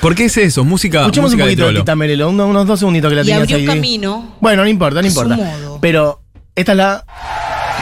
¿Por 0.02 0.16
qué 0.16 0.26
es 0.26 0.38
eso? 0.38 0.64
Música, 0.64 1.02
Escuchemos 1.02 1.32
un 1.34 1.38
música 1.39 1.44
poquito 1.46 1.68
de. 1.72 1.80
Tita 1.80 1.96
Merelo, 1.96 2.30
uno- 2.30 2.48
unos 2.48 2.66
dos 2.68 2.80
segunditos 2.80 3.10
que 3.10 3.16
la 3.16 3.22
Y 3.22 3.26
tenías 3.26 3.41
abrió 3.41 3.58
ahí. 3.58 3.66
camino. 3.66 4.36
Bueno, 4.39 4.64
no 4.64 4.70
importa, 4.70 5.02
no 5.02 5.08
a 5.08 5.12
su 5.12 5.20
importa. 5.20 5.36
modo. 5.36 5.80
Pero 5.82 6.22
esta 6.56 6.72
es 6.72 6.78
la. 6.78 7.06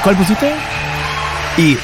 ¿Cuál 0.04 0.18
pusiste? 0.18 0.52
Y 1.58 1.78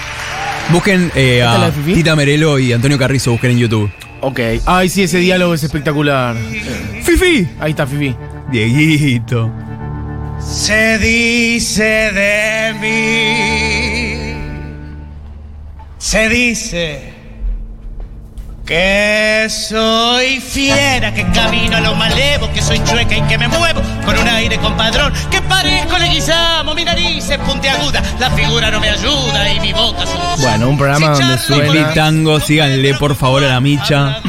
busquen 0.72 1.12
eh, 1.16 1.40
¿Esta 1.44 1.54
es 1.54 1.60
la 1.60 1.66
a 1.66 1.68
de 1.68 1.72
Fifi? 1.74 1.94
Tita 1.94 2.16
Merelo 2.16 2.58
y 2.60 2.74
Antonio 2.74 2.98
Carrizo, 2.98 3.32
busquen 3.32 3.52
en 3.52 3.60
YouTube. 3.60 3.92
Ok. 4.22 4.40
Ay, 4.66 4.90
sí, 4.90 5.04
ese 5.04 5.20
diálogo 5.20 5.54
es 5.54 5.64
espectacular. 5.64 6.36
Fifi. 7.04 7.48
Ahí 7.60 7.72
está, 7.72 7.86
Fifi. 7.86 8.16
Dieguito. 8.52 9.52
Se 10.40 10.98
dice 11.00 11.84
de 11.84 12.74
mí, 12.80 14.34
se 15.98 16.30
dice 16.30 17.14
que 18.68 19.48
soy 19.50 20.42
fiera, 20.42 21.14
que 21.14 21.26
camino 21.32 21.78
a 21.78 21.80
lo 21.80 21.96
malevo, 21.96 22.52
que 22.52 22.62
soy 22.62 22.84
chueca 22.84 23.16
y 23.16 23.22
que 23.22 23.38
me 23.38 23.48
muevo 23.48 23.82
con 24.06 24.18
un 24.18 24.28
aire 24.28 24.58
compadrón, 24.58 25.14
que 25.32 25.42
parezco 25.42 25.98
leguizamo, 25.98 26.76
mi 26.76 26.84
nariz 26.84 27.30
es 27.30 27.38
puntiaguda, 27.40 28.04
la 28.20 28.30
figura 28.32 28.70
no 28.70 28.82
me 28.82 28.90
ayuda 28.90 29.54
y 29.54 29.60
mi 29.62 29.72
boca 29.72 30.06
sucia. 30.06 30.50
Bueno, 30.50 30.70
un 30.70 30.78
programa 30.78 31.12
donde 31.12 31.38
suena. 31.38 31.94
Tango, 31.94 32.42
síganle 32.42 32.94
por 32.96 33.16
favor 33.16 33.44
a 33.46 33.48
la 33.48 33.62
micha. 33.62 34.20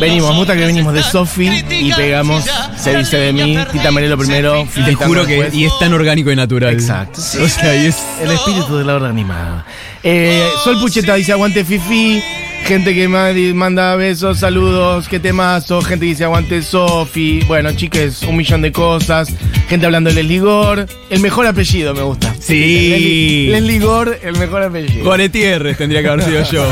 Venimos, 0.00 0.34
muta 0.34 0.56
que 0.56 0.64
venimos 0.64 0.94
de 0.94 1.02
Sofi 1.02 1.62
y 1.70 1.92
pegamos 1.92 2.44
Se 2.76 2.96
dice 2.96 3.18
de 3.18 3.32
mí, 3.34 3.58
Tita 3.70 3.90
Merelo 3.90 4.16
primero. 4.16 4.66
Y 4.74 4.82
te 4.82 4.94
juro 4.94 5.26
que 5.26 5.34
después. 5.34 5.54
y 5.54 5.66
es 5.66 5.78
tan 5.78 5.92
orgánico 5.92 6.30
y 6.30 6.36
natural. 6.36 6.72
Exacto. 6.72 7.20
O 7.20 7.48
sea, 7.48 7.76
y 7.76 7.86
es. 7.86 8.02
El 8.22 8.30
espíritu 8.30 8.78
de 8.78 8.84
la 8.84 8.94
hora 8.94 9.08
animada. 9.08 9.66
Eh, 10.02 10.48
Sol 10.64 10.80
Pucheta 10.80 11.14
dice 11.14 11.32
aguante 11.32 11.62
Fifi. 11.62 12.22
Gente 12.66 12.94
que 12.94 13.08
ma- 13.08 13.32
manda 13.54 13.96
besos, 13.96 14.38
saludos, 14.38 15.08
qué 15.08 15.18
temazo. 15.18 15.82
Gente 15.82 16.06
que 16.06 16.10
dice 16.10 16.24
aguante 16.24 16.62
Sofi. 16.62 17.40
Bueno, 17.48 17.72
chiques, 17.72 18.22
un 18.22 18.36
millón 18.36 18.62
de 18.62 18.70
cosas. 18.70 19.28
Gente 19.68 19.86
hablando 19.86 20.08
de 20.10 20.14
Leslie 20.16 20.38
Gore. 20.38 20.86
El 21.10 21.20
mejor 21.20 21.46
apellido 21.46 21.94
me 21.94 22.02
gusta. 22.02 22.32
Sí. 22.38 22.88
Leslie, 22.90 23.50
Leslie 23.50 23.78
Gore, 23.80 24.20
el 24.22 24.36
mejor 24.38 24.62
apellido. 24.62 25.04
Goretierres 25.04 25.78
tendría 25.78 26.00
que 26.02 26.08
haber 26.10 26.24
sido 26.24 26.44
yo. 26.50 26.64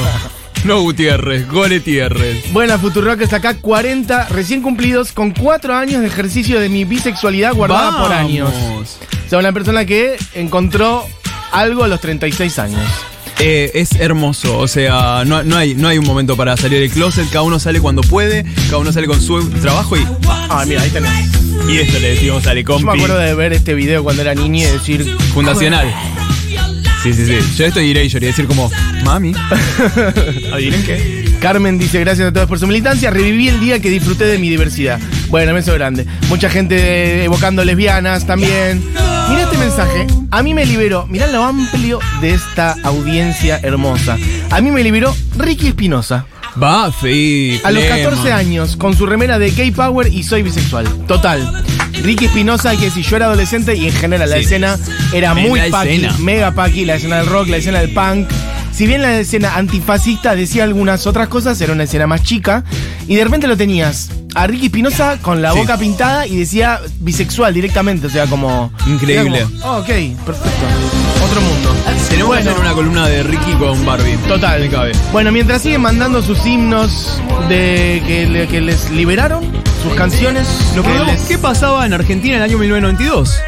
No 0.64 0.80
Gutiérrez, 0.82 1.49
Goretierres. 1.49 2.53
Buena 2.53 2.78
Futurockers 2.78 3.32
acá 3.32 3.55
40 3.55 4.28
recién 4.28 4.61
cumplidos 4.62 5.11
con 5.12 5.30
4 5.32 5.74
años 5.74 6.01
de 6.01 6.07
ejercicio 6.09 6.61
de 6.61 6.68
mi 6.68 6.84
bisexualidad 6.84 7.55
guardada 7.55 8.01
por 8.03 8.12
años. 8.12 8.51
O 8.53 9.28
sea, 9.28 9.39
una 9.41 9.53
persona 9.53 9.84
que 9.84 10.16
encontró 10.34 11.05
algo 11.53 11.82
a 11.84 11.89
los 11.89 12.01
36 12.01 12.59
años. 12.61 12.80
Eh, 13.41 13.70
es 13.74 13.93
hermoso, 13.93 14.59
o 14.59 14.66
sea, 14.66 15.22
no, 15.24 15.45
no 15.45 15.57
hay, 15.57 15.74
no 15.76 15.86
hay 15.86 15.99
un 15.99 16.05
momento 16.05 16.36
para 16.36 16.57
salir 16.57 16.80
del 16.80 16.91
closet, 16.91 17.24
cada 17.30 17.43
uno 17.43 17.61
sale 17.61 17.80
cuando 17.80 18.03
puede, 18.03 18.45
cada 18.64 18.78
uno 18.78 18.93
sale 18.93 19.07
con 19.07 19.20
su 19.20 19.49
trabajo 19.61 19.97
y. 19.97 20.05
Ah, 20.26 20.64
mira, 20.66 20.82
ahí 20.82 20.91
tenés. 20.91 21.11
Y 21.68 21.78
esto 21.78 22.01
le 22.01 22.11
decimos 22.11 22.45
a 22.47 22.51
Yo 22.51 22.55
me 22.57 22.64
compi. 22.64 22.89
acuerdo 22.99 23.18
de 23.18 23.34
ver 23.34 23.53
este 23.53 23.74
video 23.74 24.03
cuando 24.03 24.22
era 24.22 24.34
niña 24.34 24.68
y 24.68 24.72
decir. 24.72 25.16
Fundacional. 25.32 25.93
Sí, 27.03 27.12
sí, 27.14 27.26
sí. 27.26 27.39
Yo 27.57 27.66
esto 27.66 27.78
diré 27.78 28.05
y 28.05 28.09
yo 28.09 28.18
decir 28.18 28.47
como, 28.49 28.70
mami. 29.05 29.32
¿Adivinen 30.53 30.82
qué? 30.84 31.28
Carmen 31.41 31.78
dice, 31.78 32.01
gracias 32.01 32.28
a 32.28 32.32
todos 32.32 32.49
por 32.49 32.59
su 32.59 32.66
militancia. 32.66 33.11
Reviví 33.11 33.49
el 33.49 33.61
día 33.61 33.80
que 33.80 33.91
disfruté 33.91 34.24
de 34.24 34.39
mi 34.39 34.49
diversidad. 34.51 34.99
Bueno, 35.28 35.55
beso 35.55 35.72
grande. 35.74 36.07
Mucha 36.28 36.51
gente 36.51 37.24
evocando 37.24 37.64
lesbianas 37.64 38.26
también. 38.26 38.82
Mira 39.28 39.43
este 39.45 39.59
mensaje. 39.59 40.07
A 40.30 40.43
mí 40.43 40.53
me 40.55 40.64
liberó, 40.66 41.07
mirá 41.07 41.26
lo 41.28 41.45
amplio 41.45 42.01
de 42.20 42.30
esta 42.30 42.76
audiencia 42.82 43.59
hermosa. 43.62 44.16
A 44.51 44.61
mí 44.61 44.70
me 44.70 44.82
liberó 44.82 45.14
Ricky 45.36 45.68
Espinosa. 45.68 46.26
Buffy. 46.57 47.61
A 47.62 47.70
los 47.70 47.84
Flema. 47.84 48.03
14 48.11 48.32
años, 48.32 48.76
con 48.76 48.97
su 48.97 49.07
remera 49.07 49.39
de 49.39 49.51
gay 49.51 49.70
power 49.70 50.12
y 50.12 50.22
soy 50.24 50.43
bisexual. 50.43 50.86
Total. 51.07 51.64
Ricky 52.03 52.24
Espinosa, 52.26 52.74
que 52.76 52.91
si 52.91 53.03
yo 53.03 53.16
era 53.16 53.26
adolescente 53.26 53.76
y 53.76 53.86
en 53.86 53.93
general 53.93 54.28
la 54.30 54.36
Sí. 54.39 54.45
escena 54.45 54.78
era 55.12 55.32
En 55.32 55.49
muy 55.49 55.61
paqui, 55.70 55.89
escena. 55.95 56.14
mega 56.18 56.51
paqui, 56.53 56.84
la 56.84 56.97
escena 56.97 57.18
del 57.18 57.26
rock, 57.26 57.49
la 57.49 57.59
escena 57.59 57.78
del 57.80 57.91
punk. 57.91 58.28
Si 58.79 58.87
bien 58.87 59.03
la 59.03 59.18
escena 59.18 59.57
antifascista 59.57 60.37
decía 60.37 60.62
algunas 60.62 61.09
otras 61.09 61.26
cosas, 61.26 61.61
era 61.61 61.72
una 61.72 61.83
escena 61.83 62.07
más 62.07 62.22
chica. 62.22 62.62
Y 63.09 63.16
de 63.16 63.24
repente 63.24 63.49
lo 63.49 63.57
tenías 63.57 64.09
a 64.37 64.47
Ricky 64.47 64.66
Espinosa 64.66 65.18
con 65.20 65.43
la 65.43 65.51
Sí. 65.53 65.59
boca 65.59 65.76
pintada 65.79 66.29
y 66.29 66.37
decía 66.37 66.79
bisexual 67.01 67.53
directamente, 67.53 68.07
o 68.07 68.11
sea, 68.11 68.26
como. 68.26 68.70
Increíble. 68.87 69.43
como, 69.43 69.64
oh, 69.64 69.79
ok, 69.79 69.87
perfecto. 70.24 70.66
Otro 71.24 71.41
mundo. 71.41 71.74
Tenemos 72.09 72.29
Bueno. 72.29 72.45
que 72.45 72.51
hacer 72.51 72.61
una 72.61 72.72
columna 72.74 73.09
de 73.09 73.24
Ricky 73.24 73.51
con 73.55 73.85
Barbie. 73.85 74.16
Total. 74.29 74.61
Me 74.61 74.68
cabe. 74.68 74.93
Bueno, 75.11 75.33
mientras 75.33 75.61
siguen 75.62 75.81
mandando 75.81 76.22
sus 76.22 76.47
himnos 76.47 77.20
de 77.49 78.01
que, 78.07 78.26
le- 78.29 78.47
que 78.47 78.61
les 78.61 78.93
liberaron, 78.93 79.43
sus 79.83 79.93
canciones, 79.95 80.47
Nos 80.76 80.87
que 80.87 80.93
les- 81.05 81.22
¿Qué 81.22 81.37
pasaba 81.37 81.85
en 81.85 81.95
Argentina 81.95 82.37
en 82.37 82.43
el 82.45 82.49
año 82.49 82.59
1992? 82.59 83.41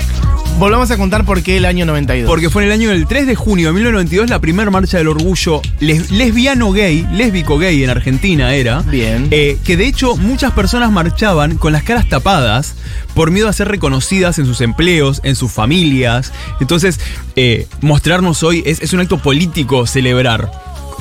Volvamos 0.60 0.90
a 0.90 0.96
contar 0.96 1.24
por 1.24 1.42
qué 1.42 1.56
el 1.56 1.64
año 1.64 1.86
92. 1.86 2.28
Porque 2.28 2.50
fue 2.50 2.62
en 2.62 2.68
el 2.68 2.72
año 2.78 2.90
del 2.90 3.06
3 3.06 3.26
de 3.26 3.34
junio 3.34 3.68
de 3.68 3.72
1992 3.72 4.30
la 4.30 4.38
primera 4.40 4.70
marcha 4.70 4.98
del 4.98 5.08
orgullo 5.08 5.60
les- 5.80 6.10
lesbiano 6.10 6.70
gay, 6.70 7.06
lésbico 7.12 7.58
gay 7.58 7.82
en 7.82 7.90
Argentina 7.90 8.54
era. 8.54 8.82
Bien. 8.82 9.26
Eh, 9.30 9.58
que 9.64 9.76
de 9.76 9.86
hecho 9.86 10.16
muchas 10.16 10.52
personas 10.52 10.92
marchaban 10.92 11.56
con 11.56 11.72
las 11.72 11.82
caras 11.82 12.08
tapadas 12.08 12.74
por 13.14 13.30
miedo 13.30 13.48
a 13.48 13.52
ser 13.52 13.68
reconocidas 13.68 14.38
en 14.38 14.46
sus 14.46 14.60
empleos, 14.60 15.20
en 15.24 15.34
sus 15.34 15.50
familias. 15.50 16.32
Entonces, 16.60 17.00
eh, 17.36 17.66
mostrarnos 17.80 18.42
hoy 18.42 18.62
es, 18.66 18.80
es 18.82 18.92
un 18.92 19.00
acto 19.00 19.18
político 19.18 19.86
celebrar. 19.86 20.50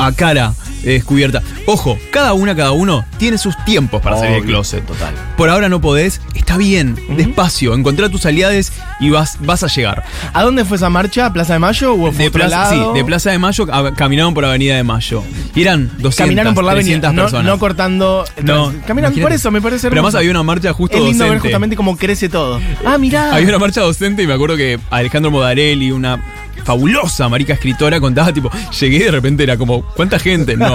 a 0.01 0.13
cara 0.13 0.53
descubierta. 0.83 1.41
Ojo, 1.65 1.97
cada 2.11 2.33
una, 2.33 2.55
cada 2.55 2.71
uno 2.71 3.05
tiene 3.17 3.37
sus 3.37 3.55
tiempos 3.65 4.01
para 4.01 4.15
salir 4.17 4.31
del 4.33 4.41
Obvio, 4.43 4.55
closet. 4.55 4.85
total. 4.85 5.13
Por 5.37 5.49
ahora 5.49 5.69
no 5.69 5.81
podés, 5.81 6.21
está 6.35 6.57
bien, 6.57 6.97
despacio, 7.15 7.73
encontrá 7.73 8.09
tus 8.09 8.25
aliados 8.25 8.71
y 8.99 9.09
vas, 9.09 9.37
vas 9.41 9.63
a 9.63 9.67
llegar. 9.67 10.03
¿A 10.33 10.43
dónde 10.43 10.65
fue 10.65 10.77
esa 10.77 10.89
marcha? 10.89 11.25
¿A 11.27 11.33
Plaza 11.33 11.53
de 11.53 11.59
Mayo 11.59 11.93
o 11.93 12.11
fue 12.11 12.23
De 12.23 12.27
otro 12.29 12.45
plaza, 12.45 12.71
sí, 12.71 12.81
de 12.95 13.05
Plaza 13.05 13.31
de 13.31 13.39
Mayo 13.39 13.65
a- 13.71 13.93
caminaron 13.93 14.33
por 14.33 14.43
Avenida 14.45 14.75
de 14.75 14.83
Mayo. 14.83 15.23
Y 15.55 15.61
eran 15.61 15.87
200, 15.97 16.15
Caminaron 16.15 16.53
por 16.55 16.63
la 16.63 16.71
avenida, 16.71 16.99
300 16.99 17.13
no, 17.13 17.21
personas. 17.23 17.45
no 17.45 17.59
cortando. 17.59 18.25
No, 18.43 18.73
Caminaron 18.87 19.19
por 19.19 19.31
eso, 19.31 19.51
me 19.51 19.61
parece 19.61 19.89
Pero 19.89 19.99
hermoso. 19.99 20.17
además 20.17 20.19
había 20.19 20.31
una 20.31 20.43
marcha 20.43 20.73
justo 20.73 20.97
Es 20.97 21.03
lindo 21.03 21.23
ver 21.25 21.33
docente. 21.33 21.47
justamente 21.49 21.75
cómo 21.75 21.97
crece 21.97 22.29
todo. 22.29 22.59
Ah, 22.85 22.97
mirá. 22.97 23.33
Había 23.35 23.49
una 23.49 23.59
marcha 23.59 23.81
docente 23.81 24.23
y 24.23 24.27
me 24.27 24.33
acuerdo 24.33 24.55
que 24.57 24.79
Alejandro 24.89 25.31
Modarelli, 25.31 25.91
una 25.91 26.21
fabulosa 26.63 27.27
marica 27.29 27.53
escritora, 27.53 27.99
contaba 27.99 28.31
tipo, 28.33 28.49
llegué 28.79 28.97
y 28.97 28.99
de 28.99 29.11
repente 29.11 29.43
era 29.43 29.57
como, 29.57 29.81
¿cuánta 29.83 30.19
gente? 30.19 30.55
No, 30.57 30.67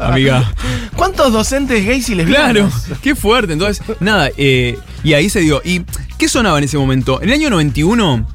amiga. 0.00 0.52
¿Cuántos 0.94 1.32
docentes 1.32 1.84
gays 1.84 2.08
y 2.08 2.14
lesbianas? 2.14 2.52
Claro, 2.52 3.00
qué 3.02 3.14
fuerte. 3.14 3.52
Entonces, 3.52 3.84
nada, 4.00 4.30
eh, 4.36 4.78
y 5.04 5.14
ahí 5.14 5.28
se 5.28 5.40
dio. 5.40 5.60
¿Y 5.64 5.82
qué 6.18 6.28
sonaba 6.28 6.58
en 6.58 6.64
ese 6.64 6.78
momento? 6.78 7.20
En 7.22 7.28
el 7.28 7.34
año 7.34 7.50
91, 7.50 8.26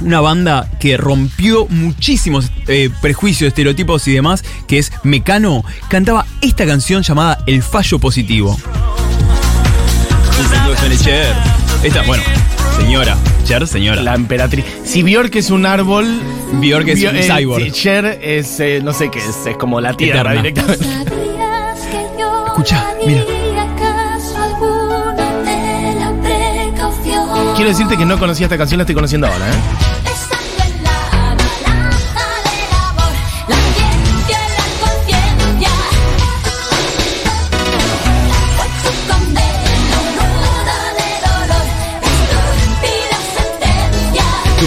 una 0.00 0.20
banda 0.20 0.70
que 0.80 0.96
rompió 0.96 1.66
muchísimos 1.68 2.50
eh, 2.66 2.90
prejuicios, 3.00 3.48
estereotipos 3.48 4.06
y 4.08 4.12
demás, 4.12 4.44
que 4.66 4.78
es 4.78 4.92
Mecano, 5.02 5.64
cantaba 5.88 6.26
esta 6.40 6.66
canción 6.66 7.02
llamada 7.02 7.42
El 7.46 7.62
Fallo 7.62 7.98
Positivo. 7.98 8.56
Esta, 11.82 12.02
bueno, 12.02 12.22
señora. 12.76 13.16
Cher, 13.44 13.66
señora. 13.66 14.02
La 14.02 14.14
emperatriz. 14.14 14.64
Si 14.84 15.02
Bjork 15.02 15.34
es 15.36 15.50
un 15.50 15.64
árbol. 15.66 16.06
Bjork 16.52 16.88
es 16.88 17.02
un 17.02 17.16
cyborg. 17.16 17.64
sí, 17.64 17.70
Cher 17.70 18.18
es, 18.22 18.60
eh, 18.60 18.80
no 18.82 18.92
sé 18.92 19.10
qué 19.10 19.18
es, 19.18 19.46
es 19.46 19.56
como 19.56 19.80
la 19.80 19.94
tierra 19.94 20.20
Eterna. 20.20 20.42
directamente. 20.42 20.84
Escucha, 22.48 22.84
mira. 23.06 23.22
Quiero 27.56 27.70
decirte 27.70 27.96
que 27.96 28.06
no 28.06 28.18
conocía 28.18 28.46
esta 28.46 28.56
canción, 28.58 28.78
la 28.78 28.82
estoy 28.82 28.94
conociendo 28.94 29.26
ahora, 29.26 29.46
¿eh? 29.48 29.89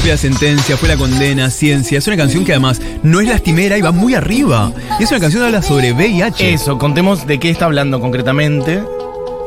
Estúpida 0.04 0.18
sentencia, 0.18 0.76
fue 0.76 0.90
la 0.90 0.98
condena, 0.98 1.50
ciencia. 1.50 1.98
Es 1.98 2.08
una 2.08 2.18
canción 2.18 2.44
que 2.44 2.52
además 2.52 2.82
no 3.04 3.22
es 3.22 3.28
lastimera 3.30 3.78
y 3.78 3.82
va 3.82 3.94
muy 3.94 4.16
arriba. 4.16 4.70
Y 5.00 5.04
es 5.04 5.12
una 5.12 5.22
canción 5.22 5.44
que 5.44 5.46
habla 5.46 5.62
sobre 5.62 5.94
VIH. 5.94 6.54
Eso, 6.54 6.78
contemos 6.78 7.26
de 7.26 7.40
qué 7.40 7.50
está 7.50 7.64
hablando 7.68 8.02
concretamente. 8.02 8.84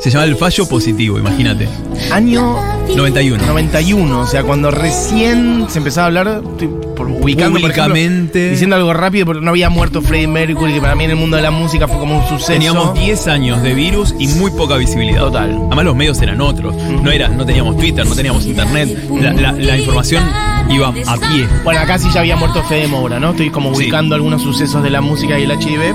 Se 0.07 0.13
llama 0.13 0.25
El 0.27 0.37
Fallo 0.37 0.69
Positivo, 0.69 1.19
imagínate. 1.19 1.69
Año 2.13 2.57
91. 2.97 3.45
91, 3.45 4.21
o 4.21 4.25
sea, 4.27 4.45
cuando 4.45 4.71
recién 4.71 5.67
se 5.69 5.79
empezaba 5.79 6.05
a 6.05 6.07
hablar, 6.07 6.43
estoy 6.53 6.69
por- 6.95 7.09
ubicando 7.11 7.59
por 7.59 7.69
ejemplo, 7.73 7.93
Públicamente. 7.93 8.51
diciendo 8.51 8.77
algo 8.77 8.93
rápido, 8.93 9.27
porque 9.27 9.41
no 9.41 9.51
había 9.51 9.69
muerto 9.69 10.01
Freddie 10.03 10.29
Mercury, 10.29 10.75
que 10.75 10.81
para 10.81 10.95
mí 10.95 11.03
en 11.03 11.11
el 11.11 11.17
mundo 11.17 11.37
de 11.37 11.43
la 11.43 11.51
música 11.51 11.89
fue 11.89 11.99
como 11.99 12.19
un 12.21 12.29
suceso. 12.29 12.53
Teníamos 12.53 12.95
10 12.95 13.27
años 13.27 13.61
de 13.65 13.75
virus 13.75 14.15
y 14.17 14.29
muy 14.29 14.53
poca 14.53 14.77
visibilidad. 14.77 15.23
Total. 15.23 15.51
Además 15.67 15.85
los 15.85 15.97
medios 15.97 16.23
eran 16.23 16.41
otros. 16.41 16.77
No, 17.03 17.11
era, 17.11 17.27
no 17.27 17.45
teníamos 17.45 17.77
Twitter, 17.77 18.07
no 18.07 18.15
teníamos 18.15 18.47
internet. 18.47 18.97
La, 19.21 19.33
la- 19.33 19.53
la 19.53 19.77
información 19.77 20.23
iba 20.71 20.87
a 20.87 20.93
pie. 20.93 21.49
Bueno, 21.65 21.81
acá 21.81 21.99
sí 21.99 22.07
ya 22.15 22.21
había 22.21 22.37
muerto 22.37 22.63
Fede 22.69 22.87
Moura, 22.87 23.19
¿no? 23.19 23.31
Estoy 23.31 23.51
como 23.51 23.75
Sí. 23.75 23.83
ubicando 23.83 24.15
algunos 24.15 24.41
sucesos 24.41 24.85
de 24.85 24.91
la 24.91 25.01
música 25.01 25.37
y 25.37 25.43
el 25.43 25.51
HIV. 25.51 25.95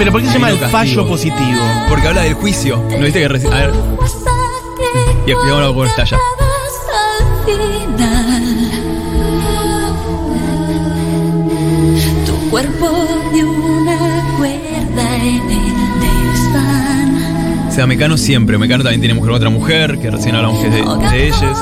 Pero 0.00 0.12
¿por 0.12 0.22
qué 0.22 0.28
se 0.28 0.32
llama 0.32 0.48
el 0.48 0.56
fallo 0.70 1.06
positivo? 1.06 1.60
Porque 1.90 2.08
habla 2.08 2.22
del 2.22 2.32
juicio. 2.32 2.82
¿No 2.90 3.04
viste 3.04 3.20
que 3.20 3.28
reci- 3.28 3.52
A 3.52 3.66
ver. 3.66 3.70
Y 5.26 5.30
explicamos 5.30 5.66
cómo 5.68 5.84
está 5.84 6.04
ya. 6.04 6.16
Tu 12.26 12.50
cuerpo 12.50 12.88
de 13.32 13.44
una 13.44 14.24
cuerda 14.38 15.16
en 15.16 15.50
el 15.50 15.74
desván. 16.00 17.66
O 17.68 17.72
sea, 17.72 17.86
Mecano 17.86 18.16
siempre. 18.16 18.58
Mecano 18.58 18.82
también 18.82 19.00
tiene 19.00 19.14
mujer 19.14 19.30
con 19.30 19.36
otra 19.36 19.50
mujer, 19.50 19.98
que 19.98 20.10
recién 20.10 20.34
hablamos 20.34 20.60
que 20.60 20.68
es 20.68 20.74
de, 20.74 21.08
de 21.10 21.26
ellas. 21.28 21.58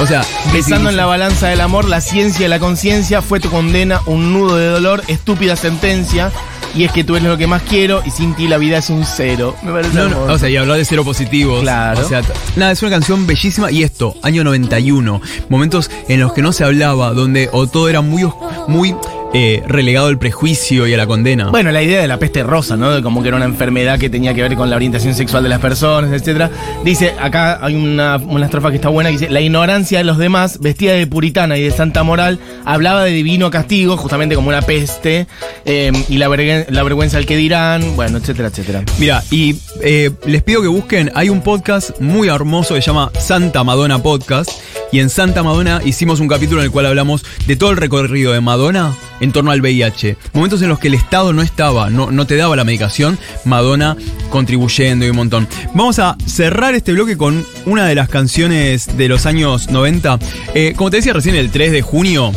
O 0.00 0.06
sea, 0.06 0.24
Besando 0.52 0.90
en 0.90 0.96
la 0.96 1.06
balanza 1.06 1.48
del 1.48 1.60
amor, 1.60 1.88
la 1.88 2.00
ciencia 2.00 2.46
y 2.46 2.48
la 2.48 2.60
conciencia 2.60 3.20
fue 3.20 3.40
tu 3.40 3.50
condena, 3.50 4.00
un 4.06 4.32
nudo 4.32 4.56
de 4.56 4.66
dolor, 4.66 5.02
estúpida 5.08 5.56
sentencia. 5.56 6.30
Y 6.74 6.84
es 6.84 6.92
que 6.92 7.02
tú 7.02 7.16
eres 7.16 7.28
lo 7.28 7.36
que 7.36 7.46
más 7.46 7.62
quiero 7.62 8.02
y 8.04 8.10
sin 8.10 8.34
ti 8.34 8.46
la 8.46 8.58
vida 8.58 8.78
es 8.78 8.90
un 8.90 9.04
cero. 9.04 9.56
Me 9.62 9.72
parece 9.72 9.94
No, 9.94 10.08
no, 10.08 10.22
o 10.24 10.38
sea, 10.38 10.48
y 10.48 10.56
hablar 10.56 10.76
de 10.76 10.84
cero 10.84 11.02
positivos. 11.04 11.62
Claro. 11.62 12.00
O 12.00 12.08
sea, 12.08 12.22
nada, 12.56 12.72
es 12.72 12.82
una 12.82 12.90
canción 12.90 13.26
bellísima. 13.26 13.70
Y 13.72 13.82
esto, 13.82 14.14
año 14.22 14.44
91. 14.44 15.20
Momentos 15.48 15.90
en 16.08 16.20
los 16.20 16.32
que 16.32 16.42
no 16.42 16.52
se 16.52 16.64
hablaba, 16.64 17.12
donde 17.12 17.48
o 17.52 17.66
todo 17.66 17.88
era 17.88 18.00
muy, 18.00 18.30
muy 18.68 18.94
eh, 19.34 19.62
relegado 19.66 20.06
al 20.06 20.18
prejuicio 20.18 20.86
y 20.86 20.94
a 20.94 20.96
la 20.96 21.06
condena. 21.06 21.48
Bueno, 21.50 21.70
la 21.70 21.82
idea 21.82 22.00
de 22.00 22.08
la 22.08 22.18
peste 22.18 22.42
rosa, 22.42 22.76
¿no? 22.76 22.90
De 22.90 23.02
como 23.02 23.22
que 23.22 23.28
era 23.28 23.36
una 23.36 23.46
enfermedad 23.46 23.98
que 23.98 24.08
tenía 24.10 24.34
que 24.34 24.42
ver 24.42 24.54
con 24.56 24.70
la 24.70 24.76
orientación 24.76 25.14
sexual 25.14 25.42
de 25.42 25.48
las 25.48 25.60
personas, 25.60 26.12
etcétera. 26.12 26.50
Dice, 26.84 27.14
acá 27.20 27.58
hay 27.64 27.74
una, 27.74 28.16
una 28.16 28.46
estrofa 28.46 28.70
que 28.70 28.76
está 28.76 28.88
buena 28.88 29.10
que 29.10 29.18
dice, 29.18 29.28
la 29.30 29.40
ignorancia 29.40 29.98
de 29.98 30.04
los 30.04 30.18
demás, 30.18 30.60
vestida 30.60 30.92
de 30.94 31.06
puritana 31.06 31.56
y 31.56 31.62
de 31.62 31.70
santa 31.70 32.02
moral, 32.02 32.38
hablaba 32.64 33.04
de 33.04 33.10
divino 33.10 33.50
castigo, 33.50 33.96
justamente 33.96 34.34
como 34.34 34.48
una 34.48 34.62
peste, 34.62 35.26
eh, 35.64 35.92
y 36.08 36.18
la, 36.18 36.28
vergüen- 36.28 36.66
la 36.70 36.82
vergüenza 36.82 37.18
al 37.18 37.26
que 37.26 37.36
dirán, 37.36 37.96
bueno, 37.96 38.18
etcétera, 38.18 38.48
etcétera. 38.48 38.82
Mira, 38.98 39.22
y 39.30 39.56
eh, 39.82 40.10
les 40.26 40.42
pido 40.42 40.62
que 40.62 40.68
busquen, 40.68 41.10
hay 41.14 41.28
un 41.28 41.42
podcast 41.42 42.00
muy 42.00 42.28
hermoso 42.28 42.74
que 42.74 42.80
se 42.82 42.86
llama 42.86 43.10
Santa 43.18 43.62
Madonna 43.64 44.02
Podcast. 44.02 44.50
Y 44.90 45.00
en 45.00 45.10
Santa 45.10 45.42
Madonna 45.42 45.82
hicimos 45.84 46.18
un 46.18 46.28
capítulo 46.28 46.62
en 46.62 46.66
el 46.66 46.70
cual 46.70 46.86
hablamos 46.86 47.22
de 47.46 47.56
todo 47.56 47.70
el 47.72 47.76
recorrido 47.76 48.32
de 48.32 48.40
Madonna 48.40 48.94
en 49.20 49.32
torno 49.32 49.50
al 49.50 49.60
VIH. 49.60 50.16
Momentos 50.32 50.62
en 50.62 50.68
los 50.68 50.78
que 50.78 50.88
el 50.88 50.94
Estado 50.94 51.32
no 51.32 51.42
estaba, 51.42 51.90
no, 51.90 52.10
no 52.10 52.26
te 52.26 52.36
daba 52.36 52.56
la 52.56 52.64
medicación, 52.64 53.18
Madonna 53.44 53.96
contribuyendo 54.30 55.06
y 55.06 55.10
un 55.10 55.16
montón. 55.16 55.48
Vamos 55.74 55.98
a 55.98 56.16
cerrar 56.26 56.74
este 56.74 56.92
bloque 56.92 57.16
con 57.16 57.44
una 57.66 57.86
de 57.86 57.94
las 57.94 58.08
canciones 58.08 58.96
de 58.96 59.08
los 59.08 59.26
años 59.26 59.70
90. 59.70 60.18
Eh, 60.54 60.74
como 60.76 60.90
te 60.90 60.98
decía 60.98 61.12
recién, 61.12 61.34
el 61.34 61.50
3 61.50 61.72
de 61.72 61.82
junio 61.82 62.32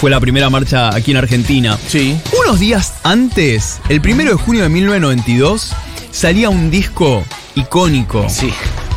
fue 0.00 0.10
la 0.10 0.20
primera 0.20 0.48
marcha 0.48 0.94
aquí 0.94 1.10
en 1.10 1.18
Argentina. 1.18 1.78
Sí. 1.88 2.16
Unos 2.40 2.60
días 2.60 2.94
antes, 3.02 3.80
el 3.88 4.00
primero 4.00 4.30
de 4.30 4.36
junio 4.36 4.62
de 4.62 4.68
1992, 4.68 5.72
salía 6.10 6.48
un 6.48 6.70
disco 6.70 7.24
icónico. 7.54 8.26
Sí. 8.28 8.50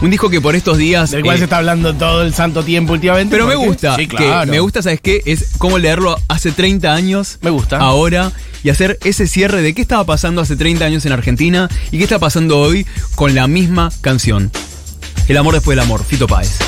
Un 0.04 0.10
disco 0.12 0.30
que 0.30 0.42
por 0.42 0.54
estos 0.54 0.78
días. 0.78 1.12
Del 1.12 1.24
cual 1.24 1.36
eh, 1.36 1.40
se 1.40 1.44
está 1.46 1.58
hablando 1.60 1.94
todo 1.94 2.24
el 2.24 2.34
santo 2.34 2.62
tiempo 2.64 2.92
últimamente. 2.92 3.32
pero 3.32 3.48
me 3.48 3.56
gusta, 3.56 3.96
Sí, 3.96 4.06
que 4.06 4.18
claro. 4.18 4.52
me 4.52 4.60
gusta, 4.60 4.82
¿sabes 4.82 5.00
qué? 5.00 5.22
Es 5.26 5.52
cómo 5.58 5.78
leerlo 5.78 6.20
hace 6.28 6.52
30 6.52 6.94
años. 6.94 7.38
Me 7.42 7.50
gusta. 7.50 7.78
Ahora. 7.78 8.34
Y 8.66 8.70
hacer 8.70 8.98
ese 9.06 9.28
cierre 9.28 9.62
de 9.62 9.74
qué 9.74 9.82
estaba 9.82 10.04
pasando 10.06 10.42
hace 10.42 10.56
30 10.58 10.84
años 10.84 11.06
en 11.06 11.14
Argentina 11.14 11.70
y 11.92 11.98
qué 11.98 12.04
está 12.04 12.20
pasando 12.20 12.60
hoy 12.60 12.86
con 13.16 13.34
la 13.34 13.48
misma 13.48 13.92
canción. 14.02 14.52
El 15.30 15.38
amor 15.38 15.54
después 15.54 15.76
del 15.78 15.84
amor, 15.86 16.04
Fito 16.04 16.28
Páez. 16.28 16.60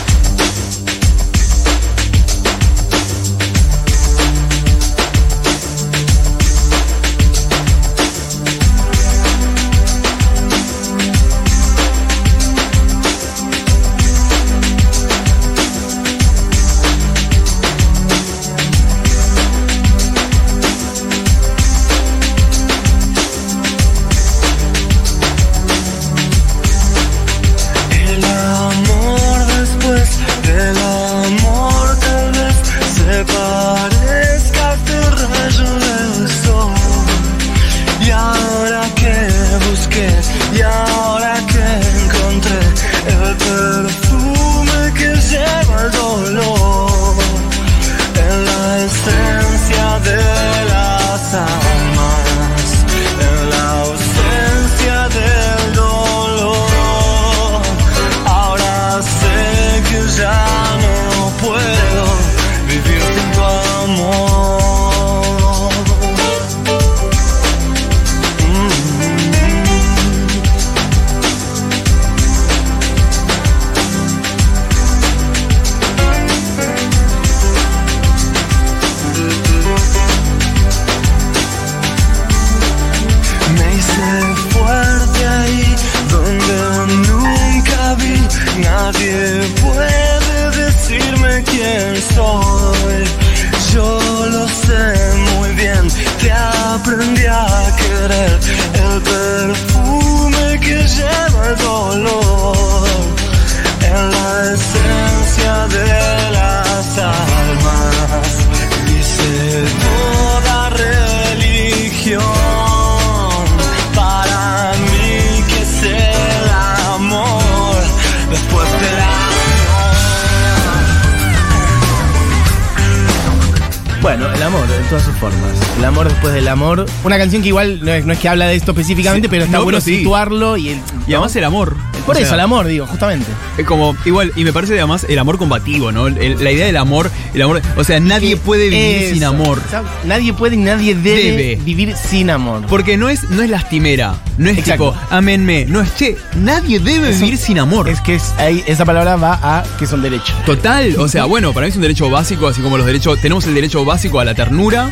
Una 127.05 127.17
canción 127.17 127.41
que 127.41 127.49
igual 127.49 127.79
no 127.83 127.91
es, 127.93 128.05
no 128.05 128.11
es 128.13 128.19
que 128.19 128.27
habla 128.27 128.47
de 128.47 128.55
esto 128.55 128.71
específicamente, 128.71 129.27
Sí, 129.27 129.29
pero 129.29 129.45
está 129.45 129.57
no, 129.59 129.63
bueno 129.63 129.77
pero 129.77 129.85
sí. 129.85 129.99
situarlo 129.99 130.57
y 130.57 130.69
el. 130.69 130.79
Y 131.07 131.13
además 131.13 131.35
el 131.35 131.43
amor. 131.45 131.75
Por 132.05 132.15
O 132.17 132.19
eso, 132.19 132.33
el 132.35 132.39
amor, 132.39 132.67
digo, 132.67 132.85
justamente. 132.85 133.25
Es 133.57 133.65
como, 133.65 133.95
igual, 134.05 134.31
y 134.35 134.43
me 134.43 134.53
parece 134.53 134.73
además 134.73 135.07
el 135.09 135.17
amor 135.17 135.39
combativo, 135.39 135.91
¿no? 135.91 136.05
El- 136.07 136.43
la 136.43 136.51
idea 136.51 136.67
del 136.67 136.77
amor, 136.77 137.09
el 137.33 137.41
amor. 137.41 137.61
O 137.77 137.83
sea, 137.83 137.99
nadie 137.99 138.37
puede 138.37 138.69
vivir 138.69 139.03
Eso. 139.03 139.13
sin 139.15 139.23
amor. 139.23 139.59
O 139.65 139.69
sea, 139.69 139.81
nadie 140.03 140.31
puede 140.33 140.55
y 140.55 140.59
nadie 140.59 140.93
debe, 140.93 141.31
Debe. 141.31 141.55
vivir 141.63 141.95
sin 141.95 142.29
amor. 142.29 142.63
Porque 142.67 142.95
no 142.97 143.09
es, 143.09 143.23
no 143.31 143.41
es 143.41 143.49
lastimera. 143.49 144.15
No 144.37 144.49
es 144.51 144.57
Exacto. 144.59 144.91
tipo, 144.93 145.05
amenme. 145.15 145.65
No 145.67 145.81
es, 145.81 145.95
che, 145.95 146.15
nadie 146.35 146.79
debe 146.79 147.09
Eso- 147.09 147.21
vivir 147.25 147.37
sin 147.39 147.57
amor. 147.57 147.89
Es 147.89 148.01
que 148.01 148.15
es, 148.15 148.33
ahí, 148.37 148.63
esa 148.67 148.85
palabra 148.85 149.15
va 149.15 149.39
a 149.41 149.63
que 149.79 149.87
son 149.87 150.01
derechos. 150.03 150.35
Total, 150.45 150.95
o 150.99 151.07
sea, 151.07 151.25
bueno, 151.25 151.53
para 151.53 151.65
mí 151.65 151.69
es 151.71 151.75
un 151.75 151.81
derecho 151.81 152.09
básico, 152.11 152.47
así 152.47 152.61
como 152.61 152.77
los 152.77 152.85
derechos. 152.85 153.19
Tenemos 153.19 153.45
el 153.47 153.55
derecho 153.55 153.83
básico 153.83 154.19
a 154.19 154.25
la 154.25 154.35
ternura, 154.35 154.89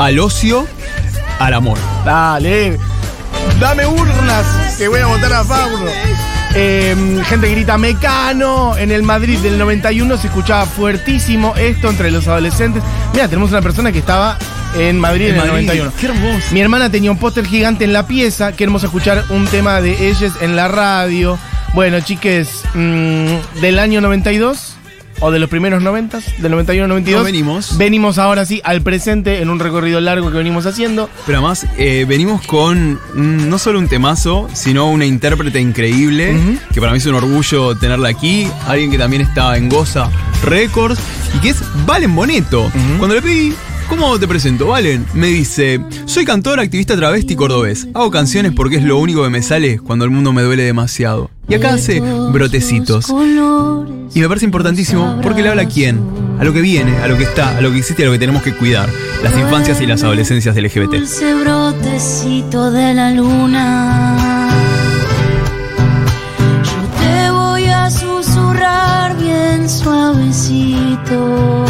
al 0.00 0.18
ocio, 0.18 0.66
al 1.38 1.54
amor. 1.54 1.78
Dale. 2.04 2.78
Dame 3.60 3.86
urnas, 3.86 4.76
que 4.76 4.88
voy 4.88 5.00
a 5.00 5.06
votar 5.06 5.32
a 5.32 5.44
favor. 5.44 5.88
Eh, 6.54 7.22
gente 7.26 7.48
que 7.48 7.54
grita 7.54 7.76
Mecano. 7.78 8.76
En 8.76 8.90
el 8.90 9.02
Madrid 9.02 9.38
del 9.38 9.58
91 9.58 10.16
se 10.16 10.28
escuchaba 10.28 10.66
fuertísimo 10.66 11.54
esto 11.56 11.90
entre 11.90 12.10
los 12.10 12.26
adolescentes. 12.28 12.82
Mira, 13.12 13.28
tenemos 13.28 13.50
una 13.50 13.62
persona 13.62 13.92
que 13.92 13.98
estaba 13.98 14.38
en 14.78 14.98
Madrid 14.98 15.28
en, 15.28 15.34
En 15.36 15.40
el 15.40 15.50
Madrid, 15.50 15.66
91. 15.66 15.92
qué 15.98 16.06
hermoso. 16.06 16.46
Mi 16.52 16.60
hermana 16.60 16.90
tenía 16.90 17.10
un 17.10 17.18
póster 17.18 17.46
gigante 17.46 17.84
en 17.84 17.92
la 17.92 18.06
pieza. 18.06 18.52
Queremos 18.52 18.84
escuchar 18.84 19.24
un 19.30 19.46
tema 19.46 19.80
de 19.80 20.08
ellas 20.08 20.32
en 20.40 20.56
la 20.56 20.68
radio. 20.68 21.38
Bueno, 21.74 22.00
chiques, 22.00 22.62
mm, 22.74 23.60
del 23.60 23.78
año 23.78 24.00
92 24.00 24.77
o 25.20 25.30
de 25.30 25.38
los 25.38 25.48
primeros 25.48 25.82
90, 25.82 26.20
del 26.38 26.50
91 26.50 26.84
al 26.84 26.88
92. 26.88 27.20
No 27.20 27.24
venimos. 27.24 27.78
Venimos 27.78 28.18
ahora 28.18 28.44
sí 28.44 28.60
al 28.64 28.82
presente 28.82 29.40
en 29.40 29.50
un 29.50 29.58
recorrido 29.58 30.00
largo 30.00 30.30
que 30.30 30.38
venimos 30.38 30.66
haciendo. 30.66 31.08
Pero 31.26 31.38
además, 31.38 31.66
eh, 31.76 32.04
venimos 32.08 32.46
con 32.46 32.94
mm, 32.94 33.48
no 33.48 33.58
solo 33.58 33.78
un 33.78 33.88
temazo, 33.88 34.48
sino 34.52 34.90
una 34.90 35.06
intérprete 35.06 35.60
increíble, 35.60 36.58
que 36.72 36.80
para 36.80 36.92
mí 36.92 36.98
es 36.98 37.06
un 37.06 37.14
orgullo 37.14 37.76
tenerla 37.76 38.08
aquí. 38.08 38.48
Alguien 38.66 38.90
que 38.90 38.98
también 38.98 39.22
está 39.22 39.56
en 39.56 39.68
Goza 39.68 40.10
Records 40.44 41.00
y 41.34 41.38
que 41.40 41.50
es 41.50 41.62
Valen 41.86 42.14
Boneto. 42.14 42.70
Cuando 42.98 43.14
le 43.14 43.22
pedí, 43.22 43.54
¿cómo 43.88 44.18
te 44.18 44.28
presento, 44.28 44.68
Valen? 44.68 45.06
Me 45.14 45.28
dice, 45.28 45.80
soy 46.06 46.24
cantor, 46.24 46.60
activista 46.60 46.96
travesti 46.96 47.36
cordobés. 47.36 47.88
Hago 47.94 48.10
canciones 48.10 48.52
porque 48.52 48.76
es 48.76 48.82
lo 48.82 48.98
único 48.98 49.22
que 49.22 49.30
me 49.30 49.42
sale 49.42 49.78
cuando 49.78 50.04
el 50.04 50.10
mundo 50.10 50.32
me 50.32 50.42
duele 50.42 50.62
demasiado. 50.62 51.30
Y 51.48 51.54
acá 51.54 51.74
hace 51.74 52.00
brotecitos. 52.00 53.06
Y 54.14 54.20
me 54.20 54.28
parece 54.28 54.44
importantísimo 54.44 55.18
porque 55.22 55.42
le 55.42 55.48
habla 55.48 55.62
a 55.62 55.66
quién, 55.68 56.00
a 56.38 56.44
lo 56.44 56.52
que 56.52 56.60
viene, 56.60 56.96
a 56.98 57.08
lo 57.08 57.16
que 57.16 57.24
está, 57.24 57.56
a 57.56 57.60
lo 57.62 57.70
que 57.70 57.78
existe, 57.78 58.02
a 58.02 58.06
lo 58.06 58.12
que 58.12 58.18
tenemos 58.18 58.42
que 58.42 58.54
cuidar. 58.54 58.88
Las 59.22 59.32
infancias 59.34 59.80
y 59.80 59.86
las 59.86 60.02
adolescencias 60.02 60.54
LGBT. 60.56 60.92
Dulce 60.92 61.34
brotecito 61.34 62.70
de 62.70 62.94
la 62.94 63.10
luna. 63.12 64.48
Yo 66.64 67.00
te 67.00 67.30
voy 67.30 67.64
a 67.64 67.90
susurrar 67.90 69.16
bien 69.16 69.68
suavecito. 69.68 71.64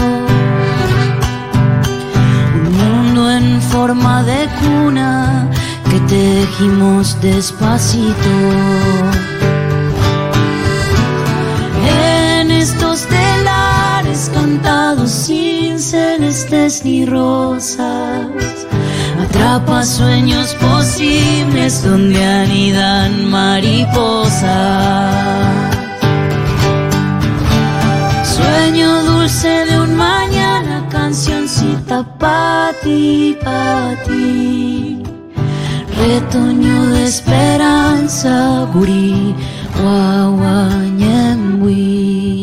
Un 2.67 2.77
mundo 2.77 3.31
en 3.31 3.63
forma 3.63 4.25
de 4.25 4.49
cuna 4.61 5.49
que 5.89 6.01
tejimos 6.01 7.17
despacito. 7.21 8.29
Estos 12.69 13.07
telares 13.07 14.31
cantados 14.35 15.11
sin 15.11 15.79
celestes 15.79 16.85
ni 16.85 17.07
rosas, 17.07 18.27
atrapa 19.23 19.83
sueños 19.85 20.55
posibles 20.55 21.83
donde 21.83 22.23
anidan 22.23 23.31
mariposas. 23.31 24.45
Sueño 28.37 29.03
dulce 29.05 29.65
de 29.69 29.81
un 29.81 29.97
mañana, 29.97 30.87
cancioncita 30.91 32.05
pa' 32.19 32.73
ti, 32.83 33.35
pa' 33.43 33.95
ti. 34.07 35.03
Retoño 35.97 36.87
de 36.93 37.05
esperanza, 37.07 38.67
gurí, 38.75 39.35
guaguañemui. 39.81 42.38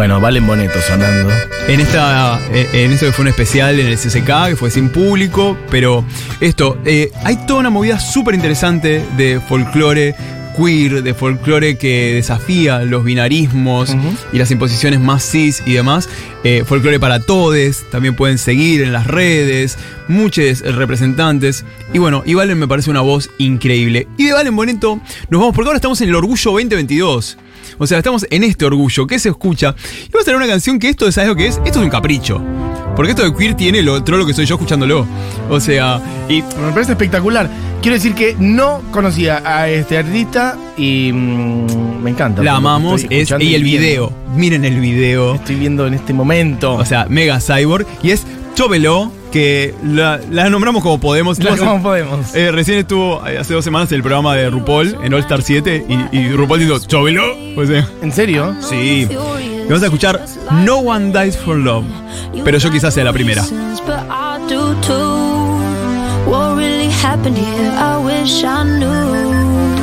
Bueno, 0.00 0.18
Valen 0.18 0.46
Boneto 0.46 0.80
sonando. 0.80 1.28
En 1.68 1.78
esta, 1.78 2.40
eh, 2.54 2.66
en 2.72 2.90
esto 2.90 3.04
que 3.04 3.12
fue 3.12 3.24
un 3.24 3.28
especial 3.28 3.78
en 3.78 3.86
el 3.86 3.98
CCK, 3.98 4.48
que 4.48 4.56
fue 4.56 4.70
sin 4.70 4.88
público, 4.88 5.58
pero 5.70 6.06
esto, 6.40 6.78
eh, 6.86 7.12
hay 7.22 7.36
toda 7.46 7.60
una 7.60 7.68
movida 7.68 8.00
súper 8.00 8.34
interesante 8.34 9.04
de 9.18 9.42
folclore 9.46 10.14
queer, 10.56 11.02
de 11.02 11.14
folclore 11.14 11.76
que 11.76 12.14
desafía 12.14 12.80
los 12.80 13.04
binarismos 13.04 13.96
y 14.32 14.38
las 14.38 14.50
imposiciones 14.50 15.00
más 15.00 15.22
cis 15.22 15.62
y 15.66 15.72
demás. 15.72 16.08
Eh, 16.44 16.64
folclore 16.66 16.98
para 16.98 17.20
todes, 17.20 17.84
también 17.90 18.14
pueden 18.16 18.38
seguir 18.38 18.82
en 18.82 18.92
las 18.92 19.06
redes, 19.06 19.78
muchos 20.08 20.60
representantes. 20.60 21.64
Y 21.92 21.98
bueno, 21.98 22.22
y 22.24 22.34
Valen 22.34 22.58
me 22.58 22.68
parece 22.68 22.90
una 22.90 23.00
voz 23.00 23.30
increíble. 23.38 24.08
Y 24.16 24.26
de 24.26 24.32
Valen 24.32 24.56
Boneto 24.56 25.00
nos 25.28 25.40
vamos, 25.40 25.54
porque 25.54 25.68
ahora 25.68 25.76
estamos 25.76 26.00
en 26.00 26.08
el 26.08 26.14
Orgullo 26.14 26.52
2022. 26.52 27.38
O 27.78 27.86
sea, 27.86 27.98
estamos 27.98 28.26
en 28.30 28.44
este 28.44 28.66
orgullo 28.66 29.06
que 29.06 29.18
se 29.18 29.30
escucha. 29.30 29.74
Y 30.06 30.10
vamos 30.10 30.22
a 30.22 30.24
tener 30.24 30.36
una 30.36 30.46
canción 30.46 30.78
que 30.78 30.90
esto, 30.90 31.10
¿sabes 31.10 31.28
lo 31.28 31.36
que 31.36 31.46
es? 31.46 31.56
Esto 31.64 31.78
es 31.78 31.84
un 31.84 31.88
capricho. 31.88 32.42
Porque 32.94 33.12
esto 33.12 33.22
de 33.22 33.34
queer 33.34 33.54
tiene 33.54 33.82
lo 33.82 33.94
otro 33.94 34.18
lo 34.18 34.26
que 34.26 34.34
soy 34.34 34.44
yo 34.44 34.56
escuchándolo. 34.56 35.06
O 35.48 35.60
sea, 35.60 36.02
y. 36.28 36.42
Me 36.42 36.72
parece 36.72 36.92
espectacular. 36.92 37.48
Quiero 37.82 37.94
decir 37.94 38.14
que 38.14 38.36
no 38.38 38.82
conocía 38.90 39.42
a 39.44 39.68
este 39.68 39.96
artista 39.96 40.56
y 40.76 41.10
mm, 41.12 42.02
me 42.02 42.10
encanta. 42.10 42.42
La 42.42 42.56
amamos. 42.56 43.06
Es, 43.08 43.30
y 43.40 43.54
el 43.54 43.62
viendo. 43.64 43.80
video. 43.80 44.12
Miren 44.34 44.64
el 44.66 44.78
video. 44.80 45.34
Estoy 45.36 45.54
viendo 45.56 45.86
en 45.86 45.94
este 45.94 46.12
momento. 46.12 46.74
O 46.74 46.84
sea, 46.84 47.06
Mega 47.08 47.40
Cyborg. 47.40 47.86
Y 48.02 48.10
es 48.10 48.26
Chovelo, 48.54 49.10
que 49.32 49.74
la, 49.82 50.20
la 50.30 50.50
nombramos 50.50 50.82
como 50.82 51.00
podemos. 51.00 51.38
La 51.38 51.52
hace- 51.54 51.64
como 51.64 51.82
podemos. 51.82 52.34
eh, 52.34 52.52
recién 52.52 52.78
estuvo 52.78 53.26
eh, 53.26 53.38
hace 53.38 53.54
dos 53.54 53.64
semanas 53.64 53.90
en 53.92 53.96
el 53.96 54.02
programa 54.02 54.34
de 54.36 54.50
RuPaul 54.50 54.98
en 55.02 55.14
All 55.14 55.20
Star 55.20 55.40
7 55.40 55.86
y, 56.12 56.16
y 56.18 56.32
RuPaul 56.32 56.60
dijo 56.60 56.78
Chovelo. 56.80 57.22
¿En 58.02 58.12
serio? 58.12 58.54
sí. 58.60 59.08
Y 59.08 59.72
vamos 59.72 59.82
a 59.82 59.86
escuchar 59.86 60.20
No 60.64 60.78
One 60.78 61.12
Dies 61.18 61.36
for 61.38 61.56
Love. 61.56 61.84
Pero 62.44 62.58
yo 62.58 62.70
quizás 62.70 62.92
sea 62.92 63.04
la 63.04 63.12
primera. 63.12 63.42
Happened 67.00 67.36
here? 67.36 67.72
I 67.90 67.96
wish 67.98 68.44
I 68.44 68.62
knew. 68.78 69.80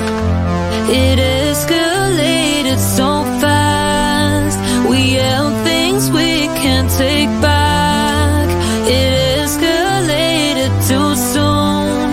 It 0.89 1.19
escalated 1.19 2.77
so 2.77 3.23
fast. 3.41 4.57
We 4.89 4.97
yelled 5.17 5.53
things 5.65 6.09
we 6.11 6.47
can't 6.61 6.89
take 6.91 7.29
back. 7.41 8.47
It 8.87 9.11
escalated 9.41 10.71
too 10.89 11.15
soon. 11.33 12.07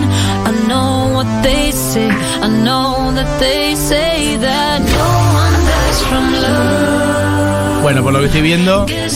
I 0.49 0.51
know 0.67 1.13
what 1.15 1.27
they 1.43 1.71
say. 1.71 2.09
I 2.47 2.49
know 2.65 3.11
that 3.17 3.29
they 3.39 3.75
say 3.75 4.37
that 4.37 4.79
no 4.81 5.09
one 5.43 5.55
dies 5.71 5.99
from 6.09 6.25
love. 6.43 7.81
Bueno, 7.83 8.01
por 8.01 8.11
lo 8.13 8.19
que 8.19 8.25
estoy 8.25 8.41
viendo, 8.41 8.85
en 8.89 9.09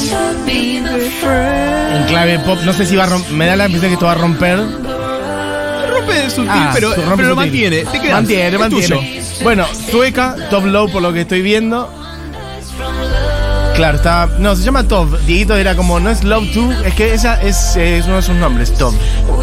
clave 2.08 2.38
pop, 2.46 2.60
no 2.66 2.74
sé 2.74 2.86
si 2.86 2.96
va 2.96 3.06
a 3.06 3.08
romper. 3.08 3.34
Me 3.34 3.48
da 3.48 3.56
la 3.56 3.66
impresión 3.66 3.90
que 3.90 3.96
esto 3.96 4.06
va 4.06 4.12
a 4.12 4.16
romper. 4.16 4.60
Rompe 6.10 6.30
sutil, 6.30 6.50
Ah, 6.52 6.72
pero, 6.74 6.96
lo 7.30 7.36
mantiene. 7.36 7.86
Te 7.86 8.00
quedas. 8.00 8.12
Mantiene, 8.14 8.48
Es 8.48 8.60
mantiene. 8.60 8.88
tuyo. 8.88 9.02
Bueno, 9.44 9.66
sueca, 9.92 10.36
top 10.50 10.66
low 10.66 10.90
por 10.92 11.02
lo 11.02 11.14
que 11.14 11.22
estoy 11.22 11.42
viendo. 11.42 11.92
Claro, 13.76 13.96
está. 13.96 14.30
No, 14.40 14.58
se 14.58 14.64
llama 14.64 14.86
Top. 14.86 15.18
Dieguito 15.22 15.56
era 15.56 15.74
como, 15.74 16.02
no 16.02 16.10
es 16.10 16.26
Love 16.26 16.54
2, 16.54 16.76
es 16.86 16.94
que 16.96 17.14
esa 17.14 17.42
es, 17.42 17.78
es 17.78 18.06
uno 18.08 18.18
de 18.18 18.22
sus 18.22 18.36
nombres, 18.36 18.74
Top. 18.74 18.94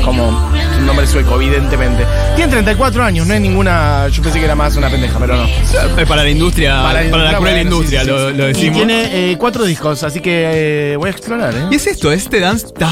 Como 0.05 0.29
un 0.29 0.85
nombre 0.87 1.07
sueco, 1.07 1.37
evidentemente. 1.41 2.05
Tiene 2.37 2.53
34 2.53 3.03
años, 3.03 3.27
no 3.27 3.33
es 3.33 3.41
ninguna. 3.41 4.09
Yo 4.09 4.23
pensé 4.23 4.39
que 4.39 4.45
era 4.45 4.55
más 4.55 4.77
una 4.77 4.91
pendeja, 4.91 5.19
pero 5.19 5.37
no. 5.37 5.45
Eh, 5.47 6.05
Para 6.07 6.23
la 6.23 6.29
industria, 6.29 6.83
para, 6.83 7.03
la 7.05 7.39
cruel 7.39 7.63
industria, 7.63 8.01
sí, 8.01 8.07
sí, 8.07 8.13
lo, 8.13 8.31
sí. 8.31 8.37
lo 8.37 8.45
Y 8.45 8.53
decimos. 8.53 8.77
tiene 8.77 9.31
eh, 9.33 9.37
cuatro 9.39 9.65
discos, 9.65 10.03
así 10.03 10.21
que 10.21 10.93
eh, 10.93 10.97
voy 10.97 11.09
a 11.09 11.13
explorar, 11.13 11.55
¿eh? 11.55 11.69
Y 11.71 11.77
es 11.77 11.87
esto, 11.87 12.13
este 12.13 12.39
dance 12.39 12.67
está, 12.67 12.91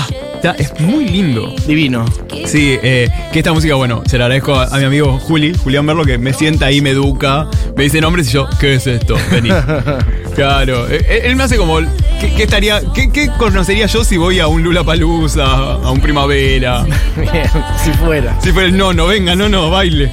está- 0.48 0.62
es 0.62 0.78
muy 0.80 1.08
lindo. 1.08 1.54
Divino. 1.66 2.04
Sí, 2.46 2.78
eh, 2.82 3.08
que 3.32 3.38
esta 3.38 3.52
música, 3.52 3.74
bueno, 3.74 4.02
se 4.06 4.18
la 4.18 4.24
agradezco 4.26 4.54
a, 4.54 4.64
a 4.66 4.78
mi 4.78 4.84
amigo 4.84 5.18
Juli, 5.18 5.54
Julián 5.54 5.84
Merlo, 5.84 6.04
que 6.04 6.18
me 6.18 6.32
sienta 6.32 6.66
ahí, 6.66 6.80
me 6.80 6.90
educa, 6.90 7.46
me 7.76 7.84
dice 7.84 8.00
nombres 8.00 8.28
y 8.28 8.32
yo, 8.32 8.46
¿qué 8.60 8.74
es 8.74 8.86
esto? 8.86 9.16
Vení. 9.30 9.50
claro, 10.34 10.88
eh, 10.88 11.04
eh, 11.08 11.22
él 11.24 11.36
me 11.36 11.44
hace 11.44 11.56
como, 11.56 11.78
¿qué, 12.20 12.32
qué 12.36 12.42
estaría, 12.44 12.80
qué, 12.94 13.10
qué 13.10 13.28
conocería 13.38 13.86
yo 13.86 14.04
si 14.04 14.16
voy 14.16 14.40
a 14.40 14.46
un 14.46 14.62
Lula 14.62 14.84
Palusa, 14.84 15.44
a 15.46 15.90
un 15.90 16.00
Primavera? 16.00 16.84
Bien, 17.16 17.46
si 17.82 17.90
fuera. 17.92 18.38
Si 18.40 18.52
fuera 18.52 18.68
el 18.68 18.76
no, 18.76 18.92
no, 18.92 19.06
venga, 19.06 19.34
no, 19.34 19.48
no, 19.48 19.70
baile. 19.70 20.10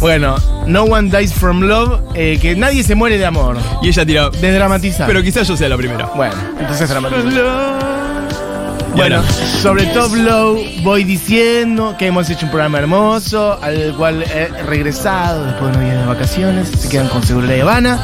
Bueno, 0.00 0.36
No 0.66 0.84
One 0.84 1.10
Dies 1.16 1.34
From 1.34 1.60
Love, 1.60 2.00
eh, 2.14 2.38
que 2.40 2.56
nadie 2.56 2.82
se 2.82 2.94
muere 2.94 3.18
de 3.18 3.26
amor. 3.26 3.58
Y 3.82 3.88
ella 3.88 4.04
tira, 4.06 4.30
Desdramatizar. 4.30 5.06
pero 5.06 5.22
quizás 5.22 5.46
yo 5.46 5.56
sea 5.56 5.68
la 5.68 5.76
primera. 5.76 6.06
Bueno, 6.16 6.34
entonces 6.58 6.88
dramatizar. 6.88 7.89
Y 8.94 8.96
Bueno, 8.96 9.22
sobre 9.62 9.86
Top 9.86 10.14
Low 10.14 10.58
voy 10.82 11.04
diciendo 11.04 11.94
que 11.98 12.06
hemos 12.06 12.28
hecho 12.28 12.46
un 12.46 12.50
programa 12.50 12.78
hermoso, 12.78 13.58
al 13.62 13.94
cual 13.96 14.22
he 14.22 14.48
regresado 14.64 15.46
después 15.46 15.72
de 15.72 15.78
unos 15.78 15.90
días 15.90 16.00
de 16.02 16.06
vacaciones. 16.06 16.68
Se 16.68 16.88
quedan 16.88 17.08
con 17.08 17.22
Seguridad 17.22 17.54
de 17.54 17.62
Habana, 17.62 18.00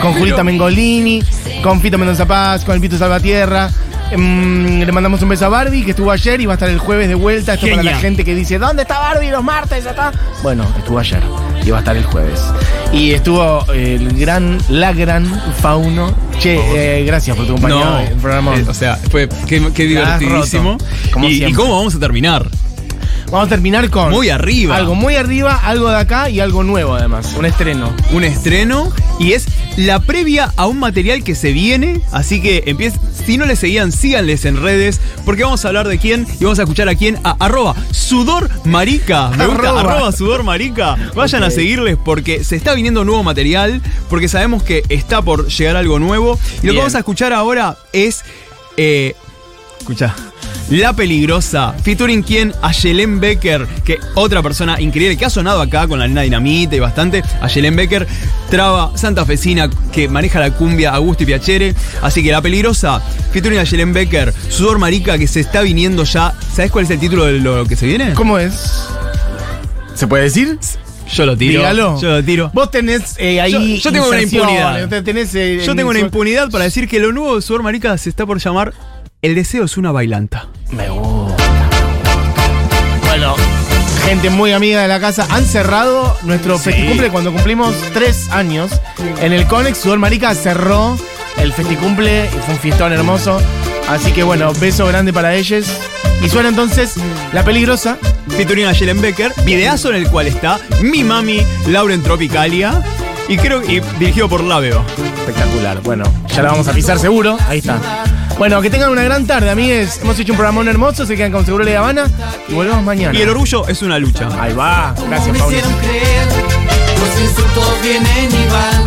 con 0.00 0.14
Julita 0.14 0.42
Mengolini, 0.42 1.22
con 1.62 1.80
Fito 1.80 1.98
Mendoza 1.98 2.26
Paz, 2.26 2.64
con 2.64 2.74
el 2.74 2.80
Pito 2.80 2.96
Salvatierra. 2.96 3.70
Mm, 4.16 4.82
le 4.82 4.92
mandamos 4.92 5.22
un 5.22 5.28
beso 5.28 5.46
a 5.46 5.48
Barbie, 5.48 5.84
que 5.84 5.90
estuvo 5.90 6.10
ayer 6.10 6.40
y 6.40 6.46
va 6.46 6.54
a 6.54 6.56
estar 6.56 6.68
el 6.68 6.78
jueves 6.78 7.08
de 7.08 7.14
vuelta. 7.14 7.54
Esto 7.54 7.68
para 7.68 7.82
la 7.82 7.98
gente 7.98 8.24
que 8.24 8.34
dice, 8.34 8.58
¿dónde 8.58 8.82
está 8.82 8.98
Barbie 8.98 9.30
los 9.30 9.44
martes? 9.44 9.86
Acá? 9.86 10.12
Bueno, 10.42 10.66
estuvo 10.78 10.98
ayer 10.98 11.22
y 11.64 11.70
va 11.70 11.78
a 11.78 11.80
estar 11.80 11.96
el 11.96 12.04
jueves. 12.04 12.40
Y 12.92 13.12
estuvo 13.12 13.64
el 13.72 14.18
gran, 14.18 14.58
la 14.68 14.92
gran 14.92 15.26
Fauno. 15.60 16.14
Che, 16.38 17.00
eh, 17.00 17.04
gracias 17.04 17.36
por 17.36 17.46
tu 17.46 17.52
compañía. 17.52 17.84
no, 17.84 18.00
en 18.00 18.08
el 18.08 18.18
programa. 18.18 18.56
eh, 18.56 18.64
o 18.66 18.74
sea, 18.74 18.96
fue 18.96 19.28
qué, 19.46 19.60
divertidísimo. 19.86 20.78
y, 21.22 21.52
cómo 21.52 21.76
vamos 21.76 21.94
a 21.94 21.98
terminar? 21.98 22.48
Vamos 23.30 23.46
a 23.46 23.48
terminar 23.48 23.88
con. 23.90 24.10
Muy 24.10 24.28
arriba. 24.28 24.74
Algo 24.74 24.96
muy 24.96 25.14
arriba, 25.14 25.54
algo 25.62 25.88
de 25.88 25.96
acá 25.96 26.28
y 26.28 26.40
algo 26.40 26.64
nuevo 26.64 26.96
además. 26.96 27.32
Un 27.38 27.46
estreno. 27.46 27.92
un 28.12 28.24
estreno 28.24 28.92
y 29.20 29.32
es 29.32 29.46
la 29.76 30.00
previa 30.00 30.52
a 30.56 30.66
un 30.66 30.80
material 30.80 31.22
que 31.22 31.36
se 31.36 31.52
viene. 31.52 32.00
Así 32.10 32.42
que 32.42 32.64
empieza, 32.66 32.98
si 33.24 33.38
no 33.38 33.46
le 33.46 33.54
seguían, 33.54 33.92
síganles 33.92 34.44
en 34.46 34.60
redes. 34.60 35.00
Porque 35.24 35.44
vamos 35.44 35.64
a 35.64 35.68
hablar 35.68 35.86
de 35.86 35.98
quién 35.98 36.26
y 36.40 36.44
vamos 36.44 36.58
a 36.58 36.62
escuchar 36.62 36.88
a 36.88 36.96
quién. 36.96 37.20
A 37.22 37.36
arroba 37.38 37.76
sudor 37.92 38.50
marica. 38.64 39.28
Me 39.30 39.46
gusta, 39.46 39.68
Arroba. 39.68 39.80
arroba 39.80 40.12
sudor 40.12 40.42
marica. 40.42 40.96
Vayan 41.14 41.44
a 41.44 41.50
seguirles 41.50 41.96
porque 42.04 42.42
se 42.42 42.56
está 42.56 42.74
viniendo 42.74 43.04
nuevo 43.04 43.22
material. 43.22 43.80
Porque 44.08 44.26
sabemos 44.26 44.64
que 44.64 44.82
está 44.88 45.22
por 45.22 45.46
llegar 45.46 45.76
algo 45.76 46.00
nuevo. 46.00 46.36
Y 46.64 46.66
lo 46.66 46.72
que 46.72 46.78
vamos 46.78 46.96
a 46.96 46.98
escuchar 46.98 47.32
ahora 47.32 47.76
es. 47.92 48.24
Eh, 48.76 49.14
escucha. 49.78 50.16
La 50.70 50.92
Peligrosa, 50.92 51.72
featuring 51.82 52.22
quien 52.22 52.52
Ayelen 52.62 53.18
Becker, 53.18 53.66
que 53.84 53.98
otra 54.14 54.40
persona 54.40 54.80
increíble 54.80 55.16
que 55.16 55.24
ha 55.24 55.30
sonado 55.30 55.60
acá 55.60 55.88
con 55.88 55.98
la 55.98 56.06
nena 56.06 56.22
dinamita 56.22 56.76
y 56.76 56.78
bastante. 56.78 57.24
Ayelen 57.40 57.74
Becker, 57.74 58.06
traba 58.50 58.96
santafesina 58.96 59.68
que 59.92 60.06
maneja 60.08 60.38
la 60.38 60.52
cumbia 60.52 60.92
Augusto 60.94 61.24
y 61.24 61.26
Piacere. 61.26 61.74
Así 62.02 62.22
que 62.22 62.30
La 62.30 62.40
Peligrosa, 62.40 63.00
featuring 63.32 63.58
Ayelen 63.58 63.92
Becker, 63.92 64.32
Sudor 64.48 64.78
Marica 64.78 65.18
que 65.18 65.26
se 65.26 65.40
está 65.40 65.62
viniendo 65.62 66.04
ya. 66.04 66.34
¿Sabes 66.54 66.70
cuál 66.70 66.84
es 66.84 66.90
el 66.92 67.00
título 67.00 67.24
de 67.24 67.40
lo 67.40 67.64
que 67.66 67.74
se 67.74 67.86
viene? 67.86 68.14
¿Cómo 68.14 68.38
es? 68.38 68.84
¿Se 69.94 70.06
puede 70.06 70.24
decir? 70.24 70.56
Yo 71.12 71.26
lo 71.26 71.36
tiro. 71.36 71.58
Dígalo. 71.62 72.00
Yo 72.00 72.10
lo 72.10 72.24
tiro. 72.24 72.50
Vos 72.54 72.70
tenés 72.70 73.16
eh, 73.18 73.40
ahí. 73.40 73.78
Yo- 73.78 73.90
yo 73.90 73.92
tengo 73.92 74.08
una 74.08 74.22
impunidad. 74.22 75.02
Tenés, 75.02 75.34
eh, 75.34 75.62
Yo 75.66 75.74
tengo 75.74 75.90
una 75.90 75.98
impunidad 75.98 76.48
para 76.48 76.62
decir 76.62 76.86
que 76.86 77.00
lo 77.00 77.10
nuevo 77.10 77.34
de 77.34 77.42
Sudor 77.42 77.64
Marica 77.64 77.98
se 77.98 78.08
está 78.08 78.24
por 78.24 78.38
llamar 78.38 78.72
El 79.20 79.34
deseo 79.34 79.64
es 79.64 79.76
una 79.76 79.90
bailanta. 79.90 80.46
Me 80.72 80.88
gusta. 80.88 81.36
Bueno, 83.06 83.34
gente 84.04 84.30
muy 84.30 84.52
amiga 84.52 84.80
de 84.82 84.88
la 84.88 85.00
casa, 85.00 85.26
han 85.30 85.44
cerrado 85.44 86.16
nuestro 86.22 86.58
Sí. 86.58 86.64
festicumple 86.64 87.10
cuando 87.10 87.32
cumplimos 87.32 87.74
tres 87.92 88.28
años. 88.30 88.70
En 89.20 89.32
el 89.32 89.46
Conex, 89.46 89.78
Sudor 89.78 89.98
Marica 89.98 90.34
cerró 90.34 90.96
el 91.38 91.52
festicumple 91.52 92.26
y 92.26 92.38
fue 92.44 92.54
un 92.54 92.60
fiestón 92.60 92.92
hermoso. 92.92 93.40
Así 93.88 94.12
que 94.12 94.22
bueno, 94.22 94.52
beso 94.60 94.86
grande 94.86 95.12
para 95.12 95.34
ellos. 95.34 95.66
Y 96.22 96.28
suena 96.28 96.50
entonces 96.50 96.94
La 97.32 97.44
Peligrosa. 97.44 97.96
featuring 98.36 98.66
a 98.66 98.74
Jelen 98.74 99.00
Becker, 99.00 99.32
videazo 99.44 99.88
en 99.90 99.96
el 99.96 100.08
cual 100.08 100.28
está 100.28 100.60
mi 100.82 101.02
mami 101.02 101.42
Lauren 101.66 102.00
Tropicalia 102.02 102.80
y 103.28 103.36
creo 103.38 103.60
y 103.62 103.80
dirigido 103.98 104.28
por 104.28 104.42
Laveo. 104.44 104.84
Espectacular. 105.18 105.80
Bueno, 105.82 106.04
ya 106.28 106.42
la 106.42 106.50
vamos 106.52 106.68
a 106.68 106.72
pisar 106.72 106.98
seguro. 107.00 107.36
Ahí 107.48 107.58
está. 107.58 107.78
Bueno, 108.40 108.62
que 108.62 108.70
tengan 108.70 108.88
una 108.88 109.02
gran 109.02 109.26
tarde, 109.26 109.50
amigues. 109.50 110.00
Hemos 110.00 110.18
hecho 110.18 110.32
un 110.32 110.38
programa 110.38 110.62
hermoso, 110.70 111.04
se 111.04 111.14
quedan 111.14 111.30
con 111.30 111.44
Seguro 111.44 111.62
de 111.62 111.76
Habana 111.76 112.06
y 112.48 112.54
volvemos 112.54 112.82
mañana. 112.82 113.12
Y 113.12 113.20
el 113.20 113.28
orgullo 113.28 113.68
es 113.68 113.82
una 113.82 113.98
lucha. 113.98 114.30
Ahí 114.40 114.54
va. 114.54 114.94
Gracias, 114.96 115.30
me 115.30 115.38
Paula. 115.38 115.58
hicieron 115.58 115.78
creer, 115.80 116.26
los 117.00 117.20
insultos 117.20 117.82
vienen 117.82 118.32
y 118.32 118.46
van, 118.48 118.80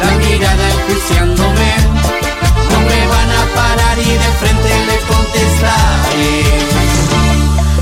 la 0.00 0.10
mirada 0.16 0.70
enjuiciándome, 0.70 1.72
no 2.72 2.80
me 2.80 3.06
van 3.06 3.30
a 3.30 3.44
parar 3.54 3.98
y 3.98 4.12
de 4.12 4.30
frente 4.40 4.70
le 4.88 4.96
contestaré. 5.12 6.40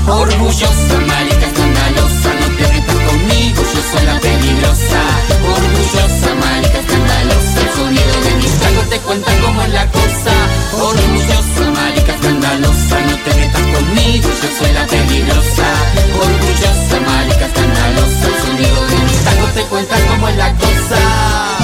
Orgullosa, 0.05 0.97
marica 1.07 1.45
escandalosa, 1.47 2.29
no 2.41 2.47
te 2.57 2.73
metas 2.73 2.99
conmigo, 3.07 3.63
yo 3.63 3.81
soy 3.89 4.05
la 4.05 4.19
peligrosa. 4.19 5.01
Orgullosa, 5.47 6.35
marica 6.43 6.77
escandalosa, 6.77 7.61
el 7.61 7.69
sonido 7.73 8.15
de 8.21 8.35
mis 8.35 8.51
tragos 8.59 8.89
te 8.89 8.97
cuenta 8.97 9.31
cómo 9.39 9.61
es 9.61 9.69
la 9.69 9.85
cosa. 9.87 10.58
Orgullosa, 10.73 11.71
marica 11.73 12.13
escandalosa, 12.13 12.99
no 13.01 13.17
te 13.23 13.35
metas 13.35 13.61
conmigo, 13.61 14.29
yo 14.29 14.49
soy 14.57 14.71
la 14.73 14.85
peligrosa. 14.87 15.67
Orgullosa, 16.15 16.99
marica 17.05 17.45
escandalosa, 17.45 18.27
el 18.27 18.41
sonido 18.45 18.85
de 18.87 18.95
tragos 19.23 19.53
te 19.53 19.61
cuenta 19.63 19.95
cómo 20.07 20.27
es 20.29 20.37
la 20.37 20.53
cosa. 20.53 21.58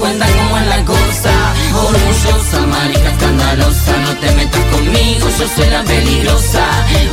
Cuenta 0.00 0.26
cómo 0.26 0.56
es 0.56 0.66
la 0.66 0.84
cosa. 0.84 1.32
Orgullosa, 1.74 2.66
marica 2.66 3.10
escandalosa, 3.10 3.92
no 3.98 4.16
te 4.16 4.30
metas 4.32 4.64
conmigo, 4.72 5.26
yo 5.38 5.46
soy 5.54 5.70
la 5.70 5.82
peligrosa. 5.84 6.64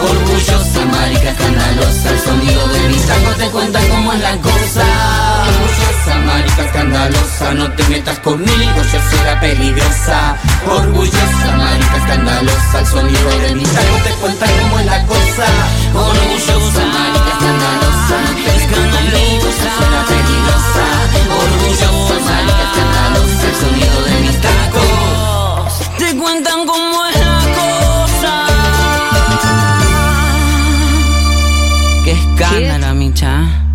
Orgullosa, 0.01 0.85
marica 0.85 1.29
escandalosa, 1.31 2.09
el 2.09 2.19
sonido 2.19 2.67
de 2.69 2.79
mis 2.89 3.05
tacos 3.05 3.37
te 3.37 3.47
cuenta 3.49 3.79
cómo 3.89 4.13
es 4.13 4.21
la 4.21 4.35
cosa. 4.37 4.85
Orgullosa, 5.51 6.13
marica 6.25 6.61
escandalosa, 6.63 7.53
no 7.53 7.71
te 7.73 7.83
metas 7.89 8.19
conmigo, 8.19 8.79
yo 8.91 8.99
soy 9.09 9.21
la 9.25 9.39
peligrosa. 9.39 10.37
Orgullosa, 10.65 11.47
marica 11.57 11.97
escandalosa, 11.97 12.79
el 12.79 12.87
sonido 12.87 13.29
de 13.43 13.55
mis 13.55 13.69
tacos 13.69 14.03
te 14.03 14.11
cuenta 14.21 14.45
cómo 14.61 14.79
es 14.79 14.85
la 14.85 15.05
cosa. 15.05 15.47
Orgullosa, 15.93 16.83
marica 16.95 17.31
escandalosa, 17.35 18.15
no 18.23 18.31
te 18.43 18.51
metas 18.57 18.79
conmigo, 18.93 19.26
orgulloso 21.45 22.15
sale 22.27 22.53
cantando 22.75 23.19
el 23.47 23.55
sonido 23.55 23.97
de 24.03 24.15
mis 24.21 24.37
tacos. 24.41 25.73
Te 25.97 26.17
cuentan 26.17 26.65
cómo 26.65 27.05
es 27.07 27.19
la 27.19 27.39
cosa. 27.59 28.33
Qué 32.03 32.11
escándalo, 32.11 32.95
micha. 32.95 33.66